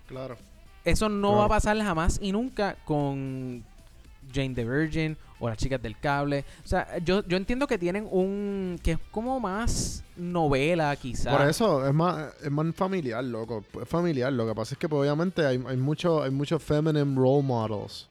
Claro. 0.07 0.37
Eso 0.85 1.09
no 1.09 1.37
va 1.37 1.45
a 1.45 1.49
pasar 1.49 1.77
jamás 1.79 2.19
y 2.21 2.33
nunca 2.33 2.77
con 2.85 3.63
Jane 4.35 4.55
the 4.55 4.65
Virgin 4.65 5.17
o 5.39 5.49
las 5.49 5.59
chicas 5.59 5.81
del 5.83 5.99
cable. 5.99 6.45
O 6.65 6.69
sea, 6.69 6.99
yo, 6.99 7.25
yo 7.27 7.37
entiendo 7.37 7.67
que 7.67 7.79
tienen 7.79 8.07
un... 8.11 8.79
que 8.83 8.93
es 8.93 8.99
como 9.11 9.39
más 9.41 10.05
novela 10.17 10.95
quizás. 10.97 11.37
Por 11.37 11.47
eso 11.49 11.87
es 11.87 11.93
más, 11.95 12.33
es 12.43 12.51
más 12.51 12.75
familiar, 12.75 13.23
loco. 13.25 13.65
Es 13.81 13.89
familiar. 13.89 14.33
Lo 14.33 14.47
que 14.47 14.55
pasa 14.55 14.75
es 14.75 14.79
que 14.79 14.89
pues, 14.89 15.01
obviamente 15.01 15.45
hay, 15.45 15.63
hay 15.67 15.77
mucho, 15.77 16.23
hay 16.23 16.31
muchos 16.31 16.63
feminine 16.63 17.15
role 17.17 17.43
models. 17.43 18.09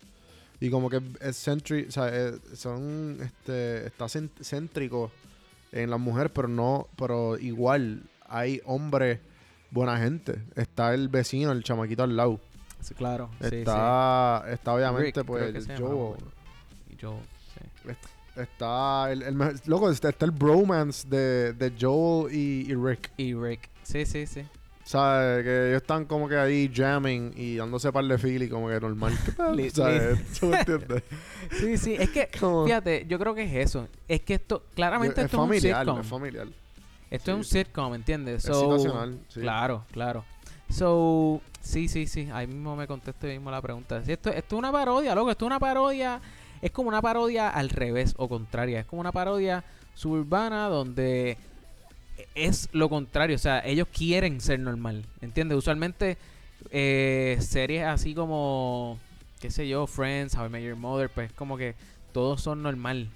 Y 0.60 0.70
como 0.70 0.90
que 0.90 0.98
es 1.22 1.48
centri- 1.48 1.88
o 1.88 1.92
sea, 1.92 2.10
es- 2.10 2.40
son, 2.60 3.18
este, 3.22 3.88
está 3.88 4.08
céntrico 4.08 5.12
en 5.72 5.90
las 5.90 6.00
mujeres, 6.00 6.32
pero 6.36 6.48
no, 6.48 6.88
pero 6.98 7.38
igual 7.38 8.04
hay 8.28 8.62
hombres 8.66 9.20
buena 9.72 9.98
gente. 9.98 10.40
Está 10.56 10.94
el 10.94 11.08
vecino, 11.08 11.52
el 11.52 11.64
chamaquito 11.64 12.04
al 12.04 12.16
lado. 12.16 12.40
Sí, 12.82 12.94
claro. 12.96 13.30
sí, 13.42 13.48
sí. 13.50 13.56
está, 13.58 14.44
está 14.50 14.74
obviamente 14.74 15.20
Rick, 15.22 15.26
pues 15.28 15.68
llama, 15.68 15.80
Joel. 17.02 17.16
Está 18.36 19.12
el, 19.12 19.24
el 19.24 19.36
mejor- 19.36 19.56
loco, 19.66 19.90
está, 19.92 20.10
está 20.10 20.26
el 20.26 20.32
bromance 20.32 21.08
de, 21.08 21.54
de 21.54 21.74
Joel 21.80 22.34
y, 22.34 22.72
y 22.72 22.76
Rick. 22.76 23.12
Y 23.18 23.34
Rick. 23.34 23.70
Sí, 23.84 24.06
sí, 24.06 24.26
sí. 24.26 24.46
¿Sabes? 24.86 25.44
Que 25.44 25.70
ellos 25.70 25.82
están 25.82 26.06
como 26.06 26.28
que 26.28 26.38
ahí 26.38 26.72
jamming 26.74 27.34
y 27.36 27.58
dándose 27.58 27.92
par 27.92 28.04
de 28.06 28.44
y 28.46 28.50
como 28.50 28.68
que 28.70 28.80
normal. 28.80 29.14
¿Sabes? 29.74 30.40
¿Tú 30.40 30.48
me 30.48 30.60
entiendes? 30.60 31.04
Sí, 31.52 31.78
sí. 31.78 31.96
Es 32.00 32.10
que, 32.10 32.30
Como- 32.40 32.66
fíjate, 32.66 33.06
yo 33.08 33.20
creo 33.20 33.36
que 33.36 33.44
es 33.44 33.68
eso. 33.70 33.88
Es 34.08 34.22
que 34.22 34.36
esto, 34.36 34.64
claramente 34.76 35.20
es 35.22 35.26
esto 35.26 35.38
familiar, 35.38 35.82
es 35.84 35.88
un 35.88 36.00
es 36.00 36.06
sitcom. 36.06 36.20
familiar. 36.20 36.48
Esto 37.10 37.32
es 37.32 37.38
un 37.38 37.44
sitcom, 37.44 37.94
¿entiendes? 37.96 38.46
Es 38.46 38.56
situacional, 38.58 39.20
sí. 39.28 39.42
Claro, 39.42 39.86
claro. 39.92 40.24
So, 40.72 41.42
sí, 41.62 41.88
sí, 41.88 42.08
sí. 42.08 42.30
Ahí 42.32 42.48
mismo 42.48 42.76
me 42.76 42.88
contesto 42.88 43.28
mismo 43.28 43.52
la 43.52 43.62
pregunta. 43.62 44.04
Si 44.04 44.12
esto, 44.12 44.30
esto 44.30 44.56
es 44.56 44.60
una 44.60 44.72
parodia, 44.72 45.14
loco. 45.14 45.32
Esto 45.32 45.46
es 45.46 45.48
una 45.48 45.60
parodia. 45.60 46.22
es 46.62 46.72
como 46.72 46.90
una 46.90 47.02
parodia 47.02 47.50
al 47.50 47.70
revés 47.70 48.14
o 48.18 48.28
contraria. 48.28 48.80
Es 48.80 48.86
como 48.86 49.02
una 49.02 49.12
parodia 49.12 49.64
suburbana 49.94 50.68
donde 50.68 51.38
es 52.36 52.70
lo 52.72 52.90
contrario. 52.90 53.36
O 53.36 53.40
sea, 53.40 53.60
ellos 53.66 53.88
quieren 53.92 54.42
ser 54.42 54.60
normal. 54.60 55.06
¿Entiendes? 55.22 55.58
Usualmente 55.58 56.18
eh, 56.70 57.38
series 57.40 57.86
así 57.86 58.14
como, 58.14 59.00
qué 59.40 59.50
sé 59.50 59.68
yo, 59.68 59.88
Friends, 59.88 60.36
How 60.36 60.46
I 60.46 60.50
Met 60.50 60.64
Your 60.64 60.76
Mother, 60.76 61.10
pues 61.10 61.32
como 61.34 61.58
que 61.58 61.76
todos 62.14 62.42
son 62.42 62.62
normal. 62.62 63.10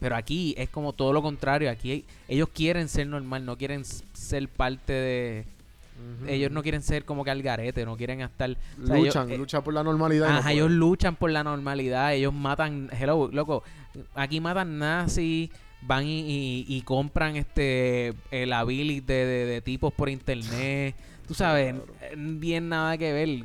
Pero 0.00 0.16
aquí 0.16 0.54
es 0.58 0.68
como 0.68 0.92
todo 0.92 1.12
lo 1.12 1.22
contrario. 1.22 1.70
Aquí 1.70 2.04
ellos 2.28 2.48
quieren 2.50 2.88
ser 2.88 3.06
normal, 3.06 3.44
no 3.44 3.56
quieren 3.56 3.84
ser 3.84 4.48
parte 4.48 4.92
de... 4.92 5.44
Ellos 6.26 6.50
no 6.50 6.62
quieren 6.62 6.82
ser 6.82 7.04
como 7.04 7.24
que 7.24 7.30
al 7.30 7.42
garete, 7.42 7.84
no 7.84 7.96
quieren 7.96 8.20
estar... 8.20 8.50
o 8.50 8.86
sea, 8.86 8.96
ellos- 8.96 9.06
luchan, 9.14 9.30
eh, 9.30 9.38
luchan 9.38 9.62
por 9.62 9.74
la 9.74 9.82
normalidad. 9.82 10.28
no 10.28 10.36
Ajá, 10.38 10.52
ellos 10.52 10.70
luchan 10.70 11.16
por 11.16 11.30
la 11.30 11.42
normalidad, 11.44 12.14
ellos 12.14 12.32
matan, 12.34 12.90
hello, 12.98 13.28
loco, 13.32 13.62
aquí 14.14 14.40
matan 14.40 14.78
nazis, 14.78 15.50
van 15.82 16.04
y, 16.06 16.20
y- 16.20 16.64
y 16.68 16.82
compran 16.82 17.36
este 17.36 18.12
el 18.30 18.52
ability 18.52 19.00
de, 19.00 19.26
de- 19.26 19.46
de 19.46 19.60
tipos 19.62 19.92
por 19.92 20.08
internet, 20.08 20.94
tú 21.26 21.34
sabes, 21.34 21.74
eh, 22.02 22.14
bien 22.16 22.68
nada 22.68 22.96
que 22.98 23.12
ver, 23.12 23.44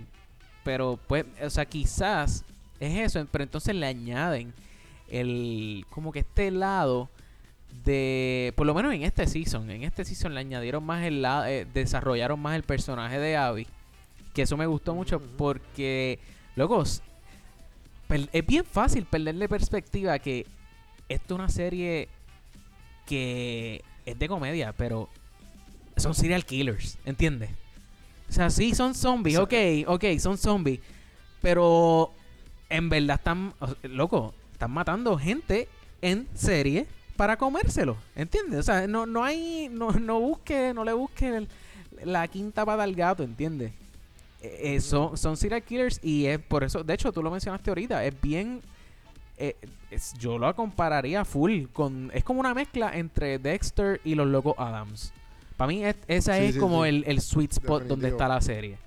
pero 0.64 1.00
pues, 1.08 1.26
o 1.44 1.50
sea, 1.50 1.66
quizás 1.66 2.44
es 2.80 2.98
eso, 3.14 3.26
pero 3.32 3.44
entonces 3.44 3.76
le 3.76 3.86
añaden 3.86 4.54
el, 5.08 5.86
como 5.90 6.12
que 6.12 6.20
este 6.20 6.52
lado 6.52 7.10
de, 7.84 8.54
por 8.56 8.68
lo 8.68 8.74
menos 8.74 8.94
en 8.94 9.04
este 9.04 9.26
season, 9.28 9.70
en 9.70 9.84
este 9.84 10.06
season 10.06 10.34
le 10.34 10.42
añadieron 10.42 10.84
más 10.84 11.04
el 11.04 11.22
lado, 11.22 11.46
eh, 11.46 11.66
desarrollaron 11.74 12.40
más 12.40 12.56
el 12.56 12.64
personaje 12.64 13.20
de 13.20 13.36
Abby, 13.36 13.68
que 14.34 14.44
eso 14.44 14.58
me 14.58 14.66
gustó 14.66 14.94
mucho 14.94 15.22
porque, 15.38 16.20
locos, 16.56 17.02
es 18.10 18.46
bien 18.46 18.66
fácil 18.66 19.06
perderle 19.06 19.48
perspectiva 19.48 20.20
que 20.20 20.46
esto 21.08 21.34
es 21.34 21.40
una 21.40 21.50
serie 21.50 22.10
que 23.06 23.84
es 24.06 24.20
de 24.20 24.28
comedia, 24.28 24.74
pero 24.74 25.10
son 25.98 26.14
serial 26.14 26.46
killers, 26.46 26.98
¿entiendes? 27.06 27.50
O 28.30 28.34
sea, 28.34 28.50
sí 28.50 28.76
son 28.76 28.96
zombies, 28.96 29.38
ok, 29.38 29.54
ok, 29.88 30.06
son 30.20 30.38
zombies, 30.38 30.80
pero 31.42 32.12
en 32.70 32.90
verdad 32.90 33.18
están, 33.18 33.54
loco, 33.84 34.34
están 34.54 34.72
matando 34.72 35.18
gente 35.18 35.68
en 36.02 36.28
serie 36.34 36.88
para 37.22 37.38
comérselo, 37.38 37.98
¿entiendes? 38.16 38.62
O 38.62 38.64
sea, 38.64 38.88
no, 38.88 39.06
no 39.06 39.24
hay, 39.24 39.70
no, 39.72 39.92
no 39.92 40.20
busque, 40.20 40.74
no 40.74 40.84
le 40.84 40.92
busque 40.94 41.28
el- 41.28 41.48
la 42.04 42.28
quinta 42.28 42.66
pata 42.66 42.82
al 42.82 42.96
gato, 42.96 43.22
¿entiendes? 43.22 43.72
Eh, 44.42 44.74
eh, 44.74 44.82
son, 44.82 45.16
son 45.16 45.38
serial 45.38 45.62
killers 45.62 46.00
y 46.02 46.26
es 46.26 46.40
por 46.40 46.64
eso, 46.64 46.84
de 46.84 46.96
hecho, 46.96 47.12
tú 47.12 47.22
lo 47.22 47.30
mencionaste 47.30 47.70
ahorita, 47.70 48.04
es 48.04 48.20
bien, 48.20 48.64
eh, 49.38 49.56
es- 49.92 50.16
yo 50.18 50.40
lo 50.40 50.56
compararía 50.56 51.24
full 51.24 51.66
con, 51.72 52.10
es 52.12 52.24
como 52.24 52.40
una 52.40 52.56
mezcla 52.56 52.92
entre 52.98 53.38
Dexter 53.38 54.02
y 54.04 54.16
los 54.16 54.26
locos 54.26 54.56
Adams. 54.58 55.14
Para 55.58 55.68
mí 55.68 55.86
es- 55.86 55.98
esa 56.08 56.38
Sí, 56.38 56.44
es 56.46 56.54
sí, 56.56 56.60
como 56.60 56.86
sí. 56.86 56.90
El, 56.90 57.04
el 57.06 57.22
sweet 57.22 57.52
spot 57.52 57.84
donde 57.84 58.08
está 58.08 58.28
la 58.28 58.42
serie. 58.42 58.80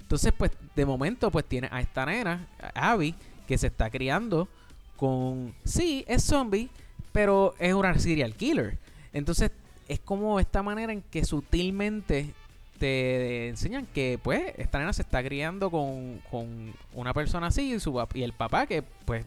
Entonces, 0.00 0.32
pues, 0.38 0.52
de 0.76 0.86
momento, 0.86 1.28
pues 1.32 1.44
tiene 1.44 1.68
a 1.72 1.80
esta 1.80 2.06
nena, 2.06 2.46
a 2.72 2.92
Abby, 2.92 3.16
que 3.48 3.58
se 3.58 3.66
está 3.66 3.90
criando 3.90 4.46
con. 4.94 5.52
Sí, 5.64 6.04
es 6.06 6.22
zombie, 6.22 6.68
pero 7.12 7.54
es 7.58 7.74
una 7.74 7.98
serial 7.98 8.34
killer. 8.34 8.78
Entonces, 9.12 9.50
es 9.88 10.00
como 10.00 10.38
esta 10.40 10.62
manera 10.62 10.92
en 10.92 11.02
que 11.02 11.24
sutilmente 11.24 12.32
te 12.78 13.48
enseñan 13.48 13.86
que, 13.86 14.18
pues, 14.22 14.54
esta 14.56 14.78
nena 14.78 14.92
se 14.92 15.02
está 15.02 15.22
criando 15.22 15.70
con, 15.70 16.20
con 16.30 16.72
una 16.94 17.12
persona 17.12 17.48
así 17.48 17.74
y, 17.74 17.80
su, 17.80 18.02
y 18.14 18.22
el 18.22 18.32
papá 18.32 18.66
que, 18.66 18.82
pues, 19.04 19.24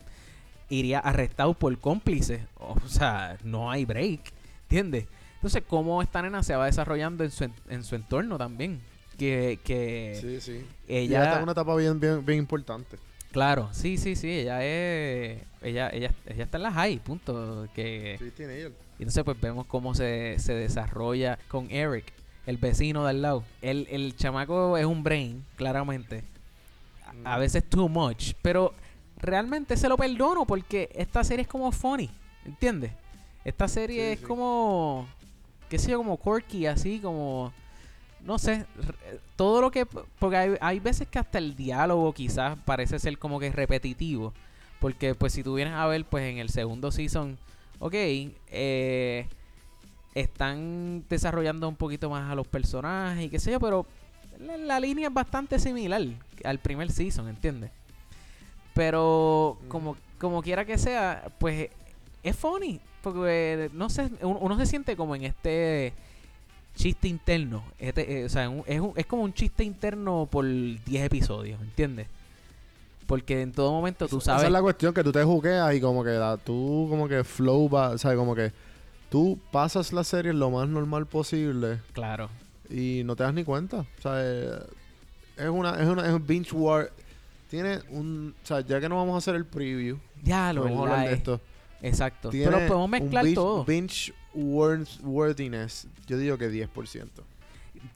iría 0.70 1.00
arrestado 1.00 1.54
por 1.54 1.78
cómplice. 1.78 2.48
O 2.56 2.80
sea, 2.88 3.38
no 3.44 3.70
hay 3.70 3.86
break, 3.86 4.22
¿entiendes? 4.64 5.06
Entonces, 5.36 5.64
cómo 5.68 6.02
esta 6.02 6.22
nena 6.22 6.42
se 6.42 6.56
va 6.56 6.66
desarrollando 6.66 7.24
en 7.24 7.32
su, 7.32 7.44
en, 7.44 7.54
en 7.70 7.84
su 7.84 7.96
entorno 7.96 8.38
también. 8.38 8.82
Que, 9.18 9.60
que 9.64 10.18
Sí, 10.20 10.42
sí. 10.42 10.66
ella... 10.88 11.20
Ella 11.20 11.24
está 11.26 11.38
en 11.38 11.44
una 11.44 11.52
etapa 11.52 11.76
bien, 11.76 12.00
bien, 12.00 12.26
bien 12.26 12.40
importante. 12.40 12.98
Claro, 13.34 13.68
sí, 13.74 13.98
sí, 13.98 14.16
sí, 14.16 14.30
ella 14.32 14.64
es... 14.64 15.42
Ella, 15.62 15.90
ella, 15.90 16.12
ella 16.28 16.44
está 16.44 16.58
en 16.58 16.64
la 16.64 16.72
high, 16.72 17.00
punto. 17.00 17.68
Que, 17.76 18.16
Sí, 18.20 18.32
tiene 18.32 18.58
ella. 18.60 18.70
Y 19.00 19.04
entonces 19.04 19.24
pues 19.26 19.40
vemos 19.42 19.66
cómo 19.66 19.94
se, 19.96 20.38
se 20.40 20.54
desarrolla 20.54 21.38
con 21.50 21.70
Eric, 21.72 22.14
el 22.46 22.58
vecino 22.58 23.04
de 23.04 23.10
al 23.10 23.22
lado. 23.22 23.44
El, 23.62 23.88
el 23.90 24.16
chamaco 24.16 24.78
es 24.78 24.86
un 24.86 25.04
brain, 25.04 25.44
claramente. 25.56 26.24
A, 27.26 27.36
a 27.36 27.38
veces 27.40 27.68
too 27.68 27.90
much, 27.90 28.34
pero 28.42 28.74
realmente 29.18 29.78
se 29.78 29.90
lo 29.90 29.98
perdono 29.98 30.46
porque 30.46 30.90
esta 30.94 31.24
serie 31.24 31.42
es 31.44 31.48
como 31.48 31.72
funny, 31.72 32.10
¿entiendes? 32.46 32.92
Esta 33.44 33.68
serie 33.68 34.08
Sí, 34.10 34.14
es 34.14 34.20
sí. 34.20 34.26
como, 34.26 35.08
qué 35.70 35.80
sé 35.80 35.92
yo, 35.92 35.98
como 35.98 36.20
quirky, 36.22 36.66
así 36.68 37.00
como, 37.00 37.52
no 38.26 38.40
sé, 38.40 38.66
todo 39.36 39.62
lo 39.62 39.72
que, 39.72 39.86
porque 39.86 40.38
hay, 40.38 40.56
hay 40.62 40.80
veces 40.80 41.08
que 41.08 41.20
hasta 41.20 41.38
el 41.38 41.56
diálogo 41.56 42.14
quizás 42.14 42.58
parece 42.66 43.00
ser 43.00 43.18
como 43.18 43.40
que 43.40 43.52
repetitivo, 43.52 44.34
porque 44.80 45.16
pues 45.16 45.34
si 45.34 45.44
tú 45.44 45.56
vienes 45.56 45.74
a 45.74 45.86
ver, 45.88 46.06
pues 46.06 46.26
en 46.26 46.38
el 46.38 46.50
segundo 46.50 46.92
season, 46.92 47.38
ok, 47.80 47.94
eh, 47.96 49.28
están 50.14 51.04
desarrollando 51.10 51.68
un 51.68 51.76
poquito 51.76 52.10
más 52.10 52.32
a 52.32 52.36
los 52.36 52.48
personajes 52.48 53.26
y 53.26 53.30
qué 53.30 53.40
sé 53.40 53.52
yo, 53.52 53.60
pero 53.60 53.86
la, 54.40 54.58
la 54.58 54.80
línea 54.80 55.08
es 55.08 55.14
bastante 55.14 55.60
similar 55.60 56.02
al 56.44 56.60
primer 56.60 56.92
season, 56.92 57.28
¿entiendes? 57.28 57.72
Pero 58.74 59.60
como, 59.68 59.96
como 60.18 60.42
quiera 60.42 60.66
que 60.66 60.78
sea, 60.78 61.32
pues 61.40 61.70
es 62.24 62.36
funny. 62.36 62.80
Porque 63.02 63.70
no 63.74 63.90
sé, 63.90 64.10
uno, 64.22 64.40
uno 64.40 64.58
se 64.58 64.66
siente 64.66 64.96
como 64.96 65.16
en 65.16 65.26
este 65.26 65.94
chiste 66.76 67.08
interno. 67.08 67.64
Este, 67.80 68.22
eh, 68.22 68.26
o 68.26 68.30
sea, 68.30 68.50
un- 68.50 68.64
es, 68.66 68.80
un- 68.80 68.94
es 68.96 69.06
como 69.06 69.24
un 69.24 69.34
chiste 69.34 69.64
interno 69.64 70.28
por 70.30 70.46
10 70.46 71.06
episodios, 71.06 71.62
¿entiendes? 71.62 72.08
Porque 73.08 73.42
en 73.42 73.52
todo 73.52 73.72
momento 73.72 74.08
tú 74.08 74.22
sabes. 74.22 74.42
Esa 74.42 74.48
es 74.48 74.54
la 74.54 74.62
cuestión, 74.62 74.94
que 74.94 75.04
tú 75.04 75.12
te 75.12 75.24
juqueas 75.24 75.74
y 75.76 75.82
como 75.82 76.04
que 76.04 76.12
da- 76.12 76.38
tú 76.38 76.88
como 76.90 77.08
que 77.08 77.24
flow 77.24 77.70
va, 77.70 77.90
o 77.90 77.98
sea, 77.98 78.16
como 78.16 78.34
que 78.34 78.52
tú 79.10 79.38
pasas 79.52 79.92
la 79.94 80.04
serie 80.04 80.34
lo 80.34 80.50
más 80.50 80.68
normal 80.68 81.06
posible 81.06 81.80
Claro. 81.94 82.30
y 82.70 83.02
no 83.06 83.16
te 83.16 83.24
das 83.24 83.34
ni 83.34 83.44
cuenta. 83.44 83.86
O 84.00 84.02
sea, 84.02 84.14
eh, 84.18 84.60
es 85.38 85.50
una, 85.50 85.72
es 85.82 85.88
una, 85.88 86.06
es 86.08 86.14
un 86.14 86.26
binge 86.26 86.54
war. 86.54 86.92
Tiene 87.50 87.80
un, 87.92 88.34
o 88.42 88.48
sea, 88.48 88.62
ya 88.62 88.80
que 88.80 88.90
no 88.90 88.96
vamos 88.96 89.14
a 89.16 89.18
hacer 89.20 89.36
el 89.36 89.46
preview, 89.46 89.98
Ya 90.24 90.52
lo 90.54 90.64
vamos 90.64 90.78
a 90.80 90.82
verdad 90.82 90.94
hablar 90.96 91.08
de 91.10 91.14
es- 91.14 91.18
esto. 91.20 91.42
Exacto. 91.82 92.30
Tiene 92.30 92.46
Pero 92.52 92.68
podemos 92.68 92.86
un 92.86 92.92
mezclar 92.92 93.24
binge, 93.26 93.36
todo. 93.36 93.66
Binge 93.66 94.14
worth- 94.34 95.02
worthiness, 95.04 95.88
yo 96.08 96.18
digo 96.18 96.38
que 96.38 96.50
10%. 96.50 97.24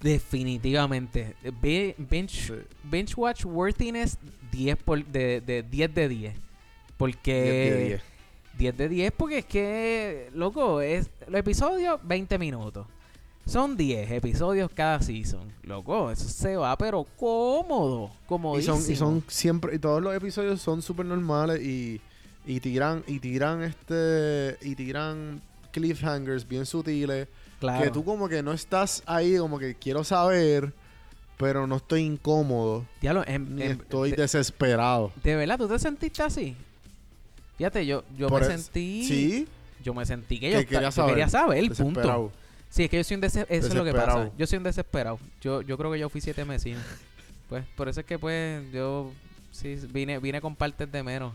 Definitivamente. 0.02 1.36
Binge, 1.62 2.30
Sí. 2.30 2.54
binge 2.84 3.14
watch 3.16 3.46
worthiness 3.46 4.18
10 4.52 4.78
por, 4.78 5.06
de, 5.06 5.42
de 5.42 5.64
10 5.64 5.94
de 5.96 6.10
10. 6.10 6.36
Porque 6.98 7.34
10 7.34 7.74
de 7.76 7.86
10. 7.86 8.02
10 8.58 8.78
de 8.78 8.90
10 8.90 9.12
porque 9.16 9.38
es 9.40 9.46
que, 9.46 10.30
loco, 10.34 10.82
es 10.82 11.10
los 11.28 11.40
episodios 11.40 12.00
20 12.04 12.38
minutos. 12.40 12.88
Son 13.46 13.78
10 13.78 14.12
episodios 14.12 14.70
cada 14.74 15.02
season. 15.02 15.52
Loco, 15.64 16.12
eso 16.12 16.28
se 16.28 16.58
va 16.58 16.78
pero 16.78 17.06
cómodo, 17.18 18.12
Y 18.24 18.28
comodísimo. 18.28 18.78
son, 18.78 18.92
y 18.92 18.96
son 18.96 19.24
siempre, 19.28 19.76
y 19.76 19.80
todos 19.80 20.02
los 20.02 20.14
episodios 20.16 20.62
son 20.62 20.82
súper 20.82 21.06
normales 21.06 21.62
y, 21.62 22.02
y 22.46 22.60
tiran, 22.60 23.04
y 23.08 23.20
tiran 23.20 23.62
este, 23.64 24.58
y 24.62 24.76
tiran 24.76 25.42
cliffhangers 25.78 26.48
bien 26.48 26.66
sutiles. 26.66 27.28
claro. 27.60 27.84
Que 27.84 27.90
tú 27.92 28.04
como 28.04 28.28
que 28.30 28.42
no 28.44 28.54
estás 28.54 29.02
ahí, 29.06 29.38
como 29.38 29.58
que 29.60 29.76
quiero 29.76 30.04
saber, 30.04 30.74
pero 31.38 31.66
no 31.68 31.78
estoy 31.78 32.02
incómodo, 32.02 32.86
Diablo, 33.02 33.24
en- 33.28 33.56
ni 33.56 33.64
en- 33.64 33.72
estoy 33.82 34.12
de, 34.12 34.18
desesperado. 34.18 35.12
de 35.24 35.36
verdad, 35.36 35.58
¿tú 35.58 35.68
te 35.68 35.78
sentiste 35.80 36.22
así? 36.24 36.56
Fíjate, 37.58 37.86
yo, 37.86 38.04
yo 38.18 38.28
Por 38.28 38.42
me 38.48 38.54
es- 38.54 38.62
sentí... 38.64 39.08
Sí, 39.08 39.48
Yo 39.84 39.94
me 39.94 40.06
sentí 40.06 40.40
que 40.40 40.48
Que 40.50 40.54
yo, 40.64 40.68
quería 40.68 40.90
yo 40.90 41.06
quería 41.08 41.30
saber, 41.30 41.60
punto. 41.68 41.84
desesperado. 41.84 42.32
Sí, 42.70 42.84
es 42.84 42.90
que 42.90 42.98
yo 42.98 43.04
soy 43.04 43.16
un 43.16 43.22
dese- 43.22 43.46
eso 43.48 43.68
es 43.68 43.74
lo 43.74 43.84
que 43.86 43.92
pasa. 43.94 44.06
Desesperado. 44.06 44.34
Yo 44.38 44.48
soy 44.48 44.58
un 44.58 44.64
desesperado. 44.64 45.20
Yo, 45.42 45.62
yo 45.62 45.78
creo 45.78 45.92
que 45.92 46.00
yo 46.00 46.10
fui 46.10 46.20
siete 46.20 46.44
meses. 46.44 46.78
Pues 47.48 47.64
por 47.78 47.88
eso 47.88 48.02
es 48.02 48.06
que 48.06 48.20
pues 48.20 48.70
yo 48.74 49.12
sí 49.52 49.76
vine, 49.94 50.20
vine 50.20 50.42
con 50.42 50.56
partes 50.56 50.92
de 50.92 51.04
menos 51.04 51.32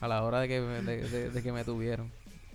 a 0.00 0.06
la 0.06 0.22
hora 0.22 0.40
de 0.40 0.48
que, 0.48 0.60
me- 0.60 0.82
de, 0.82 1.08
de- 1.08 1.30
de 1.30 1.42
que 1.42 1.50
me 1.52 1.64
tuvieron. 1.64 2.10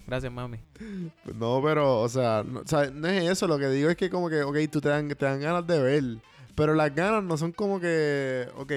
Gracias, 0.08 0.32
mami. 0.32 0.58
No, 1.36 1.62
pero, 1.64 2.02
o 2.02 2.10
sea, 2.10 2.44
no, 2.46 2.62
o 2.62 2.68
sea, 2.68 2.90
no 2.92 3.08
es 3.08 3.30
eso. 3.30 3.48
Lo 3.48 3.58
que 3.60 3.68
digo 3.70 3.90
es 3.90 3.96
que 3.98 4.10
como 4.10 4.30
que, 4.30 4.44
ok, 4.44 4.58
tú 4.72 4.82
te 4.82 4.90
dan, 4.90 5.08
te 5.10 5.26
dan 5.26 5.40
ganas 5.40 5.66
de 5.68 5.82
ver. 5.82 6.04
Pero 6.56 6.74
las 6.74 6.94
ganas 6.94 7.24
no 7.24 7.38
son 7.38 7.52
como 7.52 7.80
que, 7.80 8.48
ok. 8.58 8.72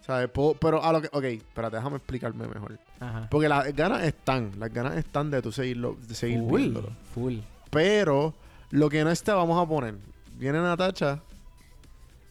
¿Sabes? 0.00 0.30
Pero 0.60 0.82
a 0.82 0.92
lo 0.92 1.00
que, 1.00 1.08
ok, 1.12 1.24
espérate, 1.24 1.76
déjame 1.76 1.96
explicarme 1.96 2.48
mejor. 2.48 2.78
Ajá. 2.98 3.28
Porque 3.30 3.48
las 3.48 3.72
ganas 3.74 4.02
están, 4.04 4.50
las 4.58 4.72
ganas 4.72 4.96
están 4.96 5.30
de 5.30 5.40
tú 5.42 5.52
seguirlo, 5.52 5.96
de 6.08 6.14
seguir 6.14 6.40
Full, 6.40 6.60
viéndolo. 6.60 6.90
full. 7.14 7.36
Pero 7.70 8.34
lo 8.70 8.88
que 8.88 9.04
no 9.04 9.10
está, 9.10 9.34
vamos 9.34 9.62
a 9.62 9.68
poner. 9.68 9.94
Viene 10.38 10.60
Natacha 10.60 11.20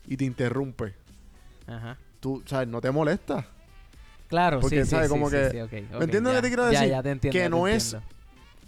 y 0.06 0.18
te 0.18 0.26
interrumpe. 0.26 0.96
Ajá. 1.68 1.98
Tú, 2.20 2.44
¿sabes? 2.46 2.68
No 2.68 2.82
te 2.82 2.92
molesta. 2.92 3.46
Claro, 4.32 4.60
Porque, 4.62 4.84
sí, 4.86 4.90
¿sabes? 4.90 5.08
sí, 5.08 5.12
Como 5.12 5.30
sí, 5.30 5.36
que- 5.36 5.50
sí, 5.52 5.60
ok, 5.62 5.72
¿me 5.74 5.96
ok, 5.98 6.02
entiendes 6.04 6.34
lo 6.34 6.38
que 6.38 6.42
te 6.42 6.48
quiero 6.48 6.66
decir? 6.66 6.90
ya 6.90 7.04
te 7.04 7.12
entiendo, 7.12 7.38
Que 7.40 7.50
no 7.50 7.68
es-. 7.68 7.96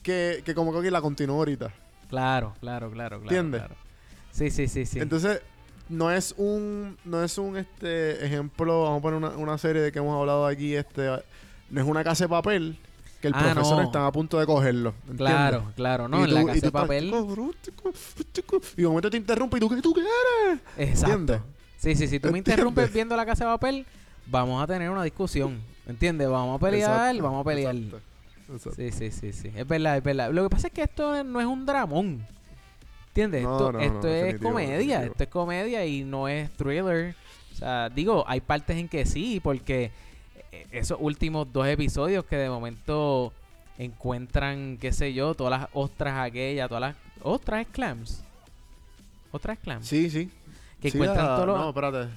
Que, 0.03 0.41
que 0.45 0.53
como 0.53 0.79
que 0.81 0.91
la 0.91 1.01
continúo 1.01 1.37
ahorita. 1.37 1.71
Claro, 2.09 2.53
claro, 2.59 2.91
claro, 2.91 3.19
claro. 3.21 3.23
¿Entiendes? 3.23 3.61
claro. 3.61 3.75
Sí, 4.31 4.51
sí, 4.51 4.67
sí, 4.67 4.85
sí. 4.85 4.99
Entonces, 4.99 5.41
no 5.89 6.11
es 6.11 6.35
un, 6.37 6.97
no 7.05 7.23
es 7.23 7.37
un 7.37 7.57
este 7.57 8.25
ejemplo, 8.25 8.83
vamos 8.83 8.99
a 8.99 9.01
poner 9.01 9.17
una, 9.17 9.29
una 9.29 9.57
serie 9.57 9.81
de 9.81 9.91
que 9.91 9.99
hemos 9.99 10.19
hablado 10.19 10.45
aquí, 10.45 10.75
este, 10.75 11.07
no 11.69 11.81
es 11.81 11.87
una 11.87 12.03
casa 12.03 12.25
de 12.25 12.29
papel 12.29 12.77
que 13.21 13.27
el 13.29 13.33
Ah, 13.35 13.51
profesor 13.53 13.77
no. 13.77 13.83
está 13.83 14.05
a 14.05 14.11
punto 14.11 14.37
de 14.37 14.45
cogerlo. 14.45 14.89
¿entiendes? 15.09 15.17
claro, 15.17 15.71
claro. 15.77 16.07
No, 16.09 16.19
Y 16.19 16.23
en 16.25 16.33
la 16.33 16.41
tú- 16.41 16.47
casa 16.47 16.59
de 16.59 16.67
estás, 16.67 16.81
papel. 16.81 17.09
"Cabrón, 17.11 17.51
chico, 17.63 17.93
chico", 18.33 18.61
Y 18.75 18.81
de 18.81 18.87
momento 18.89 19.09
te 19.09 19.15
interrumpe 19.17 19.55
y 19.57 19.59
tú, 19.61 19.69
¿qué 19.69 19.81
tú 19.81 19.93
quieres? 19.93 20.59
Exacto. 20.77 21.13
¿Entiendes? 21.15 21.41
Sí, 21.77 21.95
sí, 21.95 22.07
si 22.07 22.19
tú 22.19 22.31
me 22.31 22.37
interrumpes 22.39 22.91
viendo 22.91 23.15
la 23.15 23.25
casa 23.25 23.45
de 23.45 23.51
papel, 23.51 23.85
vamos 24.27 24.61
a 24.63 24.67
tener 24.67 24.89
una 24.89 25.03
discusión. 25.03 25.61
¿Entiendes? 25.87 26.29
Vamos 26.29 26.55
a 26.55 26.65
pelear, 26.65 26.89
Exacto, 26.91 27.23
vamos 27.23 27.41
a 27.41 27.49
pelear. 27.49 27.75
exacto, 27.75 28.01
exacto. 28.53 28.71
Sí, 28.75 28.91
sí, 28.91 29.11
sí, 29.11 29.33
sí. 29.33 29.51
Es 29.55 29.67
verdad, 29.67 29.97
es 29.97 30.03
verdad. 30.03 30.31
Lo 30.31 30.43
que 30.43 30.49
pasa 30.49 30.67
es 30.67 30.73
que 30.73 30.83
esto 30.83 31.23
no 31.23 31.39
es 31.41 31.45
un 31.45 31.65
dramón. 31.65 32.25
¿Entiendes? 33.09 33.43
No, 33.43 33.53
esto 33.57 33.71
no, 33.73 33.79
esto 33.79 34.07
no, 34.07 34.13
es 34.13 34.37
comedia. 34.39 34.77
definitivo. 34.77 35.11
Esto 35.11 35.23
es 35.23 35.29
comedia 35.29 35.85
y 35.85 36.03
no 36.03 36.27
es 36.27 36.49
thriller. 36.51 37.15
O 37.51 37.55
sea, 37.55 37.89
digo, 37.89 38.23
hay 38.27 38.41
partes 38.41 38.77
en 38.77 38.87
que 38.87 39.05
sí, 39.05 39.39
porque 39.43 39.91
eh, 40.51 40.67
esos 40.71 40.97
últimos 41.01 41.51
dos 41.53 41.67
episodios 41.67 42.25
que 42.25 42.37
de 42.37 42.49
momento 42.49 43.31
encuentran, 43.77 44.77
qué 44.79 44.91
sé 44.93 45.13
yo, 45.13 45.35
todas 45.35 45.59
las 45.59 45.69
ostras 45.73 46.17
aquellas, 46.19 46.67
todas 46.69 46.81
las... 46.81 46.95
¿Ostras 47.21 47.67
clams? 47.71 48.23
¿Ostras 49.31 49.57
clams? 49.59 49.85
Sí, 49.87 50.09
sí. 50.09 50.29
Que 50.81 50.89
Sí, 50.89 50.97
encuentran 50.97 51.25
ah, 51.25 51.35
todos 51.35 51.47
los... 51.47 51.57
No, 51.59 51.69
espérate. 51.69 52.09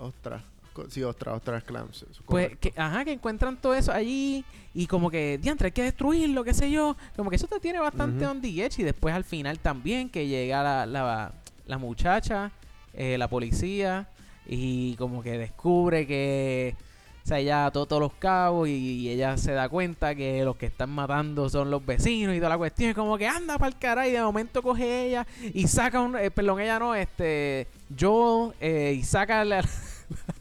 Ostras. 0.00 0.42
Sí, 0.88 1.02
ostras, 1.02 1.36
ostras, 1.36 1.64
clams. 1.64 2.02
es 2.10 2.18
Pues, 2.26 2.56
que, 2.58 2.72
ajá, 2.76 3.04
que 3.04 3.12
encuentran 3.12 3.56
todo 3.60 3.74
eso 3.74 3.92
allí 3.92 4.44
y 4.74 4.86
como 4.86 5.10
que, 5.10 5.38
diantre, 5.38 5.66
hay 5.66 5.72
que 5.72 5.82
destruirlo, 5.82 6.44
qué 6.44 6.54
sé 6.54 6.70
yo. 6.70 6.96
Como 7.16 7.30
que 7.30 7.36
eso 7.36 7.46
te 7.46 7.60
tiene 7.60 7.78
bastante 7.78 8.24
Ujú. 8.24 8.32
on 8.32 8.40
the 8.40 8.64
edge 8.64 8.78
y 8.80 8.82
después 8.82 9.14
al 9.14 9.24
final 9.24 9.58
también 9.58 10.08
que 10.08 10.26
llega 10.26 10.62
la, 10.62 10.86
la, 10.86 11.32
la 11.66 11.78
muchacha, 11.78 12.50
eh, 12.94 13.16
la 13.18 13.28
policía 13.28 14.08
y 14.46 14.94
como 14.96 15.22
que 15.22 15.38
descubre 15.38 16.06
que, 16.06 16.76
o 17.24 17.26
sea, 17.26 17.40
ella 17.40 17.66
ató 17.66 17.86
todos 17.86 18.00
los 18.00 18.12
cabos 18.12 18.68
y, 18.68 18.72
y 18.72 19.08
ella 19.08 19.36
se 19.36 19.50
da 19.52 19.68
cuenta 19.68 20.14
que 20.14 20.44
los 20.44 20.54
que 20.56 20.66
están 20.66 20.90
matando 20.90 21.48
son 21.48 21.70
los 21.70 21.84
vecinos 21.84 22.34
y 22.34 22.38
toda 22.38 22.50
la 22.50 22.58
cuestión. 22.58 22.90
Y 22.90 22.94
como 22.94 23.18
que 23.18 23.26
anda 23.26 23.58
para 23.58 23.68
el 23.68 23.78
cara 23.78 24.06
y 24.06 24.12
de 24.12 24.22
momento 24.22 24.62
coge 24.62 25.06
ella 25.08 25.26
y 25.52 25.66
saca 25.66 26.00
un, 26.00 26.16
eh, 26.16 26.30
perdón, 26.30 26.60
ella 26.60 26.78
no, 26.78 26.94
este, 26.94 27.66
yo, 27.88 28.54
eh, 28.60 28.94
y 28.96 29.02
saca 29.02 29.44
la, 29.44 29.62
la 30.26 30.34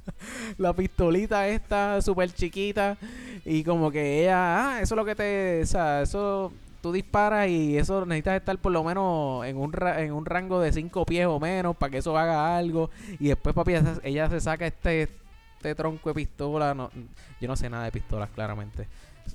pistolita 0.76 1.48
esta 1.48 2.02
súper 2.02 2.32
chiquita 2.32 2.98
y 3.46 3.64
como 3.64 3.92
que 3.92 4.24
ella, 4.24 4.76
ah, 4.78 4.82
eso 4.82 4.96
es 4.96 4.98
lo 4.98 5.06
que 5.06 5.16
te, 5.16 5.62
o 5.64 5.66
sea, 5.66 6.02
eso 6.02 6.52
tú 6.82 6.92
disparas 6.92 7.48
y 7.50 7.78
eso 7.78 8.06
necesitas 8.06 8.36
estar 8.38 8.58
por 8.60 8.72
lo 8.72 8.84
menos 8.84 9.46
en 9.46 9.58
un, 9.58 9.74
ra- 9.74 10.02
en 10.02 10.14
un 10.14 10.26
rango 10.26 10.60
de 10.60 10.72
5 10.72 11.06
pies 11.06 11.26
o 11.26 11.40
menos 11.40 11.76
para 11.76 11.90
que 11.92 11.98
eso 11.98 12.16
haga 12.18 12.56
algo 12.58 12.90
y 13.20 13.28
después 13.28 13.56
papi 13.56 13.74
ella 14.04 14.30
se 14.30 14.40
saca 14.40 14.68
este, 14.68 15.10
este 15.58 15.74
tronco 15.76 16.10
de 16.10 16.16
pistola, 16.16 16.74
no, 16.76 16.92
yo 17.42 17.48
no 17.48 17.56
sé 17.56 17.70
nada 17.70 17.86
de 17.86 17.92
pistolas 17.92 18.30
claramente. 18.30 18.88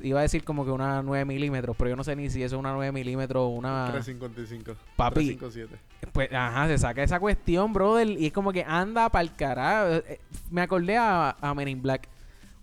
Iba 0.02 0.20
a 0.20 0.22
decir 0.22 0.44
como 0.44 0.64
que 0.64 0.70
una 0.70 1.02
9 1.02 1.24
milímetros, 1.24 1.76
pero 1.76 1.90
yo 1.90 1.96
no 1.96 2.04
sé 2.04 2.16
ni 2.16 2.30
si 2.30 2.42
eso 2.42 2.56
es 2.56 2.60
una 2.60 2.72
9 2.72 2.92
milímetros 2.92 3.42
o 3.42 3.48
una... 3.48 3.90
355. 3.92 4.74
Papi. 4.96 5.36
357. 5.36 6.10
Pues, 6.12 6.32
ajá, 6.32 6.66
se 6.68 6.78
saca 6.78 7.02
esa 7.02 7.20
cuestión, 7.20 7.72
brother. 7.72 8.08
Y 8.08 8.26
es 8.26 8.32
como 8.32 8.52
que 8.52 8.64
anda 8.64 9.08
para 9.10 9.22
el 9.22 9.34
carajo. 9.34 10.02
Eh, 10.08 10.20
Me 10.50 10.62
acordé 10.62 10.96
a, 10.96 11.36
a 11.40 11.54
Men 11.54 11.68
in 11.68 11.82
Black. 11.82 12.08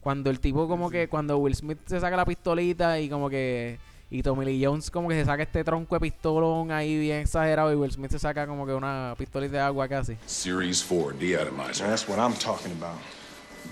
Cuando 0.01 0.30
el 0.30 0.39
tipo, 0.39 0.67
como 0.67 0.89
que, 0.89 1.09
cuando 1.09 1.38
Will 1.38 1.53
Smith 1.55 1.80
se 1.86 1.99
saca 1.99 2.15
la 2.15 2.25
pistolita 2.25 2.99
y 2.99 3.09
como 3.09 3.30
que. 3.30 3.78
Y 4.09 4.23
Tommy 4.23 4.45
Lee 4.45 4.63
Jones, 4.65 4.89
como 4.89 5.09
que 5.09 5.15
se 5.15 5.25
saca 5.25 5.43
este 5.43 5.65
tronco 5.65 5.95
de 5.95 5.99
pistolón 5.99 6.71
ahí 6.71 6.97
bien 6.97 7.17
exagerado. 7.19 7.73
Y 7.73 7.75
Will 7.75 7.91
Smith 7.91 8.11
se 8.11 8.19
saca 8.19 8.47
como 8.47 8.65
que 8.65 8.73
una 8.73 9.13
pistolita 9.17 9.57
de 9.57 9.59
agua 9.59 9.86
casi. 9.88 10.15
Series 10.25 10.82
4 10.82 11.17
deatomizer. 11.19 11.88
That's 11.88 12.07
what 12.07 12.17
I'm 12.17 12.34
talking 12.39 12.71
about. 12.71 12.99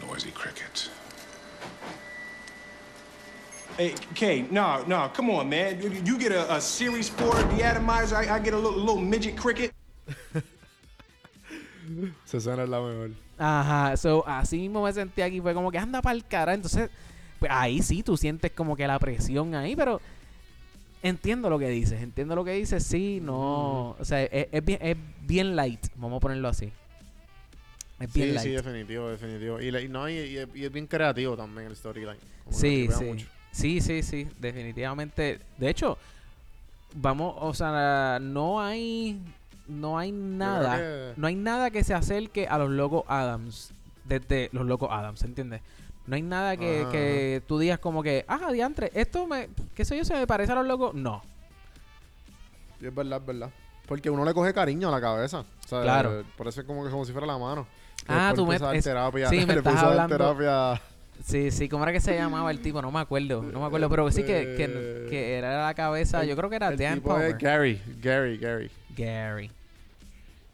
Noisy 0.06 0.32
cricket. 0.32 0.89
Hey, 3.78 3.93
Kay, 4.15 4.47
no, 4.51 4.86
no, 4.88 5.11
come 5.13 5.32
on, 5.32 5.49
man. 5.49 5.82
You, 5.82 5.89
you 6.05 6.17
get 6.17 6.32
a, 6.32 6.55
a 6.55 6.61
Series 6.61 7.09
4 7.09 7.32
deatomizer, 7.57 8.15
I, 8.15 8.30
I 8.38 8.39
get 8.39 8.53
a 8.53 8.57
little, 8.57 8.80
little 8.80 9.01
midget 9.01 9.36
cricket. 9.36 9.73
Se 12.26 12.39
suena 12.39 12.65
la 12.65 12.80
mejor. 12.82 13.11
Ajá, 13.38 13.97
so, 13.97 14.23
así 14.28 14.57
mismo 14.59 14.84
me 14.84 14.93
sentí 14.93 15.21
aquí. 15.21 15.41
Fue 15.41 15.53
como 15.53 15.71
que 15.71 15.78
anda 15.78 16.01
para 16.01 16.15
el 16.15 16.26
cara. 16.26 16.53
Entonces, 16.53 16.89
pues 17.38 17.51
ahí 17.53 17.82
sí 17.82 18.01
tú 18.01 18.15
sientes 18.17 18.51
como 18.51 18.76
que 18.78 18.88
la 18.88 18.97
presión 18.97 19.53
ahí, 19.55 19.76
pero 19.76 19.99
entiendo 21.03 21.49
lo 21.49 21.59
que 21.59 21.67
dices. 21.67 22.01
Entiendo 22.01 22.34
lo 22.36 22.45
que 22.45 22.51
dices, 22.53 22.84
sí, 22.84 23.19
no. 23.21 23.91
O 23.99 24.05
sea, 24.05 24.23
es, 24.23 24.47
es 24.51 24.63
bien, 24.65 24.80
es 24.82 24.95
bien 25.28 25.55
light. 25.55 25.86
Vamos 25.95 26.17
a 26.17 26.19
ponerlo 26.21 26.47
así. 26.47 26.71
Es 27.99 28.11
bien 28.13 28.30
Sí, 28.30 28.34
light. 28.34 28.43
sí, 28.47 28.49
definitivo, 28.51 29.09
definitivo. 29.09 29.59
Y, 29.61 29.69
la- 29.69 29.82
y 29.82 29.89
no, 29.89 30.07
y, 30.09 30.13
y 30.13 30.38
es- 30.38 30.47
y 30.55 30.63
es 30.65 30.71
bien 30.71 30.88
creativo 30.88 31.36
también 31.36 31.67
el 31.67 31.76
storyline. 31.76 32.17
Sí, 32.49 32.88
sí. 32.97 33.03
mucho. 33.03 33.28
Sí, 33.56 33.80
sí, 33.80 34.03
sí, 34.03 34.28
definitivamente. 34.39 35.39
De 35.58 35.70
hecho, 35.70 35.97
vamos, 36.93 37.36
o 37.39 37.53
sea, 37.53 38.20
no 38.22 38.60
hay 38.62 39.22
no 39.68 39.97
hay 39.97 40.12
nada, 40.12 40.78
que- 40.78 41.14
no 41.16 41.26
hay 41.28 41.36
nada 41.36 41.72
que 41.72 41.84
se 41.84 41.93
acerque 41.93 42.47
a 42.47 42.58
los 42.58 42.70
locos 42.70 43.03
Adams 43.08 43.72
desde 44.03 44.49
los 44.51 44.66
locos 44.66 44.89
Adams, 44.91 45.24
¿entiendes? 45.24 45.62
No 46.06 46.16
hay 46.18 46.22
nada 46.22 46.56
que, 46.58 46.82
Ajá, 46.82 46.91
que 46.91 47.41
tú 47.47 47.58
digas 47.58 47.80
como 47.80 48.03
que, 48.03 48.26
ah, 48.28 48.51
diantre, 48.51 48.91
esto 48.93 49.26
me, 49.26 49.49
qué 49.74 49.84
sé 49.86 49.97
yo, 49.97 50.03
se 50.06 50.14
me 50.16 50.28
parece 50.28 50.51
a 50.51 50.56
los 50.56 50.68
locos. 50.68 50.93
No, 50.93 51.24
Y 52.82 52.88
es 52.88 52.93
verdad, 52.93 53.20
es 53.22 53.26
verdad. 53.26 53.49
Porque 53.88 54.10
uno 54.10 54.26
le 54.26 54.34
coge 54.34 54.53
cariño 54.53 54.89
a 54.89 54.91
la 54.91 55.01
cabeza. 55.01 55.39
O 55.39 55.68
sea, 55.68 55.82
Claro. 55.82 56.24
Por 56.38 56.47
eso 56.47 56.62
es 56.62 56.68
como 56.68 56.84
que 56.84 56.91
como 56.91 57.06
si 57.06 57.12
fuera 57.14 57.26
la 57.26 57.38
mano. 57.38 57.66
Ah, 58.08 58.34
tú 58.36 58.45
me- 58.45 58.56
es- 58.56 58.84
sí, 59.30 59.38
me 59.47 59.53
estás 59.56 59.78
hablando- 59.78 60.16
terapia. 60.36 60.82
Sí, 61.24 61.51
sí, 61.51 61.70
¿cómo 61.70 61.84
era 61.84 61.91
que 61.93 62.01
se 62.01 62.16
llamaba 62.16 62.51
el 62.51 62.59
tipo? 62.59 62.82
No 62.82 62.91
me 62.91 62.99
acuerdo, 62.99 63.41
no 63.41 63.59
me 63.59 63.66
acuerdo, 63.66 63.89
pero 63.89 64.11
sí 64.11 64.24
que, 64.24 64.55
que, 64.55 65.07
que 65.09 65.38
era 65.38 65.66
la 65.66 65.74
cabeza, 65.74 66.24
yo 66.24 66.36
creo 66.36 66.49
que 66.49 66.57
era 66.57 66.68
El 66.68 66.78
Dan 66.78 66.95
tipo 66.95 67.18
es 67.18 67.34
Palmer. 67.34 67.38
Gary, 67.38 67.82
Gary, 68.01 68.38
Gary. 68.38 68.72
Gary. 68.95 69.51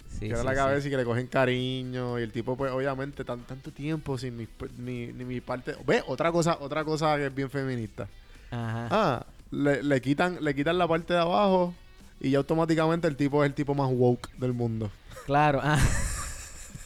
Sí, 0.09 0.27
que 0.27 0.27
era 0.27 0.39
sí, 0.39 0.45
la 0.45 0.51
sí. 0.51 0.57
cabeza 0.57 0.87
y 0.87 0.91
que 0.91 0.97
le 0.97 1.03
cogen 1.03 1.27
cariño. 1.27 2.19
Y 2.19 2.23
el 2.23 2.31
tipo, 2.31 2.55
pues, 2.55 2.71
obviamente, 2.71 3.23
tan, 3.25 3.39
tanto 3.41 3.71
tiempo 3.71 4.17
sin 4.17 4.37
mi, 4.37 4.47
mi, 4.77 5.07
ni 5.07 5.25
mi 5.25 5.41
parte. 5.41 5.75
Ve, 5.85 6.03
otra 6.07 6.31
cosa, 6.31 6.57
otra 6.61 6.83
cosa 6.83 7.17
que 7.17 7.25
es 7.27 7.35
bien 7.35 7.49
feminista. 7.49 8.07
Ajá. 8.51 8.87
Ah, 8.91 9.25
le, 9.51 9.81
le 9.81 10.01
quitan, 10.01 10.37
le 10.41 10.53
quitan 10.53 10.77
la 10.77 10.87
parte 10.87 11.13
de 11.13 11.19
abajo. 11.19 11.73
Y 12.19 12.31
ya 12.31 12.37
automáticamente 12.37 13.07
el 13.07 13.15
tipo 13.15 13.43
es 13.43 13.49
el 13.49 13.55
tipo 13.55 13.73
más 13.73 13.89
woke 13.91 14.29
del 14.37 14.53
mundo. 14.53 14.91
Claro, 15.25 15.59
ah. 15.63 15.79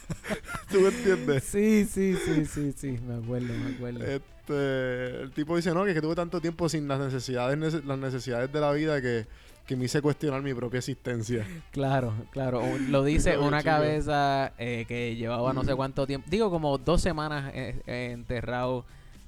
¿Tú 0.70 0.80
me 0.80 0.88
entiendes? 0.88 1.44
Sí, 1.44 1.84
sí, 1.84 2.14
sí, 2.14 2.44
sí, 2.46 2.72
sí, 2.76 2.98
me 3.06 3.16
acuerdo, 3.16 3.52
me 3.54 3.74
acuerdo. 3.74 4.04
Este, 4.04 5.22
el 5.22 5.32
tipo 5.32 5.56
dice, 5.56 5.72
no, 5.74 5.84
que, 5.84 5.90
es 5.90 5.94
que 5.94 6.00
tuve 6.02 6.14
tanto 6.14 6.40
tiempo 6.40 6.68
sin 6.68 6.86
las 6.88 6.98
necesidades, 7.00 7.58
nece- 7.58 7.82
las 7.84 7.98
necesidades 7.98 8.52
de 8.52 8.60
la 8.60 8.72
vida 8.72 9.00
que, 9.02 9.26
que 9.66 9.76
me 9.76 9.86
hice 9.86 10.00
cuestionar 10.02 10.42
mi 10.42 10.54
propia 10.54 10.78
existencia. 10.78 11.46
Claro, 11.72 12.14
claro. 12.30 12.62
Lo 12.88 13.02
dice 13.04 13.36
una 13.38 13.58
chico. 13.58 13.70
cabeza 13.70 14.52
eh, 14.58 14.84
que 14.86 15.16
llevaba 15.16 15.52
no 15.52 15.64
sé 15.64 15.74
cuánto 15.74 16.06
tiempo, 16.06 16.28
digo 16.30 16.50
como 16.50 16.78
dos 16.78 17.00
semanas 17.02 17.52
eh, 17.54 17.80
eh, 17.86 18.10
enterrado 18.12 18.84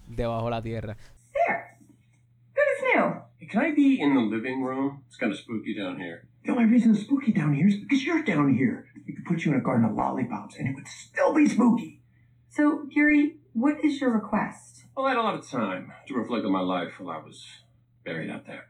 debajo 0.07 0.45
de 0.47 0.51
la 0.51 0.62
tierra. 0.62 0.97
Good 2.55 2.62
as 2.76 2.95
new. 3.41 3.49
Can 3.49 3.62
I 3.64 3.72
be 3.74 4.01
in 4.03 4.14
the 4.14 4.20
living 4.37 4.62
room? 4.62 5.03
It's 5.09 5.16
kind 5.16 5.33
of 5.33 5.39
spooky 5.39 5.74
down 5.74 5.97
here. 6.01 6.22
The 6.45 6.53
only 6.53 6.66
reason 6.66 6.93
it's 6.93 7.03
spooky 7.03 7.33
down 7.33 7.55
here 7.55 7.66
is 7.68 7.76
because 7.81 8.05
you're 8.05 8.22
down 8.24 8.55
here. 8.55 8.87
We 9.09 9.14
could 9.14 9.24
put 9.24 9.44
you 9.44 9.52
in 9.52 9.59
a 9.59 9.62
garden 9.62 9.86
of 9.86 9.96
lollipops 9.96 10.56
and 10.59 10.68
it 10.68 10.74
would 10.76 10.86
still 10.86 11.32
be 11.34 11.48
spooky. 11.48 12.02
So, 12.50 12.84
Gary, 12.94 13.36
what 13.54 13.82
is 13.82 14.00
your 14.00 14.11
request? 14.12 14.84
Well, 14.94 15.06
I 15.06 15.11
had 15.11 15.18
a 15.18 15.22
lot 15.22 15.34
of 15.34 15.48
time 15.48 15.90
to 16.09 16.14
reflect 16.14 16.44
on 16.44 16.52
my 16.52 16.61
life 16.61 16.92
while 17.00 17.16
I 17.16 17.24
was 17.24 17.42
buried 18.04 18.30
out 18.30 18.44
there. 18.46 18.64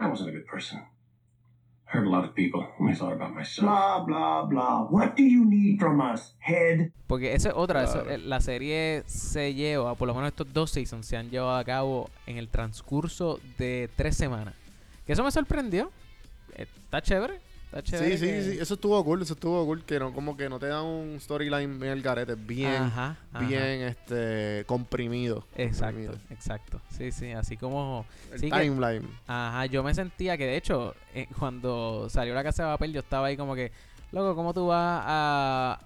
I 0.00 0.08
wasn't 0.08 0.30
a 0.30 0.32
good 0.32 0.46
person. 0.46 0.82
Hurt 1.84 2.06
a 2.06 2.10
lot 2.10 2.24
of 2.24 2.34
people. 2.34 2.66
Only 2.80 2.94
thought 2.94 3.12
about 3.12 3.34
myself. 3.34 3.64
Blah, 3.66 4.04
blah, 4.04 4.46
blah. 4.46 4.86
What 4.90 5.14
do 5.14 5.22
you 5.22 5.44
need 5.44 5.78
from 5.78 6.00
us, 6.00 6.34
head? 6.40 6.90
Porque 7.06 7.34
esa 7.34 7.50
es 7.50 7.54
otra, 7.54 7.84
eso, 7.84 8.02
Claro. 8.02 8.10
eh, 8.10 8.18
la 8.18 8.40
serie 8.40 9.02
se 9.06 9.52
lleva, 9.54 9.94
por 9.94 10.08
lo 10.08 10.14
menos 10.14 10.28
estos 10.30 10.50
dos 10.52 10.70
seasons 10.70 11.06
se 11.06 11.16
han 11.18 11.28
llevado 11.30 11.56
a 11.58 11.64
cabo 11.64 12.08
en 12.26 12.38
el 12.38 12.48
transcurso 12.48 13.38
de 13.58 13.88
tres 13.94 14.16
semanas. 14.16 14.54
Que 15.06 15.12
eso 15.12 15.22
me 15.22 15.30
sorprendió. 15.30 15.90
Está 16.56 17.02
chévere. 17.02 17.40
Sí, 17.84 18.18
sí, 18.18 18.26
que- 18.26 18.42
sí, 18.42 18.58
eso 18.60 18.74
estuvo 18.74 19.02
cool, 19.04 19.22
eso 19.22 19.32
estuvo 19.32 19.64
cool, 19.64 19.84
que 19.84 19.98
no, 19.98 20.12
como 20.12 20.36
que 20.36 20.48
no 20.48 20.58
te 20.58 20.66
dan 20.66 20.84
un 20.84 21.18
storyline 21.18 21.78
bien 21.80 21.92
el 21.92 22.02
garete, 22.02 22.34
bien, 22.34 22.82
Ajá, 22.82 23.16
ajá. 23.32 23.46
bien, 23.46 23.82
este, 23.82 24.64
comprimido. 24.66 25.46
Exacto, 25.54 25.96
comprimido. 25.96 26.18
exacto. 26.30 26.80
Sí, 26.90 27.12
sí, 27.12 27.32
así 27.32 27.56
como... 27.56 28.04
El 28.32 28.40
sí 28.40 28.50
timeline. 28.50 29.08
Ajá, 29.26 29.66
yo 29.66 29.82
me 29.82 29.94
sentía 29.94 30.36
que 30.36 30.44
de 30.46 30.56
hecho, 30.56 30.94
eh, 31.14 31.26
cuando 31.38 32.08
salió 32.10 32.34
la 32.34 32.42
casa 32.42 32.64
de 32.64 32.72
papel, 32.74 32.92
yo 32.92 33.00
estaba 33.00 33.28
ahí 33.28 33.36
como 33.36 33.54
que, 33.54 33.72
loco, 34.12 34.34
¿cómo 34.34 34.52
tú 34.52 34.66
vas 34.66 35.02
a 35.06 35.78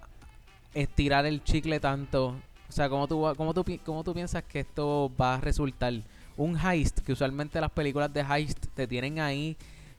estirar 0.73 1.25
el 1.25 1.43
chicle 1.43 1.79
tanto 1.79 2.35
O 2.69 2.71
sea, 2.71 2.89
¿cómo 2.89 3.07
tú, 3.07 3.25
cómo, 3.37 3.53
tú, 3.53 3.63
¿cómo 3.85 4.03
tú 4.03 4.13
piensas 4.13 4.43
que 4.43 4.59
esto 4.59 5.09
va 5.19 5.35
a 5.35 5.41
resultar? 5.41 5.93
Un 6.35 6.59
heist, 6.59 6.99
que 6.99 7.13
usualmente 7.13 7.59
las 7.61 7.71
películas 7.71 8.13
de 8.13 8.21
heist 8.21 8.65
te 8.75 8.85
tienen 8.85 9.19
ahí 9.19 9.55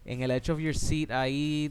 en 0.09 0.23
el 0.23 0.31
edge 0.31 0.51
of 0.51 0.59
your 0.59 0.75
seat, 0.75 1.11
ahí 1.11 1.71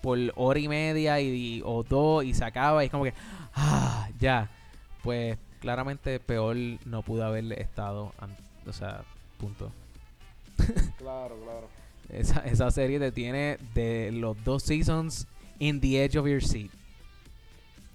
por 0.00 0.18
hora 0.36 0.58
y 0.58 0.68
media 0.68 1.20
y, 1.20 1.60
o 1.64 1.82
dos 1.82 2.24
y 2.24 2.32
se 2.32 2.44
acaba 2.44 2.82
y 2.82 2.86
es 2.86 2.90
como 2.92 3.04
que, 3.04 3.12
ah, 3.54 4.08
ya. 4.18 4.48
Pues 5.02 5.36
claramente 5.60 6.18
peor 6.20 6.56
no 6.84 7.02
pudo 7.02 7.24
haber 7.24 7.52
estado, 7.60 8.12
o 8.66 8.72
sea, 8.72 9.04
punto. 9.38 9.72
Claro, 10.98 11.36
claro. 11.42 11.68
Esa, 12.08 12.40
esa 12.40 12.70
serie 12.70 12.98
te 12.98 13.12
tiene 13.12 13.58
de 13.74 14.10
los 14.12 14.42
dos 14.44 14.62
seasons 14.62 15.26
in 15.58 15.80
the 15.80 16.02
edge 16.02 16.16
of 16.16 16.26
your 16.26 16.42
seat. 16.42 16.70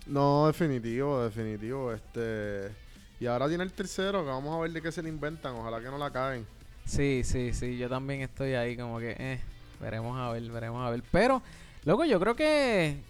No, 0.05 0.47
definitivo, 0.47 1.23
definitivo. 1.23 1.93
Este. 1.93 2.71
Y 3.19 3.25
ahora 3.27 3.47
tiene 3.47 3.63
el 3.63 3.71
tercero, 3.71 4.23
que 4.23 4.29
vamos 4.29 4.55
a 4.55 4.59
ver 4.61 4.71
de 4.71 4.81
qué 4.81 4.91
se 4.91 5.01
le 5.01 5.09
inventan. 5.09 5.55
Ojalá 5.55 5.79
que 5.79 5.87
no 5.87 5.97
la 5.97 6.11
caguen. 6.11 6.45
Sí, 6.85 7.21
sí, 7.23 7.53
sí, 7.53 7.77
yo 7.77 7.87
también 7.87 8.21
estoy 8.21 8.53
ahí 8.53 8.75
como 8.75 8.99
que, 8.99 9.15
eh, 9.17 9.39
veremos 9.81 10.17
a 10.19 10.29
ver, 10.31 10.43
veremos 10.51 10.85
a 10.85 10.89
ver. 10.89 11.03
Pero, 11.11 11.41
loco, 11.85 12.05
yo 12.05 12.19
creo 12.19 12.35
que... 12.35 13.01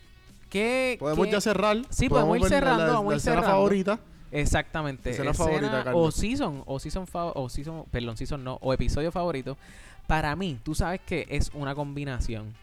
que 0.50 0.98
Podemos 1.00 1.26
que- 1.28 1.32
ya 1.34 1.42
cerrar. 1.42 1.78
Sí, 1.90 2.10
podemos 2.10 2.38
ir 2.40 2.46
cerrando, 2.48 2.86
la, 2.88 2.94
vamos 2.94 3.12
la 3.12 3.16
ir 3.16 3.22
cerrando. 3.22 3.50
favorita. 3.50 4.00
Exactamente. 4.32 5.10
Escena 5.12 5.32
Escena 5.32 5.46
favorita, 5.46 5.82
o 5.82 5.84
Carlos. 5.84 6.16
season, 6.16 6.64
o 6.66 6.80
season, 6.80 7.06
fa- 7.06 7.32
o 7.36 7.50
season, 7.50 7.84
perdón, 7.92 8.16
season 8.18 8.44
no, 8.44 8.58
o 8.62 8.74
episodio 8.74 9.12
favorito. 9.12 9.58
Para 10.08 10.36
mí, 10.36 10.58
tú 10.64 10.74
sabes 10.74 11.02
que 11.06 11.26
es 11.30 11.52
una 11.54 11.76
combinación. 11.76 12.54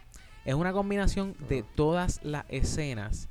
Es 0.46 0.54
una 0.54 0.72
combinación 0.72 1.34
de 1.48 1.62
todas 1.62 2.20
las 2.22 2.44
escenas 2.48 3.28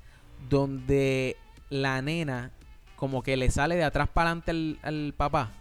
donde 0.50 1.36
la 1.72 2.02
nena 2.04 2.52
como 2.96 3.24
que 3.24 3.38
le 3.38 3.50
sale 3.50 3.76
de 3.76 3.84
atrás 3.84 4.08
para 4.10 4.30
adelante 4.32 4.52
al, 4.52 4.80
al 4.84 5.14
papá. 5.18 5.52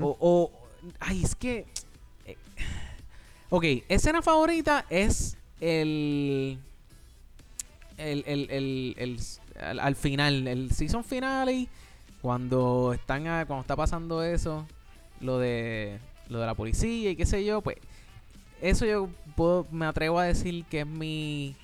O, 0.00 0.16
o- 0.20 0.50
ay, 1.00 1.22
es 1.24 1.34
que. 1.34 1.66
Ok, 3.56 3.64
escena 3.88 4.20
favorita 4.22 4.84
es 4.90 5.36
el. 5.60 6.58
El, 7.96 8.24
el, 8.26 8.50
el, 8.50 8.94
el- 8.98 9.20
al, 9.62 9.78
al 9.78 9.94
final, 9.94 10.48
el 10.48 10.72
season 10.72 11.04
finale, 11.04 11.68
cuando 12.20 12.92
están 12.92 13.28
a- 13.28 13.46
cuando 13.46 13.60
está 13.60 13.76
pasando 13.76 14.24
eso, 14.24 14.66
lo 15.20 15.38
de 15.38 16.00
lo 16.28 16.40
de 16.40 16.46
la 16.46 16.54
policía 16.54 17.10
y 17.10 17.16
qué 17.16 17.24
sé 17.26 17.44
yo, 17.44 17.60
pues 17.60 17.76
eso 18.60 18.84
yo 18.86 19.08
puedo, 19.36 19.66
me 19.70 19.86
atrevo 19.86 20.18
a 20.18 20.24
decir 20.24 20.64
que 20.64 20.80
es 20.80 20.86
mi 20.86 21.54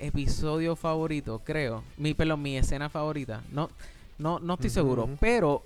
episodio 0.00 0.74
favorito, 0.74 1.40
creo. 1.44 1.84
Mi, 1.96 2.14
perdón, 2.14 2.42
mi 2.42 2.56
escena 2.56 2.88
favorita. 2.88 3.42
No, 3.52 3.70
no, 4.18 4.40
no 4.40 4.54
estoy 4.54 4.70
seguro, 4.70 5.08
pero 5.20 5.62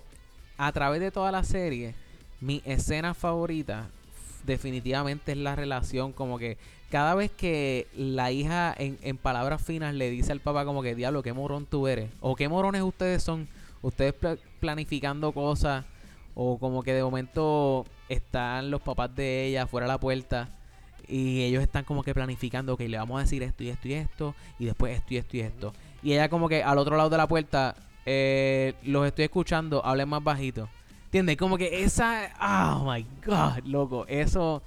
a 0.58 0.70
través 0.72 1.00
de 1.00 1.10
toda 1.10 1.32
la 1.32 1.42
serie, 1.44 1.94
mi 2.42 2.60
escena 2.66 3.14
favorita 3.14 3.88
definitivamente 4.44 5.32
es 5.32 5.38
la 5.38 5.56
relación 5.56 6.12
como 6.12 6.38
que 6.38 6.58
cada 6.90 7.14
vez 7.14 7.30
que 7.30 7.86
la 7.94 8.32
hija 8.32 8.74
en, 8.76 8.98
en 9.02 9.16
palabras 9.16 9.62
finas 9.62 9.94
le 9.94 10.10
dice 10.10 10.32
al 10.32 10.40
papá 10.40 10.64
como 10.64 10.82
que 10.82 10.94
diablo, 10.94 11.22
qué 11.22 11.32
morón 11.32 11.66
tú 11.66 11.86
eres, 11.86 12.10
o 12.20 12.34
qué 12.36 12.48
morones 12.48 12.82
ustedes 12.82 13.22
son, 13.22 13.48
ustedes 13.82 14.12
pla- 14.12 14.36
planificando 14.58 15.32
cosas, 15.32 15.84
o 16.34 16.58
como 16.58 16.82
que 16.82 16.92
de 16.94 17.02
momento 17.02 17.84
están 18.08 18.70
los 18.70 18.80
papás 18.80 19.14
de 19.14 19.46
ella 19.46 19.66
fuera 19.66 19.86
de 19.86 19.92
la 19.92 20.00
puerta 20.00 20.48
y 21.06 21.42
ellos 21.42 21.62
están 21.62 21.84
como 21.84 22.02
que 22.02 22.14
planificando, 22.14 22.74
ok, 22.74 22.80
le 22.80 22.96
vamos 22.98 23.18
a 23.18 23.22
decir 23.22 23.42
esto 23.42 23.64
y 23.64 23.68
esto 23.68 23.88
y 23.88 23.94
esto, 23.94 24.34
y 24.58 24.64
después 24.66 24.96
esto 24.96 25.14
y 25.14 25.16
esto 25.18 25.36
y 25.36 25.40
esto. 25.40 25.72
Y 26.02 26.12
ella 26.12 26.28
como 26.28 26.48
que 26.48 26.62
al 26.62 26.78
otro 26.78 26.96
lado 26.96 27.10
de 27.10 27.16
la 27.16 27.26
puerta, 27.28 27.74
eh, 28.06 28.74
los 28.84 29.06
estoy 29.06 29.24
escuchando, 29.24 29.84
hablen 29.84 30.08
más 30.08 30.22
bajito. 30.24 30.68
¿Entiendes? 31.10 31.38
Como 31.38 31.58
que 31.58 31.82
esa, 31.82 32.30
oh 32.40 32.84
my 32.84 33.04
god, 33.26 33.64
loco, 33.64 34.06
eso, 34.06 34.62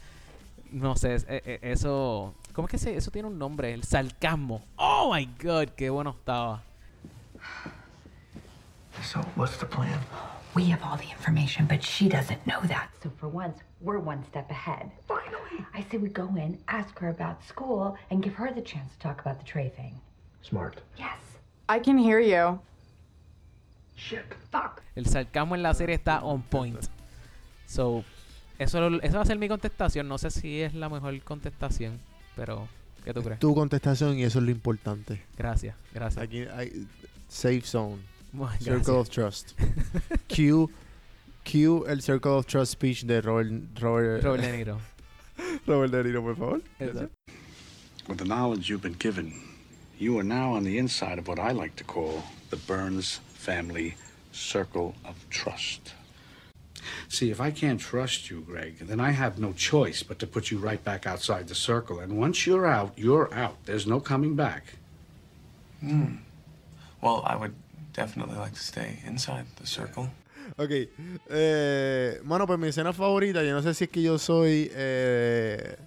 no 0.73 0.93
sé, 0.97 1.15
eh, 1.15 1.41
eh, 1.45 1.59
eso, 1.61 2.35
¿cómo 2.51 2.67
es 2.67 2.71
que 2.71 2.77
se, 2.77 2.97
eso 2.97 3.11
tiene 3.11 3.29
un 3.29 3.39
nombre? 3.39 3.73
El 3.73 3.85
sarcasmo. 3.85 4.61
Oh 4.75 5.13
my 5.13 5.25
god, 5.41 5.69
qué 5.69 5.89
bueno 5.89 6.09
estaba. 6.09 6.61
So, 9.01 9.21
what's 9.37 9.55
the 9.57 9.65
plan? 9.65 9.97
We 10.53 10.65
have 10.65 10.83
all 10.83 10.97
the 10.97 11.09
information, 11.09 11.65
but 11.65 11.81
she 11.81 12.09
doesn't 12.09 12.45
know 12.45 12.59
that. 12.67 12.89
So 13.01 13.09
for 13.17 13.29
once, 13.29 13.59
we're 13.79 13.99
one 13.99 14.25
step 14.25 14.51
ahead. 14.51 14.91
Finally. 15.07 15.65
I 15.73 15.85
say 15.89 15.97
we 15.97 16.09
go 16.09 16.27
in, 16.35 16.57
ask 16.67 16.99
her 16.99 17.07
about 17.07 17.41
school, 17.47 17.97
and 18.11 18.21
give 18.21 18.33
her 18.33 18.51
the 18.53 18.61
chance 18.61 18.91
to 18.91 18.99
talk 18.99 19.21
about 19.21 19.39
the 19.39 19.45
Trey 19.45 19.69
thing. 19.69 20.01
Smart. 20.41 20.81
Yes. 20.97 21.19
I 21.69 21.79
can 21.79 21.97
hear 21.97 22.19
you. 22.19 22.59
Shit. 23.95 24.21
Fuck. 24.51 24.81
El 24.95 25.05
sarcasmo 25.05 25.55
en 25.55 25.63
la 25.63 25.73
serie 25.73 25.95
está 25.95 26.23
on 26.23 26.41
point. 26.41 26.79
So, 27.67 28.03
eso, 28.59 28.89
lo- 28.89 29.01
eso 29.01 29.15
va 29.15 29.21
a 29.23 29.25
ser 29.25 29.37
mi 29.39 29.47
contestación. 29.47 30.07
No 30.07 30.17
sé 30.17 30.31
si 30.31 30.61
es 30.61 30.73
la 30.73 30.89
mejor 30.89 31.19
contestación, 31.21 31.99
pero 32.35 32.67
¿qué 33.03 33.13
tú 33.13 33.23
crees? 33.23 33.39
Tu 33.39 33.53
contestación 33.55 34.17
y 34.17 34.23
eso 34.23 34.39
es 34.39 34.45
lo 34.45 34.51
importante. 34.51 35.21
Gracias, 35.37 35.75
gracias. 35.93 36.23
Aquí 36.23 36.39
hay 36.55 36.87
safe 37.27 37.61
zone. 37.61 37.97
Bueno, 38.31 38.51
Circle 38.57 38.73
gracias. 38.73 38.95
of 38.97 39.09
Trust. 39.09 39.51
Q, 40.27 40.69
Q 41.43 41.85
el 41.87 42.01
Circle 42.01 42.31
of 42.31 42.45
Trust 42.47 42.73
speech 42.73 43.03
de 43.05 43.21
Robert, 43.21 43.51
Robert, 43.79 44.23
Robert 44.23 44.43
De 44.43 44.51
Niro. 44.57 44.79
Robert 45.67 45.91
De 45.91 46.03
Niro, 46.03 46.21
por 46.23 46.35
favor. 46.35 46.61
Exacto. 46.79 47.09
With 48.07 48.17
the 48.17 48.25
knowledge 48.25 48.69
you've 48.69 48.81
been 48.81 48.97
given, 48.99 49.33
you 50.03 50.19
are 50.19 50.23
now 50.23 50.53
on 50.53 50.63
the 50.63 50.77
inside 50.77 51.17
of 51.17 51.27
what 51.27 51.39
I 51.39 51.51
like 51.51 51.75
to 51.77 51.83
call 51.83 52.23
the 52.49 52.57
Burns 52.57 53.21
family 53.33 53.95
circle 54.31 54.95
of 55.05 55.15
trust. 55.29 55.93
See, 57.07 57.31
if 57.31 57.39
I 57.39 57.51
can't 57.51 57.79
trust 57.79 58.29
you, 58.29 58.41
Greg, 58.41 58.79
then 58.79 58.99
I 58.99 59.11
have 59.11 59.39
no 59.39 59.53
choice 59.53 60.03
but 60.03 60.19
to 60.19 60.27
put 60.27 60.51
you 60.51 60.57
right 60.57 60.83
back 60.83 61.07
outside 61.07 61.47
the 61.47 61.55
circle. 61.55 61.99
And 61.99 62.17
once 62.19 62.45
you're 62.45 62.67
out, 62.67 62.91
you're 62.97 63.33
out. 63.33 63.55
There's 63.65 63.87
no 63.87 64.01
coming 64.01 64.35
back. 64.35 64.63
Hmm. 65.79 66.17
Well, 67.01 67.23
I 67.25 67.35
would 67.37 67.55
definitely 67.93 68.37
like 68.37 68.53
to 68.53 68.59
stay 68.59 68.99
inside 69.05 69.45
the 69.55 69.67
circle. 69.67 70.09
Ok. 70.57 70.71
Eh, 71.29 72.19
bueno, 72.25 72.45
pues 72.45 72.59
mi 72.59 72.67
escena 72.67 72.91
favorita, 72.91 73.43
yo 73.43 73.53
no 73.53 73.61
sé 73.61 73.73
si 73.73 73.85
es 73.85 73.89
que 73.89 74.01
yo 74.01 74.17
soy. 74.17 74.69
eh, 74.73 75.77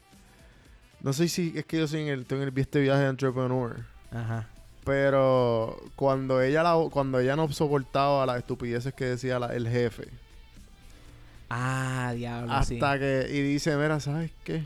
no 1.02 1.12
sé 1.12 1.28
si 1.28 1.52
es 1.54 1.66
que 1.66 1.78
yo 1.78 1.86
soy 1.86 2.02
en 2.02 2.08
el, 2.08 2.20
estoy 2.22 2.38
en 2.38 2.48
el, 2.48 2.58
este 2.58 2.80
viaje 2.80 3.02
de 3.02 3.08
entrepreneur. 3.10 3.84
Ajá. 4.12 4.46
Pero 4.84 5.76
cuando 5.96 6.40
ella 6.40 6.62
la, 6.62 6.76
cuando 6.90 7.18
ella 7.18 7.34
no 7.36 7.50
soportaba 7.52 8.24
las 8.26 8.38
estupideces 8.38 8.94
que 8.94 9.04
decía 9.06 9.38
la- 9.38 9.54
el 9.54 9.68
jefe. 9.68 10.08
Ah, 11.50 12.12
diablo, 12.16 12.48
sí. 12.64 12.74
Hasta 12.76 12.98
que. 12.98 13.26
Y 13.30 13.40
dice, 13.42 13.76
mira, 13.76 13.98
¿sabes 14.00 14.30
qué? 14.44 14.64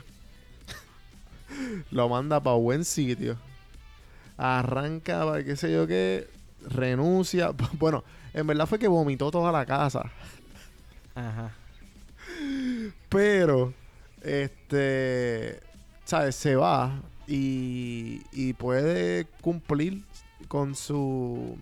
Lo 1.91 2.07
manda 2.09 2.39
para 2.39 2.55
buen 2.55 2.85
sitio. 2.85 3.37
Arranca 4.37 5.25
para 5.25 5.43
qué 5.43 5.55
sé 5.55 5.71
yo 5.71 5.85
qué. 5.87 6.27
Renuncia. 6.69 7.51
Bueno, 7.73 8.03
en 8.33 8.45
verdad 8.47 8.67
fue 8.67 8.79
que 8.79 8.87
vomitó 8.87 9.31
toda 9.31 9.51
la 9.51 9.65
casa. 9.65 10.03
Ajá. 11.15 11.51
Pero, 13.09 13.73
este, 14.21 15.59
¿sabes? 16.05 16.35
Se 16.35 16.55
va 16.55 17.01
y, 17.31 18.21
y 18.33 18.53
puede 18.53 19.25
cumplir 19.39 20.03
con 20.49 20.75
su... 20.75 21.57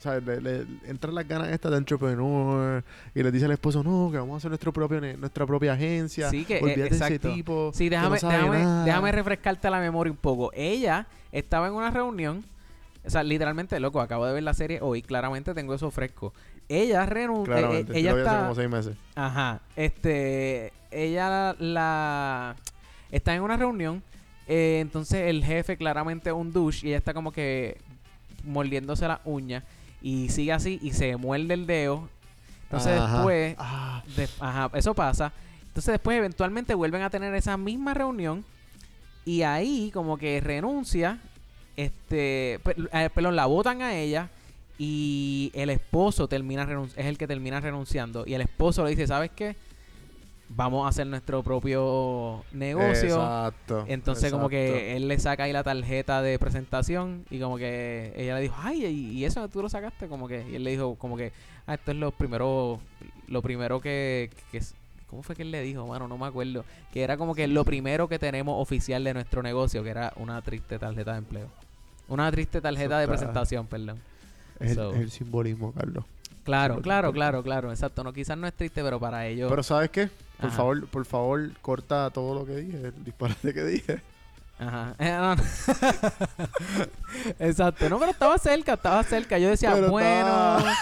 ¿Sabes? 0.00 0.24
Le, 0.24 0.40
le 0.40 0.66
entran 0.88 1.14
las 1.14 1.28
ganas 1.28 1.48
estas 1.50 1.70
de 1.70 1.78
entrepreneur 1.78 2.82
y 3.14 3.22
le 3.22 3.30
dice 3.30 3.44
al 3.44 3.52
esposo, 3.52 3.84
no, 3.84 4.10
que 4.10 4.18
vamos 4.18 4.34
a 4.34 4.36
hacer 4.38 4.50
nuestro 4.50 4.72
propio, 4.72 5.00
nuestra 5.16 5.46
propia 5.46 5.74
agencia. 5.74 6.28
Sí, 6.28 6.44
que 6.44 6.56
eh, 6.56 6.60
Olvídate 6.60 6.80
de 6.80 6.86
exacto. 6.88 7.28
ese 7.28 7.36
tipo. 7.36 7.70
Sí, 7.72 7.84
no 7.84 7.90
déjame, 7.90 8.16
déjame, 8.16 8.58
nada". 8.58 8.84
déjame 8.84 9.12
refrescarte 9.12 9.70
la 9.70 9.78
memoria 9.78 10.10
un 10.10 10.16
poco. 10.16 10.50
Ella 10.54 11.06
estaba 11.30 11.68
en 11.68 11.74
una 11.74 11.92
reunión. 11.92 12.44
O 13.04 13.10
sea, 13.10 13.22
literalmente, 13.22 13.78
loco, 13.78 14.00
acabo 14.00 14.26
de 14.26 14.32
ver 14.32 14.42
la 14.42 14.54
serie 14.54 14.80
hoy. 14.82 15.02
Claramente 15.02 15.54
tengo 15.54 15.72
eso 15.72 15.88
fresco. 15.92 16.32
Ella 16.68 17.06
renunció. 17.06 17.54
Claramente, 17.54 17.96
ella 17.96 18.10
yo 18.10 18.16
lo 18.16 18.22
vi 18.22 18.28
hace 18.28 18.30
está. 18.34 18.42
como 18.42 18.54
seis 18.56 18.70
meses. 18.70 18.96
Ajá. 19.14 19.60
Este. 19.76 20.72
Ella 20.90 21.54
la. 21.60 22.56
Está 23.12 23.36
en 23.36 23.42
una 23.42 23.56
reunión. 23.56 24.02
Eh, 24.48 24.78
entonces 24.80 25.28
el 25.28 25.44
jefe 25.44 25.76
claramente 25.76 26.30
es 26.30 26.34
un 26.34 26.52
douche. 26.52 26.86
Y 26.86 26.88
ella 26.90 26.98
está 26.98 27.14
como 27.14 27.32
que 27.32 27.78
mordiéndose 28.44 29.06
las 29.08 29.20
uñas. 29.24 29.64
Y 30.00 30.28
sigue 30.30 30.52
así 30.52 30.78
y 30.82 30.92
se 30.92 31.16
muerde 31.16 31.54
el 31.54 31.66
dedo. 31.66 32.08
Entonces 32.64 32.98
Ajá. 33.00 33.14
después. 33.16 33.54
Ah, 33.58 34.02
de- 34.16 34.28
ajá, 34.40 34.70
eso 34.74 34.94
pasa. 34.94 35.32
Entonces 35.68 35.92
después 35.92 36.18
eventualmente 36.18 36.74
vuelven 36.74 37.02
a 37.02 37.10
tener 37.10 37.34
esa 37.34 37.56
misma 37.56 37.94
reunión. 37.94 38.44
Y 39.24 39.42
ahí 39.42 39.90
como 39.94 40.18
que 40.18 40.40
renuncia. 40.40 41.18
Este. 41.76 42.54
eh, 42.54 43.10
perdón, 43.14 43.36
la 43.36 43.46
votan 43.46 43.80
a 43.82 43.94
ella. 43.94 44.28
Y 44.78 45.52
el 45.54 45.70
esposo 45.70 46.26
termina 46.26 46.66
renun- 46.66 46.90
es 46.96 47.06
el 47.06 47.16
que 47.16 47.26
termina 47.28 47.60
renunciando. 47.60 48.24
Y 48.26 48.34
el 48.34 48.40
esposo 48.40 48.82
le 48.84 48.90
dice, 48.90 49.06
¿sabes 49.06 49.30
qué? 49.36 49.54
Vamos 50.54 50.86
a 50.86 50.88
hacer 50.88 51.06
nuestro 51.06 51.42
propio 51.42 52.44
negocio. 52.52 53.16
Exacto. 53.16 53.84
Entonces 53.88 54.30
como 54.30 54.48
que 54.48 54.96
él 54.96 55.08
le 55.08 55.18
saca 55.18 55.44
ahí 55.44 55.52
la 55.52 55.62
tarjeta 55.62 56.22
de 56.22 56.38
presentación 56.38 57.24
y 57.30 57.40
como 57.40 57.56
que 57.56 58.12
ella 58.16 58.36
le 58.36 58.42
dijo, 58.42 58.54
ay, 58.58 58.84
y 58.86 59.24
eso 59.24 59.48
tú 59.48 59.62
lo 59.62 59.68
sacaste, 59.68 60.08
como 60.08 60.28
que, 60.28 60.46
y 60.50 60.56
él 60.56 60.64
le 60.64 60.70
dijo 60.72 60.94
como 60.96 61.16
que, 61.16 61.32
ah, 61.66 61.74
esto 61.74 61.92
es 61.92 61.96
lo 61.96 62.10
primero, 62.10 62.80
lo 63.28 63.42
primero 63.42 63.80
que, 63.80 64.30
que 64.50 64.60
¿cómo 65.08 65.22
fue 65.22 65.36
que 65.36 65.42
él 65.42 65.50
le 65.50 65.62
dijo, 65.62 65.86
mano? 65.86 66.08
No 66.08 66.18
me 66.18 66.26
acuerdo, 66.26 66.64
que 66.92 67.02
era 67.02 67.16
como 67.16 67.34
que 67.34 67.46
lo 67.46 67.64
primero 67.64 68.08
que 68.08 68.18
tenemos 68.18 68.60
oficial 68.60 69.04
de 69.04 69.14
nuestro 69.14 69.42
negocio, 69.42 69.82
que 69.82 69.90
era 69.90 70.12
una 70.16 70.40
triste 70.42 70.78
tarjeta 70.78 71.12
de 71.12 71.18
empleo. 71.18 71.48
Una 72.08 72.30
triste 72.30 72.60
tarjeta 72.60 72.98
de 72.98 73.08
presentación, 73.08 73.66
perdón. 73.66 74.00
Es 74.60 74.70
el, 74.70 74.76
So, 74.76 74.92
es 74.92 75.00
el 75.00 75.10
simbolismo, 75.10 75.72
Carlos. 75.72 76.04
Claro, 76.44 76.80
claro, 76.80 77.12
claro, 77.12 77.42
claro, 77.42 77.70
exacto. 77.70 78.02
No, 78.04 78.12
quizás 78.12 78.36
no 78.38 78.46
es 78.46 78.54
triste, 78.54 78.82
pero 78.82 78.98
para 79.00 79.26
ellos... 79.26 79.48
Pero 79.50 79.62
¿sabes 79.62 79.90
qué? 79.90 80.08
Por 80.38 80.48
Ajá. 80.48 80.56
favor, 80.56 80.86
por 80.88 81.04
favor, 81.06 81.50
corta 81.60 82.10
todo 82.10 82.34
lo 82.34 82.44
que 82.44 82.56
dije, 82.56 82.76
el 82.88 83.04
disparate 83.04 83.54
que 83.54 83.64
dije. 83.64 84.02
Ajá. 84.58 84.94
Eh. 84.98 85.36
Exacto. 87.38 87.88
No, 87.88 87.98
pero 87.98 88.10
estaba 88.12 88.38
cerca, 88.38 88.74
estaba 88.74 89.02
cerca. 89.02 89.38
Yo 89.38 89.48
decía, 89.48 89.72
Pero 89.74 89.90
bueno. 89.90 90.58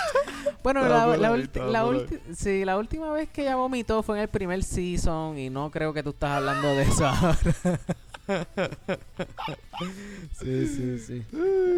Bueno, 0.62 0.86
la, 0.86 1.06
la 1.16 1.32
ulti- 1.32 1.58
ulti- 1.58 2.20
sí, 2.36 2.66
la 2.66 2.76
última 2.76 3.10
vez 3.12 3.30
que 3.30 3.40
ella 3.42 3.56
vomitó 3.56 4.02
fue 4.02 4.16
en 4.18 4.22
el 4.24 4.28
primer 4.28 4.62
season 4.62 5.38
y 5.38 5.48
no 5.48 5.70
creo 5.70 5.94
que 5.94 6.02
tú 6.02 6.10
estás 6.10 6.32
hablando 6.32 6.68
de 6.74 6.82
eso 6.82 7.06
ahora. 7.06 7.38
Sí, 10.40 10.66
sí, 10.66 10.98
sí. 10.98 11.24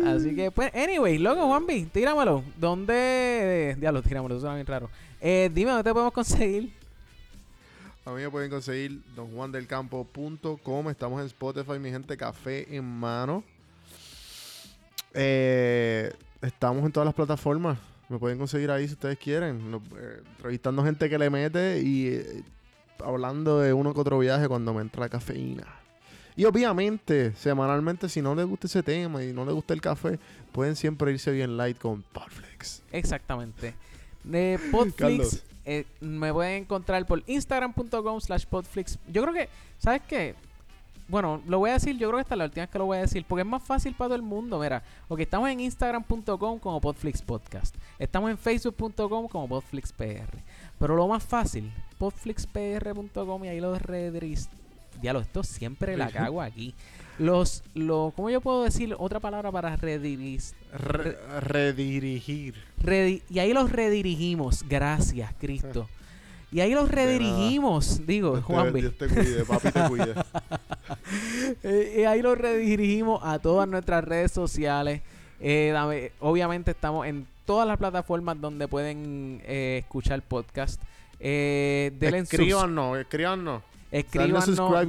Así 0.07 0.35
que, 0.35 0.51
pues, 0.51 0.73
anyway, 0.75 1.19
loco, 1.19 1.47
Juanvi, 1.47 1.85
tíramelo. 1.87 2.45
¿Dónde? 2.59 3.77
Diablo, 3.79 4.03
tíramelo, 4.03 4.35
eso 4.35 4.41
suena 4.43 4.57
bien 4.57 4.67
raro. 4.67 4.91
Eh, 5.21 5.51
dime, 5.53 5.71
¿dónde 5.71 5.85
te 5.85 5.93
podemos 5.93 6.13
conseguir? 6.13 6.73
A 8.05 8.11
mí 8.11 8.23
me 8.23 8.31
pueden 8.31 8.51
conseguir 8.51 9.01
donjuandelcampo.com. 9.15 10.91
Estamos 10.91 11.21
en 11.21 11.27
Spotify, 11.27 11.79
mi 11.79 11.91
gente, 11.91 12.17
café 12.17 12.75
en 12.75 12.85
mano. 12.85 13.45
Eh, 15.15 16.13
estamos 16.41 16.85
en 16.85 16.91
todas 16.93 17.05
las 17.05 17.15
plataformas. 17.15 17.79
Me 18.09 18.19
pueden 18.19 18.39
conseguir 18.39 18.71
ahí 18.71 18.87
si 18.89 18.95
ustedes 18.95 19.19
quieren. 19.19 19.71
No- 19.71 19.81
eh, 19.97 20.21
entrevistando 20.37 20.83
gente 20.85 21.09
que 21.09 21.19
le 21.19 21.31
mete 21.31 21.81
y 21.81 22.09
eh, 22.09 22.43
hablando 23.05 23.61
de 23.61 23.73
uno 23.73 23.95
que 23.95 24.01
otro 24.01 24.19
viaje 24.19 24.49
cuando 24.49 24.75
me 24.75 24.83
entra 24.83 25.01
la 25.03 25.09
cafeína. 25.09 25.65
Y 26.37 26.45
obviamente, 26.45 27.35
semanalmente, 27.37 28.09
si 28.09 28.23
no 28.23 28.35
les 28.35 28.47
gusta 28.47 28.67
ese 28.67 28.83
tema 28.83 29.23
y 29.23 29.33
no 29.33 29.45
les 29.45 29.55
gusta 29.55 29.75
el 29.75 29.81
café, 29.81 30.19
pueden 30.53 30.77
siempre 30.77 31.13
irse 31.13 31.31
bien 31.31 31.57
light 31.57 31.79
con 31.79 32.03
Podflex. 32.03 32.83
Exactamente. 32.93 33.75
De 34.25 34.59
Podflix 34.71 35.43
eh, 35.65 35.85
me 36.01 36.33
pueden 36.33 36.63
encontrar 36.63 37.07
por 37.07 37.23
instagram.com 37.27 38.21
slash 38.21 38.47
podflix. 38.47 38.99
Yo 39.09 39.23
creo 39.23 39.35
que, 39.35 39.49
¿sabes 39.79 40.03
qué? 40.09 40.35
Bueno, 41.09 41.43
lo 41.47 41.59
voy 41.59 41.71
a 41.71 41.75
decir, 41.75 41.97
yo 41.99 42.09
creo 42.09 42.19
que 42.19 42.23
esta 42.23 42.35
es 42.35 42.39
la 42.39 42.45
última 42.45 42.63
vez 42.63 42.71
que 42.71 42.79
lo 42.79 42.87
voy 42.87 42.99
a 42.99 43.03
decir, 43.03 43.25
porque 43.29 43.43
es 43.43 43.47
más 43.47 43.63
fácil 43.63 43.95
para 43.95 44.09
todo 44.09 44.17
el 44.17 44.23
mundo. 44.23 44.59
Mira, 44.59 44.83
ok, 45.09 45.21
estamos 45.21 45.51
en 45.51 45.61
instagram.com 45.61 46.59
como 46.59 46.81
Podflix 46.81 47.21
Podcast. 47.23 47.77
Estamos 47.99 48.31
en 48.31 48.39
facebook.com 48.39 49.29
como 49.29 49.49
Podflix 49.49 49.93
PR. 49.93 50.39
Pero 50.79 50.97
lo 50.97 51.07
más 51.07 51.23
fácil, 51.23 51.73
podflixpr.com 51.99 53.45
y 53.45 53.49
ahí 53.49 53.61
los 53.61 53.81
redris... 53.83 54.49
Diablo, 55.01 55.21
esto 55.21 55.43
siempre 55.43 55.97
la 55.97 56.11
cago 56.11 56.43
aquí. 56.43 56.75
Los, 57.19 57.63
los, 57.75 58.13
¿cómo 58.15 58.31
yo 58.31 58.41
puedo 58.41 58.65
decir 58.65 58.95
otra 58.99 59.21
palabra 59.21 59.53
para 59.53 59.77
rediris? 59.77 60.55
Re- 60.73 61.17
redirigir. 61.41 62.55
Redi- 62.83 63.23
y 63.31 63.39
ahí 63.39 63.53
los 63.53 63.71
redirigimos. 63.71 64.65
Gracias, 64.69 65.33
Cristo. 65.39 65.89
Y 66.51 66.61
ahí 66.61 66.73
los 66.75 66.91
redirigimos, 66.91 68.07
digo, 68.07 68.33
Dios 68.33 68.47
te- 68.47 68.53
Juanvi. 68.53 68.81
Dios 68.83 68.99
te 68.99 69.09
cuide, 69.09 69.45
papi 69.45 69.71
te 69.71 69.89
cuide. 69.89 70.15
Eh, 71.63 71.99
y 72.01 72.05
ahí 72.05 72.23
los 72.23 72.37
redirigimos 72.39 73.21
a 73.25 73.39
todas 73.39 73.69
nuestras 73.69 74.05
redes 74.05 74.33
sociales. 74.33 75.01
Eh, 75.41 76.13
obviamente 76.21 76.71
estamos 76.71 77.07
en 77.07 77.27
todas 77.47 77.67
las 77.67 77.77
plataformas 77.79 78.41
donde 78.41 78.69
pueden 78.69 79.41
eh, 79.45 79.81
escuchar 79.83 80.23
podcast. 80.23 80.81
Eh, 81.21 81.93
Escríbanos, 82.01 82.99
escríbanos. 82.99 83.63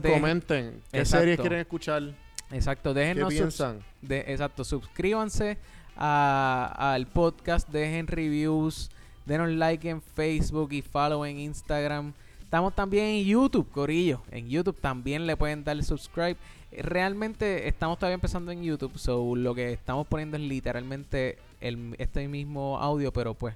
De- 0.02 0.12
comenten. 0.14 0.82
¿Qué 0.92 1.00
Exacto. 1.00 1.20
series 1.22 1.40
quieren 1.40 1.60
escuchar? 1.60 2.04
Exacto, 2.52 2.94
¿Qué 2.94 3.00
déjenos 3.02 3.34
subs- 3.34 3.38
piensan? 3.38 3.80
de, 4.02 4.20
exacto, 4.28 4.64
suscríbanse 4.64 5.58
al 5.96 7.08
podcast, 7.08 7.70
dejen 7.70 8.08
reviews, 8.08 8.90
denos 9.26 9.50
like 9.50 9.88
en 9.90 10.02
Facebook 10.02 10.72
y 10.74 10.82
follow 10.82 11.26
en 11.26 11.40
Instagram. 11.40 12.14
Estamos 12.44 12.76
también 12.76 13.06
en 13.06 13.26
YouTube, 13.26 13.70
Corillo. 13.72 14.22
En 14.32 14.48
YouTube 14.50 14.80
también 14.80 15.26
le 15.26 15.36
pueden 15.36 15.64
dar 15.64 15.84
subscribe. 15.84 16.36
Realmente 16.72 17.68
estamos 17.68 17.98
todavía 17.98 18.16
empezando 18.16 18.52
en 18.52 18.64
YouTube, 18.64 18.98
so 18.98 19.36
lo 19.36 19.54
que 19.56 19.72
estamos 19.74 20.06
poniendo 20.08 20.38
es 20.38 20.44
literalmente 20.44 21.38
el, 21.62 21.96
este 21.98 22.28
mismo 22.28 22.78
audio, 22.80 23.12
pero 23.12 23.34
pues 23.34 23.56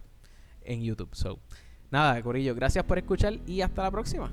en 0.64 0.84
YouTube. 0.84 1.10
So, 1.14 1.38
nada, 1.92 2.22
Corillo, 2.24 2.54
gracias 2.56 2.84
por 2.86 2.98
escuchar 2.98 3.38
y 3.46 3.62
hasta 3.62 3.84
la 3.84 3.92
próxima. 3.92 4.32